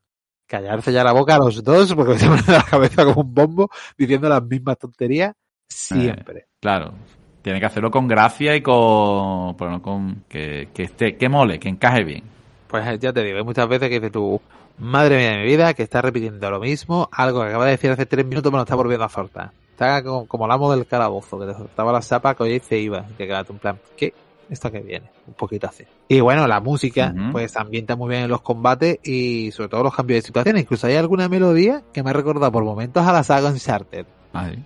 callarse 0.48 0.92
ya 0.92 1.04
la 1.04 1.14
boca 1.14 1.36
a 1.36 1.38
los 1.38 1.64
dos, 1.64 1.94
porque 1.94 2.18
se 2.18 2.28
me 2.28 2.42
da 2.42 2.54
la 2.54 2.64
cabeza 2.64 3.06
como 3.06 3.22
un 3.22 3.34
bombo, 3.36 3.70
diciendo 3.96 4.28
las 4.28 4.42
mismas 4.42 4.80
tonterías 4.80 5.36
siempre. 5.70 6.40
Eh, 6.40 6.48
claro. 6.60 6.96
Tiene 7.44 7.60
que 7.60 7.68
hacerlo 7.68 7.92
con 7.92 8.08
gracia 8.08 8.56
y 8.56 8.62
con, 8.62 9.56
bueno, 9.56 9.80
con 9.84 10.24
que, 10.28 10.70
que 10.74 10.82
esté, 10.82 11.16
que 11.16 11.30
mole, 11.30 11.60
que 11.60 11.70
encaje 11.70 12.04
bien. 12.04 12.24
Pues 12.68 13.00
ya 13.00 13.14
te 13.14 13.24
digo, 13.24 13.38
hay 13.38 13.44
muchas 13.44 13.68
veces 13.68 13.88
que 13.88 14.00
dices 14.00 14.12
tú, 14.12 14.42
madre 14.80 15.18
mía 15.18 15.30
de 15.30 15.38
mi 15.38 15.46
vida, 15.46 15.76
que 15.76 15.84
está 15.84 16.02
repitiendo 16.02 16.50
lo 16.50 16.60
mismo, 16.60 17.08
algo 17.12 17.42
que 17.42 17.50
acaba 17.50 17.66
de 17.66 17.72
decir 17.72 17.92
hace 17.92 18.08
tres 18.08 18.26
minutos 18.26 18.52
me 18.52 18.58
lo 18.58 18.64
está 18.64 18.74
volviendo 18.74 19.06
a 19.06 19.10
soltar. 19.10 19.52
Está 19.76 20.02
como, 20.02 20.26
como 20.26 20.46
el 20.46 20.52
amo 20.54 20.74
del 20.74 20.88
calabozo, 20.88 21.38
que 21.38 21.48
te 21.48 21.54
soltaba 21.54 21.92
la 21.92 22.02
sapa 22.02 22.34
que 22.34 22.44
hoy 22.44 22.62
se 22.62 22.78
iba. 22.80 23.06
Que 23.18 23.28
quedaba 23.28 23.46
un 23.50 23.60
plan, 23.60 23.78
¿qué? 23.98 24.14
Esto 24.50 24.72
que 24.72 24.80
viene, 24.80 25.12
un 25.28 25.34
poquito 25.34 25.68
así. 25.68 25.84
Y 26.08 26.22
bueno, 26.22 26.48
la 26.48 26.62
música, 26.62 27.14
pues 27.34 27.58
ambienta 27.58 27.98
muy 27.98 28.10
bien 28.10 28.24
en 28.24 28.30
los 28.30 28.40
combates 28.40 29.00
y 29.04 29.52
sobre 29.52 29.68
todo 29.68 29.84
los 29.84 29.94
cambios 29.94 30.20
de 30.24 30.28
situación. 30.28 30.58
Incluso 30.58 30.88
hay 30.88 30.96
alguna 30.96 31.28
melodía 31.28 31.84
que 31.92 32.04
me 32.04 32.12
ha 32.12 32.14
recordado 32.14 32.54
por 32.54 32.64
momentos 32.64 33.06
a 33.06 33.12
la 33.12 33.24
saga 33.24 33.50
Uncharted. 33.50 34.06
Ay. 34.32 34.64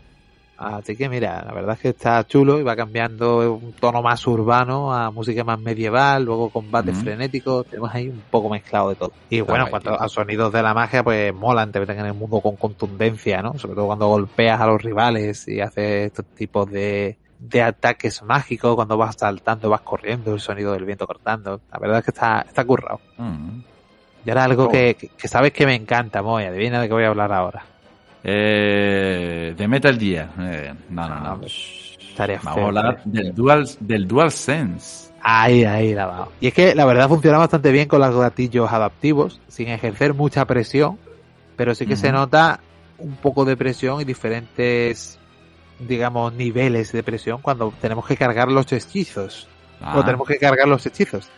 Así 0.59 0.97
que 0.97 1.07
mira, 1.07 1.41
la 1.45 1.53
verdad 1.53 1.75
es 1.75 1.79
que 1.79 1.89
está 1.89 2.21
chulo 2.27 2.59
y 2.59 2.63
va 2.63 2.75
cambiando 2.75 3.53
un 3.53 3.71
tono 3.71 4.01
más 4.01 4.27
urbano 4.27 4.93
a 4.93 5.09
música 5.09 5.45
más 5.45 5.57
medieval, 5.57 6.25
luego 6.25 6.49
combate 6.49 6.91
frenético, 6.91 7.63
tenemos 7.63 7.95
ahí 7.95 8.09
un 8.09 8.21
poco 8.29 8.49
mezclado 8.49 8.89
de 8.89 8.95
todo. 8.95 9.13
Y 9.29 9.39
bueno, 9.39 9.63
en 9.63 9.69
cuanto 9.69 9.97
a 9.97 10.09
sonidos 10.09 10.51
de 10.51 10.61
la 10.61 10.73
magia, 10.73 11.01
pues 11.01 11.33
molan, 11.33 11.71
te 11.71 11.79
meten 11.79 11.99
en 11.99 12.07
el 12.07 12.13
mundo 12.13 12.41
con 12.41 12.57
contundencia, 12.57 13.41
¿no? 13.41 13.57
Sobre 13.57 13.75
todo 13.75 13.85
cuando 13.85 14.09
golpeas 14.09 14.59
a 14.59 14.67
los 14.67 14.81
rivales 14.81 15.47
y 15.47 15.61
haces 15.61 16.07
estos 16.07 16.25
tipos 16.35 16.69
de, 16.69 17.17
de 17.39 17.61
ataques 17.61 18.21
mágicos, 18.21 18.75
cuando 18.75 18.97
vas 18.97 19.15
saltando, 19.17 19.69
vas 19.69 19.81
corriendo, 19.81 20.33
el 20.33 20.41
sonido 20.41 20.73
del 20.73 20.83
viento 20.83 21.07
cortando. 21.07 21.61
La 21.71 21.79
verdad 21.79 21.99
es 21.99 22.03
que 22.03 22.11
está, 22.11 22.41
está 22.41 22.65
currado. 22.65 22.99
Y 24.25 24.29
ahora 24.29 24.43
algo 24.43 24.67
que, 24.67 24.95
que, 24.95 25.27
sabes 25.29 25.53
que 25.53 25.65
me 25.65 25.75
encanta, 25.75 26.21
Moy, 26.21 26.43
adivina 26.43 26.81
de 26.81 26.89
qué 26.89 26.93
voy 26.93 27.05
a 27.05 27.07
hablar 27.07 27.31
ahora. 27.31 27.63
Eh, 28.23 29.53
de 29.57 29.67
Metal 29.67 29.97
Gear. 29.97 30.29
Eh, 30.39 30.73
no, 30.89 31.07
no, 31.07 31.15
no. 31.15 31.41
Vamos 32.43 32.47
a 32.47 32.65
hablar 32.65 33.03
del 33.05 33.33
Dual, 33.33 33.67
del 33.79 34.07
Dual 34.07 34.31
Sense. 34.31 35.09
Ahí, 35.21 35.63
ahí, 35.63 35.93
la 35.93 36.05
va. 36.05 36.27
Y 36.41 36.47
es 36.47 36.53
que 36.53 36.75
la 36.75 36.85
verdad 36.85 37.07
funciona 37.07 37.37
bastante 37.37 37.71
bien 37.71 37.87
con 37.87 38.01
los 38.01 38.15
gatillos 38.15 38.71
adaptivos, 38.71 39.39
sin 39.47 39.69
ejercer 39.69 40.13
mucha 40.13 40.45
presión, 40.45 40.97
pero 41.55 41.75
sí 41.75 41.85
que 41.85 41.95
se 41.95 42.11
nota 42.11 42.59
un 42.97 43.15
poco 43.15 43.45
de 43.45 43.55
presión 43.55 44.01
y 44.01 44.05
diferentes, 44.05 45.17
digamos, 45.79 46.33
niveles 46.33 46.91
de 46.91 47.03
presión 47.03 47.41
cuando 47.41 47.73
tenemos 47.81 48.05
que 48.05 48.17
cargar 48.17 48.49
los 48.51 48.71
hechizos. 48.71 49.47
O 49.81 49.85
ah. 49.85 50.05
tenemos 50.05 50.27
que 50.27 50.37
cargar 50.37 50.67
los 50.67 50.85
hechizos. 50.85 51.29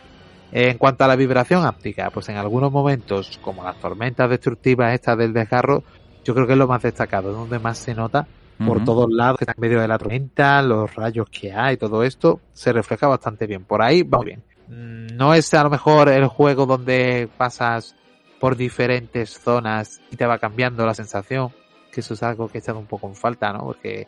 En 0.52 0.78
cuanto 0.78 1.04
a 1.04 1.08
la 1.08 1.16
vibración 1.16 1.66
áptica, 1.66 2.10
pues 2.10 2.28
en 2.30 2.38
algunos 2.38 2.72
momentos, 2.72 3.40
como 3.42 3.64
las 3.64 3.78
tormentas 3.78 4.30
destructivas 4.30 4.94
estas 4.94 5.18
del 5.18 5.32
desgarro, 5.32 5.84
yo 6.24 6.34
creo 6.34 6.48
que 6.48 6.54
es 6.54 6.60
lo 6.60 6.68
más 6.68 6.82
destacado, 6.82 7.34
donde 7.34 7.60
más 7.60 7.78
se 7.78 7.94
nota 7.94 8.28
por 8.66 8.84
todos 8.84 9.10
lados, 9.12 9.38
que 9.38 9.46
está 9.46 9.54
en 9.58 9.62
medio 9.62 9.82
de 9.82 9.88
la 9.88 9.98
tormenta, 9.98 10.62
los 10.62 10.94
rayos 10.94 11.28
que 11.30 11.52
hay, 11.52 11.78
todo 11.78 12.04
esto, 12.04 12.42
se 12.54 12.72
refleja 12.72 13.08
bastante 13.08 13.48
bien. 13.48 13.64
Por 13.64 13.82
ahí 13.82 14.04
va 14.04 14.20
bien. 14.24 14.44
Mm, 14.68 15.16
no 15.16 15.34
es 15.34 15.54
a 15.54 15.64
lo 15.64 15.70
mejor 15.70 16.10
el 16.10 16.28
juego 16.28 16.66
donde 16.66 17.28
pasas 17.38 17.96
por 18.40 18.56
diferentes 18.56 19.40
zonas 19.40 20.02
y 20.12 20.16
te 20.16 20.26
va 20.26 20.38
cambiando 20.38 20.86
la 20.86 20.94
sensación, 20.94 21.50
que 21.92 22.02
eso 22.02 22.14
es 22.14 22.24
algo 22.24 22.48
que 22.48 22.60
está 22.60 22.74
un 22.74 22.86
poco 22.86 23.08
en 23.08 23.16
falta, 23.16 23.52
¿no? 23.52 23.66
Porque 23.66 24.08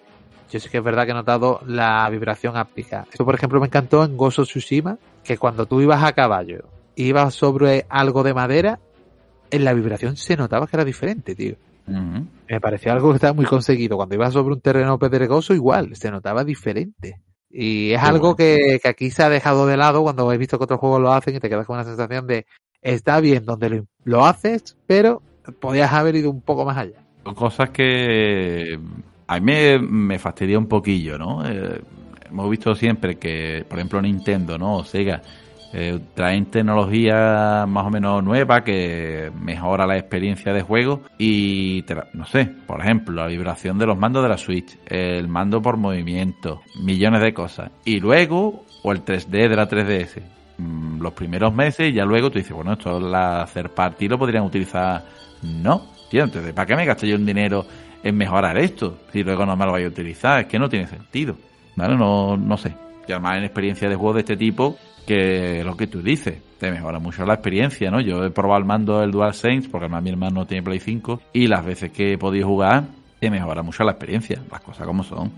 yo 0.51 0.59
sí 0.59 0.69
que 0.69 0.77
es 0.77 0.83
verdad 0.83 1.05
que 1.05 1.11
he 1.11 1.15
notado 1.15 1.61
la 1.65 2.07
vibración 2.09 2.55
áptica. 2.57 3.05
Esto, 3.11 3.25
por 3.25 3.35
ejemplo, 3.35 3.59
me 3.59 3.67
encantó 3.67 4.03
en 4.03 4.15
Gozo 4.15 4.43
Tsushima, 4.43 4.97
que 5.23 5.37
cuando 5.37 5.65
tú 5.65 5.81
ibas 5.81 6.03
a 6.03 6.13
caballo, 6.13 6.69
ibas 6.95 7.33
sobre 7.33 7.85
algo 7.89 8.23
de 8.23 8.33
madera, 8.33 8.79
en 9.51 9.65
la 9.65 9.73
vibración 9.73 10.15
se 10.15 10.35
notaba 10.35 10.67
que 10.67 10.75
era 10.75 10.85
diferente, 10.85 11.35
tío. 11.35 11.55
Me 11.85 12.61
pareció 12.61 12.91
algo 12.93 13.09
que 13.09 13.15
estaba 13.15 13.33
muy 13.33 13.45
conseguido. 13.45 13.97
Cuando 13.97 14.15
ibas 14.15 14.33
sobre 14.33 14.53
un 14.53 14.61
terreno 14.61 14.97
pedregoso, 14.97 15.53
igual, 15.53 15.95
se 15.95 16.11
notaba 16.11 16.43
diferente. 16.43 17.19
Y 17.49 17.91
es 17.91 18.01
algo 18.01 18.35
que, 18.35 18.81
aquí 18.83 19.11
se 19.11 19.23
ha 19.23 19.29
dejado 19.29 19.67
de 19.67 19.77
lado 19.77 20.01
cuando 20.01 20.31
he 20.31 20.37
visto 20.37 20.57
que 20.57 20.63
otros 20.63 20.79
juegos 20.79 21.01
lo 21.01 21.13
hacen 21.13 21.35
y 21.35 21.39
te 21.39 21.49
quedas 21.49 21.67
con 21.67 21.75
una 21.75 21.83
sensación 21.83 22.25
de 22.25 22.45
está 22.81 23.19
bien 23.19 23.45
donde 23.45 23.85
lo, 24.03 24.25
haces, 24.25 24.75
pero 24.87 25.21
podías 25.59 25.93
haber 25.93 26.15
ido 26.15 26.31
un 26.31 26.41
poco 26.41 26.65
más 26.65 26.77
allá. 26.77 27.05
Son 27.23 27.35
cosas 27.35 27.69
que 27.69 28.79
a 29.27 29.39
mí 29.39 29.45
me, 29.45 29.79
me 29.79 30.19
fastidia 30.19 30.57
un 30.57 30.67
poquillo, 30.67 31.17
¿no? 31.17 31.47
Eh, 31.47 31.81
hemos 32.27 32.49
visto 32.49 32.73
siempre 32.73 33.15
que, 33.15 33.63
por 33.69 33.77
ejemplo, 33.77 34.01
Nintendo, 34.01 34.57
¿no? 34.57 34.77
O 34.77 34.83
Sega, 34.83 35.21
eh, 35.75 35.99
traen 36.13 36.45
tecnología 36.45 37.65
más 37.67 37.87
o 37.87 37.89
menos 37.89 38.23
nueva 38.23 38.63
que 38.63 39.31
mejora 39.41 39.87
la 39.87 39.97
experiencia 39.97 40.53
de 40.53 40.61
juego 40.61 41.01
y, 41.17 41.83
no 42.13 42.27
sé, 42.27 42.45
por 42.45 42.79
ejemplo, 42.79 43.15
la 43.15 43.27
vibración 43.27 43.79
de 43.79 43.87
los 43.87 43.97
mandos 43.97 44.21
de 44.21 44.29
la 44.29 44.37
Switch, 44.37 44.77
el 44.85 45.27
mando 45.27 45.63
por 45.63 45.77
movimiento, 45.77 46.61
millones 46.79 47.21
de 47.21 47.33
cosas. 47.33 47.71
Y 47.85 47.99
luego, 47.99 48.65
o 48.83 48.91
el 48.91 49.03
3D 49.03 49.49
de 49.49 49.55
la 49.55 49.67
3DS, 49.67 50.21
mm, 50.59 51.01
los 51.01 51.13
primeros 51.13 51.51
meses 51.51 51.89
y 51.89 51.93
ya 51.93 52.05
luego 52.05 52.29
tú 52.29 52.37
dices, 52.37 52.53
bueno, 52.53 52.73
esto 52.73 52.99
la 52.99 53.41
hacer 53.41 53.71
party 53.71 54.07
lo 54.07 54.19
podrían 54.19 54.43
utilizar. 54.43 55.03
No, 55.41 55.87
tío, 56.11 56.23
entonces, 56.23 56.53
¿para 56.53 56.67
qué 56.67 56.75
me 56.75 56.85
gasté 56.85 57.07
yo 57.07 57.15
un 57.15 57.25
dinero 57.25 57.65
en 58.03 58.15
mejorar 58.15 58.59
esto 58.59 58.99
si 59.11 59.23
luego 59.23 59.43
no 59.43 59.57
me 59.57 59.65
lo 59.65 59.71
voy 59.71 59.85
a 59.85 59.87
utilizar? 59.87 60.41
Es 60.41 60.45
que 60.45 60.59
no 60.59 60.69
tiene 60.69 60.85
sentido. 60.85 61.35
¿Vale? 61.75 61.95
No, 61.95 62.37
no 62.37 62.57
sé. 62.57 62.75
Y 63.07 63.11
además 63.11 63.37
en 63.37 63.45
experiencia 63.45 63.89
de 63.89 63.95
juego 63.95 64.13
de 64.13 64.19
este 64.19 64.37
tipo, 64.37 64.77
que 65.05 65.63
lo 65.63 65.75
que 65.75 65.87
tú 65.87 66.01
dices, 66.01 66.37
te 66.59 66.71
mejora 66.71 66.99
mucho 66.99 67.25
la 67.25 67.33
experiencia, 67.33 67.91
¿no? 67.91 67.99
Yo 67.99 68.23
he 68.23 68.31
probado 68.31 68.59
el 68.59 68.65
mando 68.65 68.99
del 68.99 69.11
DualSense, 69.11 69.69
porque 69.69 69.85
además 69.85 70.03
mi 70.03 70.09
hermano 70.11 70.45
tiene 70.45 70.63
Play 70.63 70.79
5, 70.79 71.21
y 71.33 71.47
las 71.47 71.65
veces 71.65 71.91
que 71.91 72.13
he 72.13 72.17
podido 72.17 72.47
jugar, 72.47 72.85
te 73.19 73.29
mejora 73.29 73.63
mucho 73.63 73.83
la 73.83 73.91
experiencia, 73.91 74.41
las 74.51 74.61
cosas 74.61 74.85
como 74.87 75.03
son. 75.03 75.31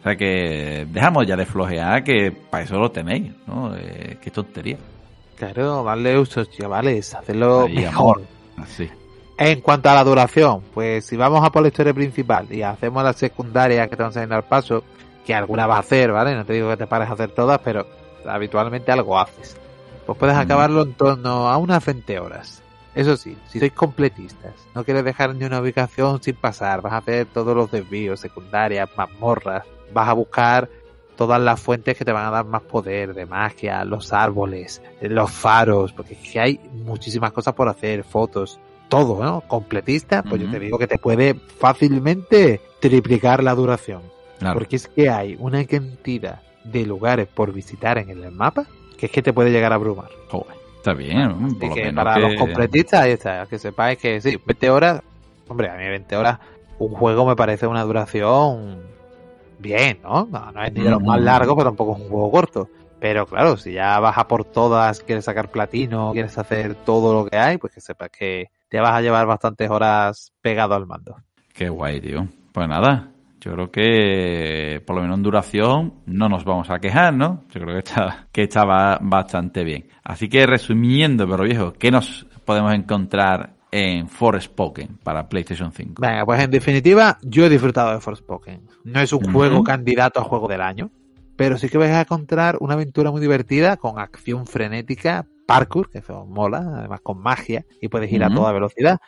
O 0.00 0.02
sea 0.02 0.16
que 0.16 0.86
dejamos 0.90 1.26
ya 1.26 1.36
de 1.36 1.46
flojear, 1.46 2.04
que 2.04 2.30
para 2.30 2.64
eso 2.64 2.78
lo 2.78 2.90
tenéis, 2.90 3.32
¿no? 3.46 3.74
Eh, 3.74 4.18
qué 4.20 4.30
tontería. 4.30 4.78
Claro, 5.36 5.82
darle 5.84 6.18
uso, 6.18 6.44
chavales, 6.44 7.14
hacerlo 7.14 7.68
mejor. 7.68 8.22
Así. 8.56 8.88
En 9.36 9.60
cuanto 9.60 9.88
a 9.88 9.94
la 9.94 10.02
duración, 10.02 10.62
pues 10.74 11.06
si 11.06 11.16
vamos 11.16 11.44
a 11.44 11.50
por 11.50 11.62
la 11.62 11.68
historia 11.68 11.94
principal 11.94 12.48
y 12.50 12.62
hacemos 12.62 13.04
las 13.04 13.16
secundarias 13.16 13.88
que 13.88 13.96
te 13.96 14.02
van 14.02 14.32
a 14.32 14.36
al 14.36 14.44
paso, 14.44 14.82
que 15.24 15.32
alguna 15.32 15.66
va 15.68 15.76
a 15.76 15.80
hacer, 15.80 16.10
¿vale? 16.10 16.34
No 16.34 16.44
te 16.44 16.54
digo 16.54 16.68
que 16.70 16.76
te 16.76 16.86
pares 16.88 17.08
a 17.08 17.12
hacer 17.12 17.30
todas, 17.30 17.60
pero 17.62 17.86
habitualmente 18.28 18.92
algo 18.92 19.18
haces. 19.18 19.56
Pues 20.06 20.18
puedes 20.18 20.36
acabarlo 20.36 20.82
en 20.82 20.94
torno 20.94 21.48
a 21.48 21.56
unas 21.58 21.84
20 21.84 22.18
horas. 22.20 22.62
Eso 22.94 23.16
sí, 23.16 23.36
si 23.48 23.58
sois 23.58 23.72
completistas, 23.72 24.54
no 24.74 24.82
quieres 24.82 25.04
dejar 25.04 25.34
ni 25.34 25.44
una 25.44 25.60
ubicación 25.60 26.22
sin 26.22 26.34
pasar, 26.34 26.80
vas 26.80 26.94
a 26.94 26.96
hacer 26.96 27.26
todos 27.26 27.54
los 27.54 27.70
desvíos, 27.70 28.18
secundarias, 28.18 28.88
mazmorras, 28.96 29.64
vas 29.92 30.08
a 30.08 30.14
buscar 30.14 30.68
todas 31.14 31.40
las 31.40 31.60
fuentes 31.60 31.96
que 31.96 32.04
te 32.04 32.12
van 32.12 32.26
a 32.26 32.30
dar 32.30 32.44
más 32.44 32.62
poder 32.62 33.12
de 33.12 33.26
magia, 33.26 33.84
los 33.84 34.12
árboles, 34.12 34.80
los 35.00 35.30
faros, 35.30 35.92
porque 35.92 36.14
es 36.14 36.32
que 36.32 36.40
hay 36.40 36.60
muchísimas 36.72 37.32
cosas 37.32 37.54
por 37.54 37.68
hacer, 37.68 38.04
fotos, 38.04 38.58
todo, 38.88 39.22
¿no? 39.22 39.42
Completista, 39.42 40.22
pues 40.22 40.40
yo 40.42 40.50
te 40.50 40.58
digo 40.58 40.78
que 40.78 40.86
te 40.86 40.98
puede 40.98 41.34
fácilmente 41.34 42.60
triplicar 42.80 43.42
la 43.42 43.54
duración. 43.54 44.02
Porque 44.52 44.76
es 44.76 44.86
que 44.86 45.10
hay 45.10 45.36
una 45.38 45.64
cantidad 45.66 46.40
de 46.64 46.86
lugares 46.86 47.28
por 47.28 47.52
visitar 47.52 47.98
en 47.98 48.10
el 48.10 48.30
mapa 48.30 48.66
que 48.98 49.06
es 49.06 49.12
que 49.12 49.22
te 49.22 49.32
puede 49.32 49.50
llegar 49.50 49.72
a 49.72 49.76
abrumar. 49.76 50.10
está 50.76 50.92
bien. 50.92 51.56
para 51.94 52.18
los 52.18 52.34
completistas, 52.34 53.02
ahí 53.02 53.12
está. 53.12 53.46
Que 53.46 53.58
sepáis 53.58 53.96
que 53.96 54.20
sí, 54.20 54.38
20 54.44 54.70
horas. 54.70 55.02
Hombre, 55.46 55.70
a 55.70 55.76
mí 55.76 55.88
20 55.88 56.16
horas, 56.16 56.38
un 56.78 56.90
juego 56.90 57.24
me 57.24 57.36
parece 57.36 57.66
una 57.66 57.82
duración 57.84 58.82
bien, 59.58 60.00
¿no? 60.02 60.28
No, 60.30 60.62
es 60.62 60.72
ni 60.74 60.82
de 60.82 60.90
los 60.90 61.02
más 61.02 61.20
largos, 61.20 61.56
pero 61.56 61.70
tampoco 61.70 61.96
es 61.96 62.02
un 62.02 62.08
juego 62.08 62.30
corto. 62.30 62.68
Pero 63.00 63.26
claro, 63.26 63.56
si 63.56 63.72
ya 63.72 63.98
vas 64.00 64.18
a 64.18 64.26
por 64.26 64.44
todas, 64.44 65.00
quieres 65.00 65.24
sacar 65.24 65.50
platino, 65.50 66.10
quieres 66.12 66.36
hacer 66.36 66.74
todo 66.74 67.14
lo 67.14 67.30
que 67.30 67.38
hay, 67.38 67.56
pues 67.56 67.72
que 67.72 67.80
sepas 67.80 68.10
que 68.10 68.50
te 68.68 68.80
vas 68.80 68.92
a 68.92 69.00
llevar 69.00 69.26
bastantes 69.26 69.70
horas 69.70 70.32
pegado 70.42 70.74
al 70.74 70.86
mando. 70.86 71.16
Qué 71.54 71.68
guay, 71.68 72.00
tío. 72.00 72.26
Pues 72.52 72.68
nada, 72.68 73.08
yo 73.40 73.52
creo 73.52 73.70
que 73.70 74.82
por 74.86 74.96
lo 74.96 75.02
menos 75.02 75.16
en 75.18 75.22
duración 75.22 75.94
no 76.06 76.28
nos 76.28 76.44
vamos 76.44 76.70
a 76.70 76.78
quejar, 76.78 77.14
¿no? 77.14 77.44
Yo 77.50 77.60
creo 77.60 77.74
que 77.74 77.78
está, 77.78 78.28
que 78.32 78.42
estaba 78.42 78.98
bastante 79.00 79.64
bien. 79.64 79.88
Así 80.02 80.28
que 80.28 80.46
resumiendo, 80.46 81.28
pero 81.28 81.44
viejo, 81.44 81.72
¿qué 81.72 81.90
nos 81.90 82.26
podemos 82.44 82.74
encontrar 82.74 83.54
en 83.70 84.08
Forspoken 84.08 84.98
para 85.02 85.28
PlayStation 85.28 85.72
5? 85.72 86.00
Venga, 86.00 86.24
pues 86.24 86.42
en 86.42 86.50
definitiva, 86.50 87.18
yo 87.22 87.46
he 87.46 87.48
disfrutado 87.48 87.92
de 87.92 88.00
Forspoken. 88.00 88.62
No 88.84 89.00
es 89.00 89.12
un 89.12 89.32
juego 89.32 89.62
candidato 89.62 90.20
a 90.20 90.24
juego 90.24 90.48
del 90.48 90.62
año, 90.62 90.90
pero 91.36 91.56
sí 91.58 91.68
que 91.68 91.78
vais 91.78 91.92
a 91.92 92.00
encontrar 92.00 92.56
una 92.60 92.74
aventura 92.74 93.10
muy 93.10 93.20
divertida 93.20 93.76
con 93.76 93.98
acción 94.00 94.46
frenética, 94.46 95.26
parkour, 95.46 95.90
que 95.90 95.98
eso 95.98 96.26
mola, 96.26 96.58
además 96.78 97.00
con 97.02 97.20
magia, 97.20 97.64
y 97.80 97.88
puedes 97.88 98.10
ir 98.12 98.24
a 98.24 98.30
toda 98.30 98.52
velocidad. 98.52 98.98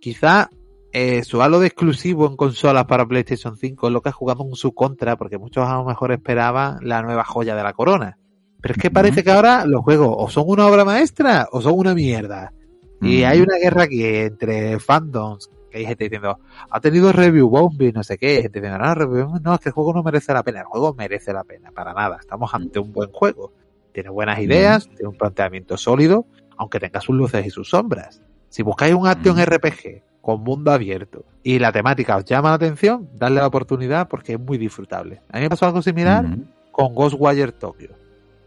Quizá 0.00 0.50
eh, 0.92 1.22
su 1.22 1.42
halo 1.42 1.60
de 1.60 1.66
exclusivo 1.66 2.26
en 2.26 2.36
consolas 2.36 2.86
para 2.86 3.06
PlayStation 3.06 3.56
5 3.56 3.86
es 3.86 3.92
lo 3.92 4.00
que 4.00 4.08
ha 4.08 4.12
jugado 4.12 4.44
en 4.48 4.54
su 4.54 4.72
contra, 4.72 5.16
porque 5.16 5.38
muchos 5.38 5.66
a 5.66 5.74
lo 5.74 5.84
mejor 5.84 6.12
esperaban 6.12 6.78
la 6.82 7.02
nueva 7.02 7.24
joya 7.24 7.54
de 7.54 7.62
la 7.62 7.74
corona. 7.74 8.18
Pero 8.60 8.74
es 8.74 8.80
que 8.80 8.90
parece 8.90 9.22
que 9.22 9.30
ahora 9.30 9.64
los 9.66 9.82
juegos 9.82 10.14
o 10.18 10.28
son 10.30 10.44
una 10.46 10.66
obra 10.66 10.84
maestra 10.84 11.48
o 11.52 11.60
son 11.60 11.74
una 11.76 11.94
mierda. 11.94 12.52
Y 13.00 13.22
hay 13.22 13.40
una 13.40 13.56
guerra 13.56 13.84
aquí 13.84 14.04
entre 14.04 14.80
fandoms, 14.80 15.48
que 15.70 15.78
hay 15.78 15.86
gente 15.86 16.04
diciendo, 16.04 16.40
ha 16.68 16.80
tenido 16.80 17.12
review 17.12 17.48
bombing, 17.48 17.92
no 17.92 18.02
sé 18.02 18.18
qué, 18.18 18.42
gente 18.42 18.60
diciendo, 18.60 18.84
no, 18.84 18.94
review 18.94 19.38
no, 19.40 19.54
es 19.54 19.60
que 19.60 19.68
el 19.68 19.72
juego 19.72 19.92
no 19.92 20.02
merece 20.02 20.32
la 20.32 20.42
pena. 20.42 20.60
El 20.60 20.66
juego 20.66 20.94
merece 20.94 21.32
la 21.32 21.44
pena, 21.44 21.70
para 21.70 21.92
nada. 21.92 22.16
Estamos 22.18 22.52
ante 22.52 22.80
un 22.80 22.92
buen 22.92 23.10
juego. 23.12 23.52
Tiene 23.92 24.08
buenas 24.08 24.40
ideas, 24.40 24.88
tiene 24.88 25.08
un 25.08 25.16
planteamiento 25.16 25.76
sólido, 25.76 26.26
aunque 26.56 26.80
tenga 26.80 27.00
sus 27.00 27.14
luces 27.14 27.46
y 27.46 27.50
sus 27.50 27.70
sombras. 27.70 28.20
Si 28.48 28.62
buscáis 28.62 28.94
un 28.94 29.06
action 29.06 29.38
RPG 29.40 30.02
con 30.28 30.42
mundo 30.42 30.72
abierto 30.72 31.24
y 31.42 31.58
la 31.58 31.72
temática 31.72 32.18
os 32.18 32.24
llama 32.26 32.50
la 32.50 32.56
atención, 32.56 33.08
darle 33.14 33.40
la 33.40 33.46
oportunidad 33.46 34.08
porque 34.08 34.34
es 34.34 34.38
muy 34.38 34.58
disfrutable. 34.58 35.22
A 35.30 35.38
mí 35.38 35.44
me 35.44 35.48
pasó 35.48 35.64
algo 35.64 35.80
similar 35.80 36.26
con 36.70 36.94
Ghostwire 36.94 37.52
Tokyo. 37.52 37.88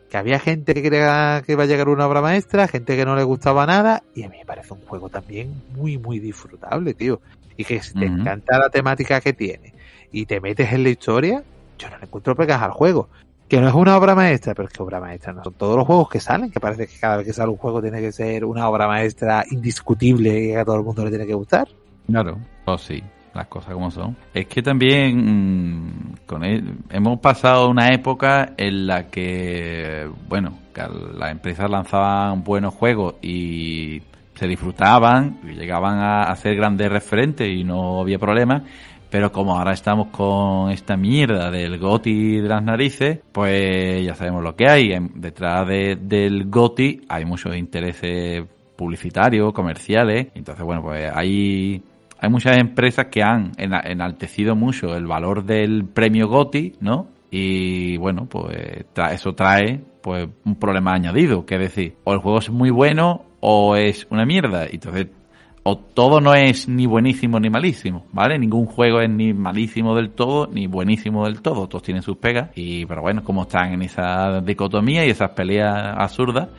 Que 0.07 0.17
había 0.17 0.37
gente 0.37 0.75
que 0.75 0.83
creía 0.83 1.41
que 1.43 1.53
iba 1.53 1.63
a 1.63 1.65
llegar 1.65 1.89
una 1.89 2.05
obra 2.05 2.21
maestra, 2.21 2.67
gente 2.67 2.95
que 2.95 3.03
no 3.03 3.15
le 3.15 3.23
gustaba 3.23 3.65
nada, 3.65 4.03
y 4.13 4.21
a 4.21 4.29
mí 4.29 4.37
me 4.37 4.45
parece 4.45 4.75
un 4.75 4.81
juego 4.81 5.09
también 5.09 5.59
muy, 5.75 5.97
muy 5.97 6.19
disfrutable, 6.19 6.93
tío. 6.93 7.19
Y 7.57 7.63
que 7.63 7.81
si 7.81 7.95
te 7.95 8.05
encanta 8.05 8.59
la 8.59 8.69
temática 8.69 9.19
que 9.19 9.33
tiene 9.33 9.73
y 10.11 10.27
te 10.27 10.39
metes 10.39 10.71
en 10.73 10.83
la 10.83 10.89
historia, 10.89 11.41
yo 11.79 11.89
no 11.89 11.97
le 11.97 12.05
encuentro 12.05 12.35
pegas 12.35 12.61
al 12.61 12.73
juego. 12.73 13.09
Que 13.51 13.59
no 13.59 13.67
es 13.67 13.73
una 13.73 13.97
obra 13.97 14.15
maestra, 14.15 14.53
pero 14.55 14.69
es 14.69 14.73
que 14.73 14.81
obra 14.81 15.01
maestra 15.01 15.33
no 15.33 15.43
son 15.43 15.55
todos 15.55 15.75
los 15.75 15.85
juegos 15.85 16.07
que 16.07 16.21
salen, 16.21 16.49
que 16.49 16.61
parece 16.61 16.87
que 16.87 16.97
cada 16.97 17.17
vez 17.17 17.25
que 17.25 17.33
sale 17.33 17.49
un 17.49 17.57
juego 17.57 17.81
tiene 17.81 17.99
que 17.99 18.13
ser 18.13 18.45
una 18.45 18.69
obra 18.69 18.87
maestra 18.87 19.43
indiscutible 19.51 20.41
y 20.41 20.53
a 20.53 20.63
todo 20.63 20.77
el 20.77 20.83
mundo 20.83 21.03
le 21.03 21.09
tiene 21.09 21.27
que 21.27 21.33
gustar. 21.33 21.67
Claro, 22.07 22.37
oh, 22.63 22.77
sí, 22.77 23.03
las 23.33 23.47
cosas 23.47 23.73
como 23.73 23.91
son. 23.91 24.15
Es 24.33 24.47
que 24.47 24.61
también 24.61 25.17
mm, 25.17 26.13
con 26.25 26.45
hemos 26.45 27.19
pasado 27.19 27.69
una 27.69 27.89
época 27.89 28.53
en 28.55 28.87
la 28.87 29.07
que, 29.07 30.09
bueno, 30.29 30.57
las 31.17 31.31
empresas 31.31 31.69
lanzaban 31.69 32.45
buenos 32.45 32.73
juegos 32.73 33.15
y 33.21 34.01
se 34.33 34.47
disfrutaban, 34.47 35.41
y 35.43 35.55
llegaban 35.55 35.99
a, 35.99 36.23
a 36.23 36.35
ser 36.37 36.55
grandes 36.55 36.89
referentes 36.89 37.49
y 37.49 37.65
no 37.65 37.99
había 37.99 38.17
problema. 38.17 38.63
Pero 39.11 39.31
como 39.31 39.57
ahora 39.57 39.73
estamos 39.73 40.07
con 40.07 40.71
esta 40.71 40.97
mierda 40.97 41.51
del 41.51 41.77
GOTI 41.77 42.37
de 42.37 42.47
las 42.47 42.63
narices, 42.63 43.19
pues 43.31 44.03
ya 44.03 44.15
sabemos 44.15 44.41
lo 44.41 44.55
que 44.55 44.67
hay. 44.67 44.95
Detrás 45.13 45.67
del 45.67 46.45
GOTI 46.49 47.01
hay 47.09 47.25
muchos 47.25 47.55
intereses 47.55 48.45
publicitarios, 48.75 49.53
comerciales. 49.53 50.29
Entonces, 50.33 50.65
bueno, 50.65 50.81
pues 50.81 51.11
hay 51.13 51.83
hay 52.21 52.29
muchas 52.29 52.57
empresas 52.57 53.07
que 53.07 53.23
han 53.23 53.51
enaltecido 53.57 54.55
mucho 54.55 54.95
el 54.95 55.07
valor 55.07 55.43
del 55.43 55.85
premio 55.85 56.27
GOTI, 56.27 56.75
¿no? 56.79 57.07
Y 57.31 57.97
bueno, 57.97 58.27
pues 58.29 58.85
eso 59.11 59.33
trae 59.33 59.81
pues 60.01 60.29
un 60.45 60.55
problema 60.55 60.93
añadido, 60.93 61.45
que 61.47 61.55
es 61.55 61.61
decir, 61.61 61.95
o 62.03 62.13
el 62.13 62.19
juego 62.19 62.37
es 62.37 62.51
muy 62.51 62.69
bueno 62.69 63.25
o 63.39 63.75
es 63.75 64.05
una 64.11 64.25
mierda. 64.25 64.67
Entonces, 64.67 65.07
o 65.63 65.77
todo 65.77 66.19
no 66.19 66.33
es 66.33 66.67
ni 66.67 66.87
buenísimo 66.87 67.39
ni 67.39 67.49
malísimo, 67.49 68.05
¿vale? 68.11 68.39
Ningún 68.39 68.65
juego 68.65 68.99
es 69.01 69.09
ni 69.09 69.33
malísimo 69.33 69.95
del 69.95 70.11
todo 70.11 70.47
ni 70.51 70.67
buenísimo 70.67 71.25
del 71.25 71.41
todo. 71.41 71.67
Todos 71.67 71.83
tienen 71.83 72.01
sus 72.01 72.17
pegas. 72.17 72.49
Y, 72.55 72.85
pero 72.85 73.01
bueno, 73.01 73.23
como 73.23 73.43
están 73.43 73.73
en 73.73 73.83
esa 73.83 74.41
dicotomía 74.41 75.05
y 75.05 75.11
esas 75.11 75.31
peleas 75.31 75.95
absurdas, 75.97 76.49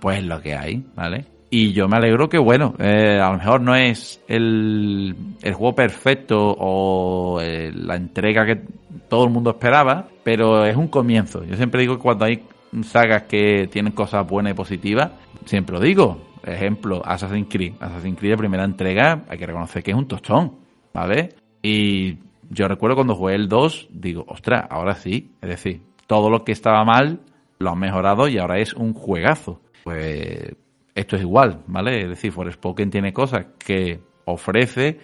pues 0.00 0.18
es 0.18 0.24
lo 0.24 0.40
que 0.40 0.54
hay, 0.54 0.84
¿vale? 0.94 1.26
Y 1.50 1.72
yo 1.72 1.86
me 1.86 1.96
alegro 1.96 2.28
que, 2.28 2.38
bueno, 2.38 2.74
eh, 2.78 3.18
a 3.20 3.30
lo 3.30 3.38
mejor 3.38 3.60
no 3.60 3.74
es 3.74 4.22
el, 4.26 5.14
el 5.42 5.54
juego 5.54 5.74
perfecto 5.74 6.38
o 6.58 7.40
eh, 7.42 7.70
la 7.74 7.96
entrega 7.96 8.46
que 8.46 8.62
todo 9.08 9.24
el 9.24 9.30
mundo 9.30 9.50
esperaba, 9.50 10.06
pero 10.22 10.64
es 10.64 10.76
un 10.76 10.88
comienzo. 10.88 11.44
Yo 11.44 11.56
siempre 11.56 11.82
digo 11.82 11.96
que 11.96 12.02
cuando 12.02 12.24
hay 12.24 12.42
sagas 12.84 13.24
que 13.24 13.68
tienen 13.70 13.92
cosas 13.92 14.26
buenas 14.26 14.52
y 14.52 14.54
positivas, 14.54 15.10
siempre 15.44 15.76
lo 15.76 15.82
digo. 15.82 16.31
Ejemplo, 16.44 17.02
Assassin's 17.04 17.48
Creed. 17.48 17.74
Assassin's 17.80 18.18
Creed 18.18 18.32
de 18.32 18.36
primera 18.38 18.64
entrega, 18.64 19.24
hay 19.28 19.38
que 19.38 19.46
reconocer 19.46 19.82
que 19.82 19.92
es 19.92 19.96
un 19.96 20.08
tostón, 20.08 20.58
¿vale? 20.92 21.30
Y 21.62 22.18
yo 22.50 22.68
recuerdo 22.68 22.96
cuando 22.96 23.14
jugué 23.14 23.34
el 23.34 23.48
2, 23.48 23.88
digo, 23.90 24.24
ostras, 24.28 24.66
ahora 24.70 24.94
sí. 24.94 25.32
Es 25.40 25.48
decir, 25.48 25.82
todo 26.06 26.30
lo 26.30 26.44
que 26.44 26.52
estaba 26.52 26.84
mal 26.84 27.20
lo 27.58 27.70
han 27.70 27.78
mejorado 27.78 28.28
y 28.28 28.38
ahora 28.38 28.58
es 28.58 28.74
un 28.74 28.92
juegazo. 28.92 29.60
Pues 29.84 30.54
esto 30.94 31.16
es 31.16 31.22
igual, 31.22 31.62
¿vale? 31.66 32.02
Es 32.02 32.08
decir, 32.08 32.32
Forspoken 32.32 32.90
tiene 32.90 33.12
cosas 33.12 33.46
que 33.58 34.00
ofrece, 34.24 34.98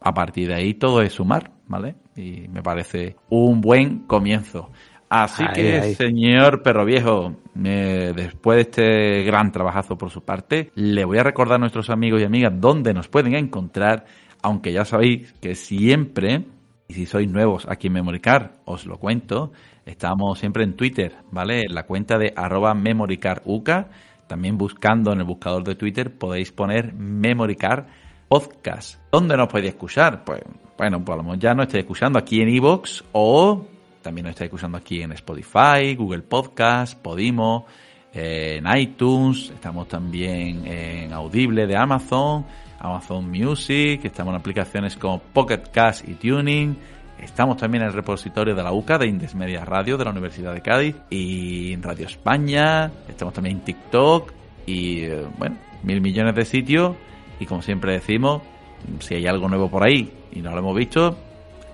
a 0.00 0.12
partir 0.12 0.48
de 0.48 0.54
ahí 0.54 0.74
todo 0.74 1.02
es 1.02 1.12
sumar, 1.12 1.50
¿vale? 1.66 1.96
Y 2.16 2.48
me 2.48 2.62
parece 2.62 3.16
un 3.30 3.60
buen 3.60 4.00
comienzo. 4.06 4.70
Así 5.08 5.44
que, 5.54 5.94
señor 5.94 6.62
Perro 6.62 6.84
Viejo, 6.84 7.36
después 7.54 8.56
de 8.56 8.62
este 8.62 9.22
gran 9.24 9.52
trabajazo 9.52 9.96
por 9.96 10.10
su 10.10 10.22
parte, 10.22 10.70
le 10.74 11.04
voy 11.04 11.18
a 11.18 11.22
recordar 11.22 11.56
a 11.56 11.58
nuestros 11.58 11.90
amigos 11.90 12.20
y 12.20 12.24
amigas 12.24 12.52
dónde 12.56 12.92
nos 12.92 13.08
pueden 13.08 13.34
encontrar, 13.34 14.06
aunque 14.42 14.72
ya 14.72 14.84
sabéis 14.84 15.32
que 15.40 15.54
siempre, 15.54 16.44
y 16.88 16.94
si 16.94 17.06
sois 17.06 17.30
nuevos 17.30 17.66
aquí 17.68 17.86
en 17.86 17.92
Memoricar, 17.92 18.52
os 18.64 18.86
lo 18.86 18.98
cuento, 18.98 19.52
estamos 19.86 20.38
siempre 20.38 20.64
en 20.64 20.74
Twitter, 20.74 21.14
¿vale? 21.30 21.60
En 21.60 21.74
la 21.74 21.84
cuenta 21.84 22.18
de 22.18 22.32
arroba 22.34 22.74
memoricaruca 22.74 23.88
también 24.26 24.56
buscando 24.56 25.12
en 25.12 25.20
el 25.20 25.26
buscador 25.26 25.64
de 25.64 25.74
Twitter 25.74 26.16
podéis 26.16 26.50
poner 26.50 26.94
Memory 26.94 27.56
Card 27.56 27.84
Podcast. 28.26 28.98
¿Dónde 29.12 29.36
nos 29.36 29.48
podéis 29.48 29.74
escuchar? 29.74 30.24
Pues 30.24 30.42
bueno, 30.78 31.04
pues 31.04 31.38
ya 31.38 31.54
no 31.54 31.62
estáis 31.62 31.82
escuchando 31.82 32.18
aquí 32.18 32.40
en 32.40 32.48
Evox 32.48 33.04
o 33.12 33.66
también 34.04 34.26
nos 34.26 34.32
estáis 34.32 34.48
escuchando 34.48 34.78
aquí 34.78 35.02
en 35.02 35.12
Spotify, 35.12 35.96
Google 35.96 36.22
Podcast, 36.22 36.96
Podimo, 36.96 37.66
en 38.12 38.64
iTunes, 38.76 39.50
estamos 39.50 39.88
también 39.88 40.64
en 40.66 41.12
Audible 41.12 41.66
de 41.66 41.76
Amazon, 41.76 42.44
Amazon 42.78 43.28
Music, 43.28 44.04
estamos 44.04 44.34
en 44.34 44.40
aplicaciones 44.40 44.96
como 44.96 45.18
Pocket 45.18 45.62
Cast 45.72 46.06
y 46.08 46.14
Tuning, 46.14 46.76
Estamos 47.18 47.56
también 47.56 47.82
en 47.82 47.88
el 47.88 47.94
repositorio 47.94 48.54
de 48.54 48.62
la 48.62 48.72
UCA, 48.72 48.98
de 48.98 49.06
Indes 49.06 49.34
Media 49.34 49.64
Radio, 49.64 49.96
de 49.96 50.04
la 50.04 50.10
Universidad 50.10 50.52
de 50.52 50.60
Cádiz, 50.60 50.96
y 51.08 51.72
en 51.72 51.82
Radio 51.82 52.06
España, 52.06 52.90
estamos 53.08 53.32
también 53.32 53.58
en 53.58 53.64
TikTok, 53.64 54.32
y 54.66 55.04
eh, 55.04 55.24
bueno, 55.38 55.56
mil 55.84 56.02
millones 56.02 56.34
de 56.34 56.44
sitios, 56.44 56.94
y 57.40 57.46
como 57.46 57.62
siempre 57.62 57.92
decimos, 57.92 58.42
si 58.98 59.14
hay 59.14 59.26
algo 59.26 59.48
nuevo 59.48 59.70
por 59.70 59.84
ahí 59.84 60.12
y 60.32 60.42
no 60.42 60.50
lo 60.50 60.58
hemos 60.58 60.76
visto, 60.76 61.16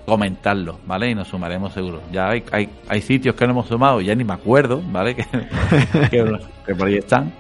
comentarlo, 0.07 0.79
¿vale? 0.87 1.11
Y 1.11 1.15
nos 1.15 1.29
sumaremos 1.29 1.73
seguro. 1.73 2.01
Ya 2.13 2.31
hay, 2.31 2.45
hay, 2.53 2.69
hay 2.89 3.01
sitios 3.03 3.35
que 3.35 3.47
no 3.47 3.53
hemos 3.53 3.69
sumado, 3.69 4.01
ya 4.01 4.15
ni 4.15 4.25
me 4.25 4.35
acuerdo, 4.35 4.83
¿vale? 4.91 5.17
Que, 6.11 6.75
por 6.75 6.87
ahí 6.87 6.97
están. 6.97 7.33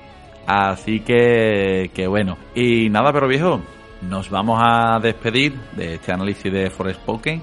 Así 0.47 1.01
que, 1.01 1.91
que 1.95 2.07
bueno. 2.07 2.37
Y 2.55 2.89
nada, 2.91 3.13
pero 3.13 3.29
viejo, 3.29 3.61
nos 4.03 4.31
vamos 4.31 4.61
a 4.63 4.99
despedir 5.01 5.55
de 5.77 5.95
este 5.95 6.13
análisis 6.13 6.53
de 6.53 6.71
Forest 6.71 7.01
Pokémon 7.03 7.43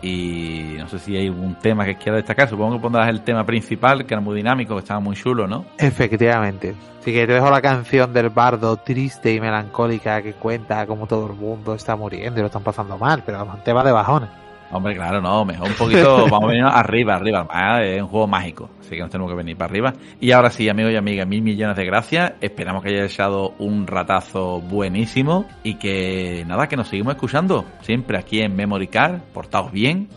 y 0.00 0.76
no 0.78 0.88
sé 0.88 0.98
si 0.98 1.16
hay 1.16 1.26
algún 1.26 1.56
tema 1.56 1.84
que 1.84 1.96
quiera 1.96 2.16
destacar. 2.16 2.48
Supongo 2.48 2.76
que 2.76 2.82
pondrás 2.82 3.08
el 3.08 3.22
tema 3.22 3.44
principal, 3.44 4.06
que 4.06 4.14
era 4.14 4.20
muy 4.20 4.36
dinámico, 4.36 4.74
que 4.74 4.80
estaba 4.80 5.00
muy 5.00 5.16
chulo, 5.16 5.46
¿no? 5.46 5.64
Efectivamente. 5.76 6.74
Así 7.00 7.12
que 7.12 7.26
te 7.26 7.32
dejo 7.32 7.50
la 7.50 7.60
canción 7.60 8.12
del 8.12 8.28
bardo 8.30 8.76
triste 8.76 9.32
y 9.32 9.40
melancólica 9.40 10.22
que 10.22 10.34
cuenta 10.34 10.86
cómo 10.86 11.06
todo 11.06 11.26
el 11.26 11.34
mundo 11.34 11.74
está 11.74 11.96
muriendo 11.96 12.38
y 12.38 12.42
lo 12.42 12.46
están 12.46 12.62
pasando 12.62 12.98
mal, 12.98 13.22
pero 13.24 13.42
un 13.44 13.62
tema 13.64 13.82
de 13.82 13.92
bajones. 13.92 14.28
Hombre, 14.70 14.94
claro, 14.94 15.20
no, 15.20 15.44
mejor 15.44 15.68
un 15.68 15.74
poquito, 15.74 16.26
vamos 16.30 16.44
a 16.44 16.46
venir 16.48 16.64
arriba, 16.64 17.14
arriba. 17.14 17.46
Ah, 17.50 17.82
es 17.82 18.02
un 18.02 18.08
juego 18.08 18.26
mágico, 18.26 18.70
así 18.80 18.90
que 18.90 19.00
nos 19.00 19.10
tenemos 19.10 19.30
que 19.30 19.36
venir 19.36 19.56
para 19.56 19.70
arriba. 19.70 19.94
Y 20.20 20.32
ahora 20.32 20.50
sí, 20.50 20.68
amigos 20.68 20.92
y 20.92 20.96
amigas, 20.96 21.26
mil 21.26 21.42
millones 21.42 21.76
de 21.76 21.84
gracias. 21.84 22.32
Esperamos 22.40 22.82
que 22.82 22.90
hayáis 22.90 23.12
echado 23.12 23.54
un 23.58 23.86
ratazo 23.86 24.60
buenísimo 24.60 25.46
y 25.62 25.74
que 25.74 26.44
nada, 26.46 26.68
que 26.68 26.76
nos 26.76 26.88
seguimos 26.88 27.14
escuchando 27.14 27.64
siempre 27.80 28.18
aquí 28.18 28.40
en 28.40 28.54
Memory 28.54 28.88
Card. 28.88 29.20
Portaos 29.32 29.72
bien, 29.72 30.08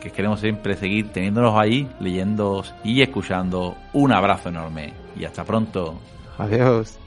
que 0.00 0.10
queremos 0.10 0.40
siempre 0.40 0.74
seguir 0.74 1.10
teniéndonos 1.12 1.54
ahí, 1.58 1.88
leyendo 2.00 2.64
y 2.84 3.02
escuchando. 3.02 3.76
Un 3.92 4.12
abrazo 4.12 4.48
enorme 4.48 4.94
y 5.18 5.24
hasta 5.24 5.44
pronto. 5.44 5.98
Adiós. 6.38 6.98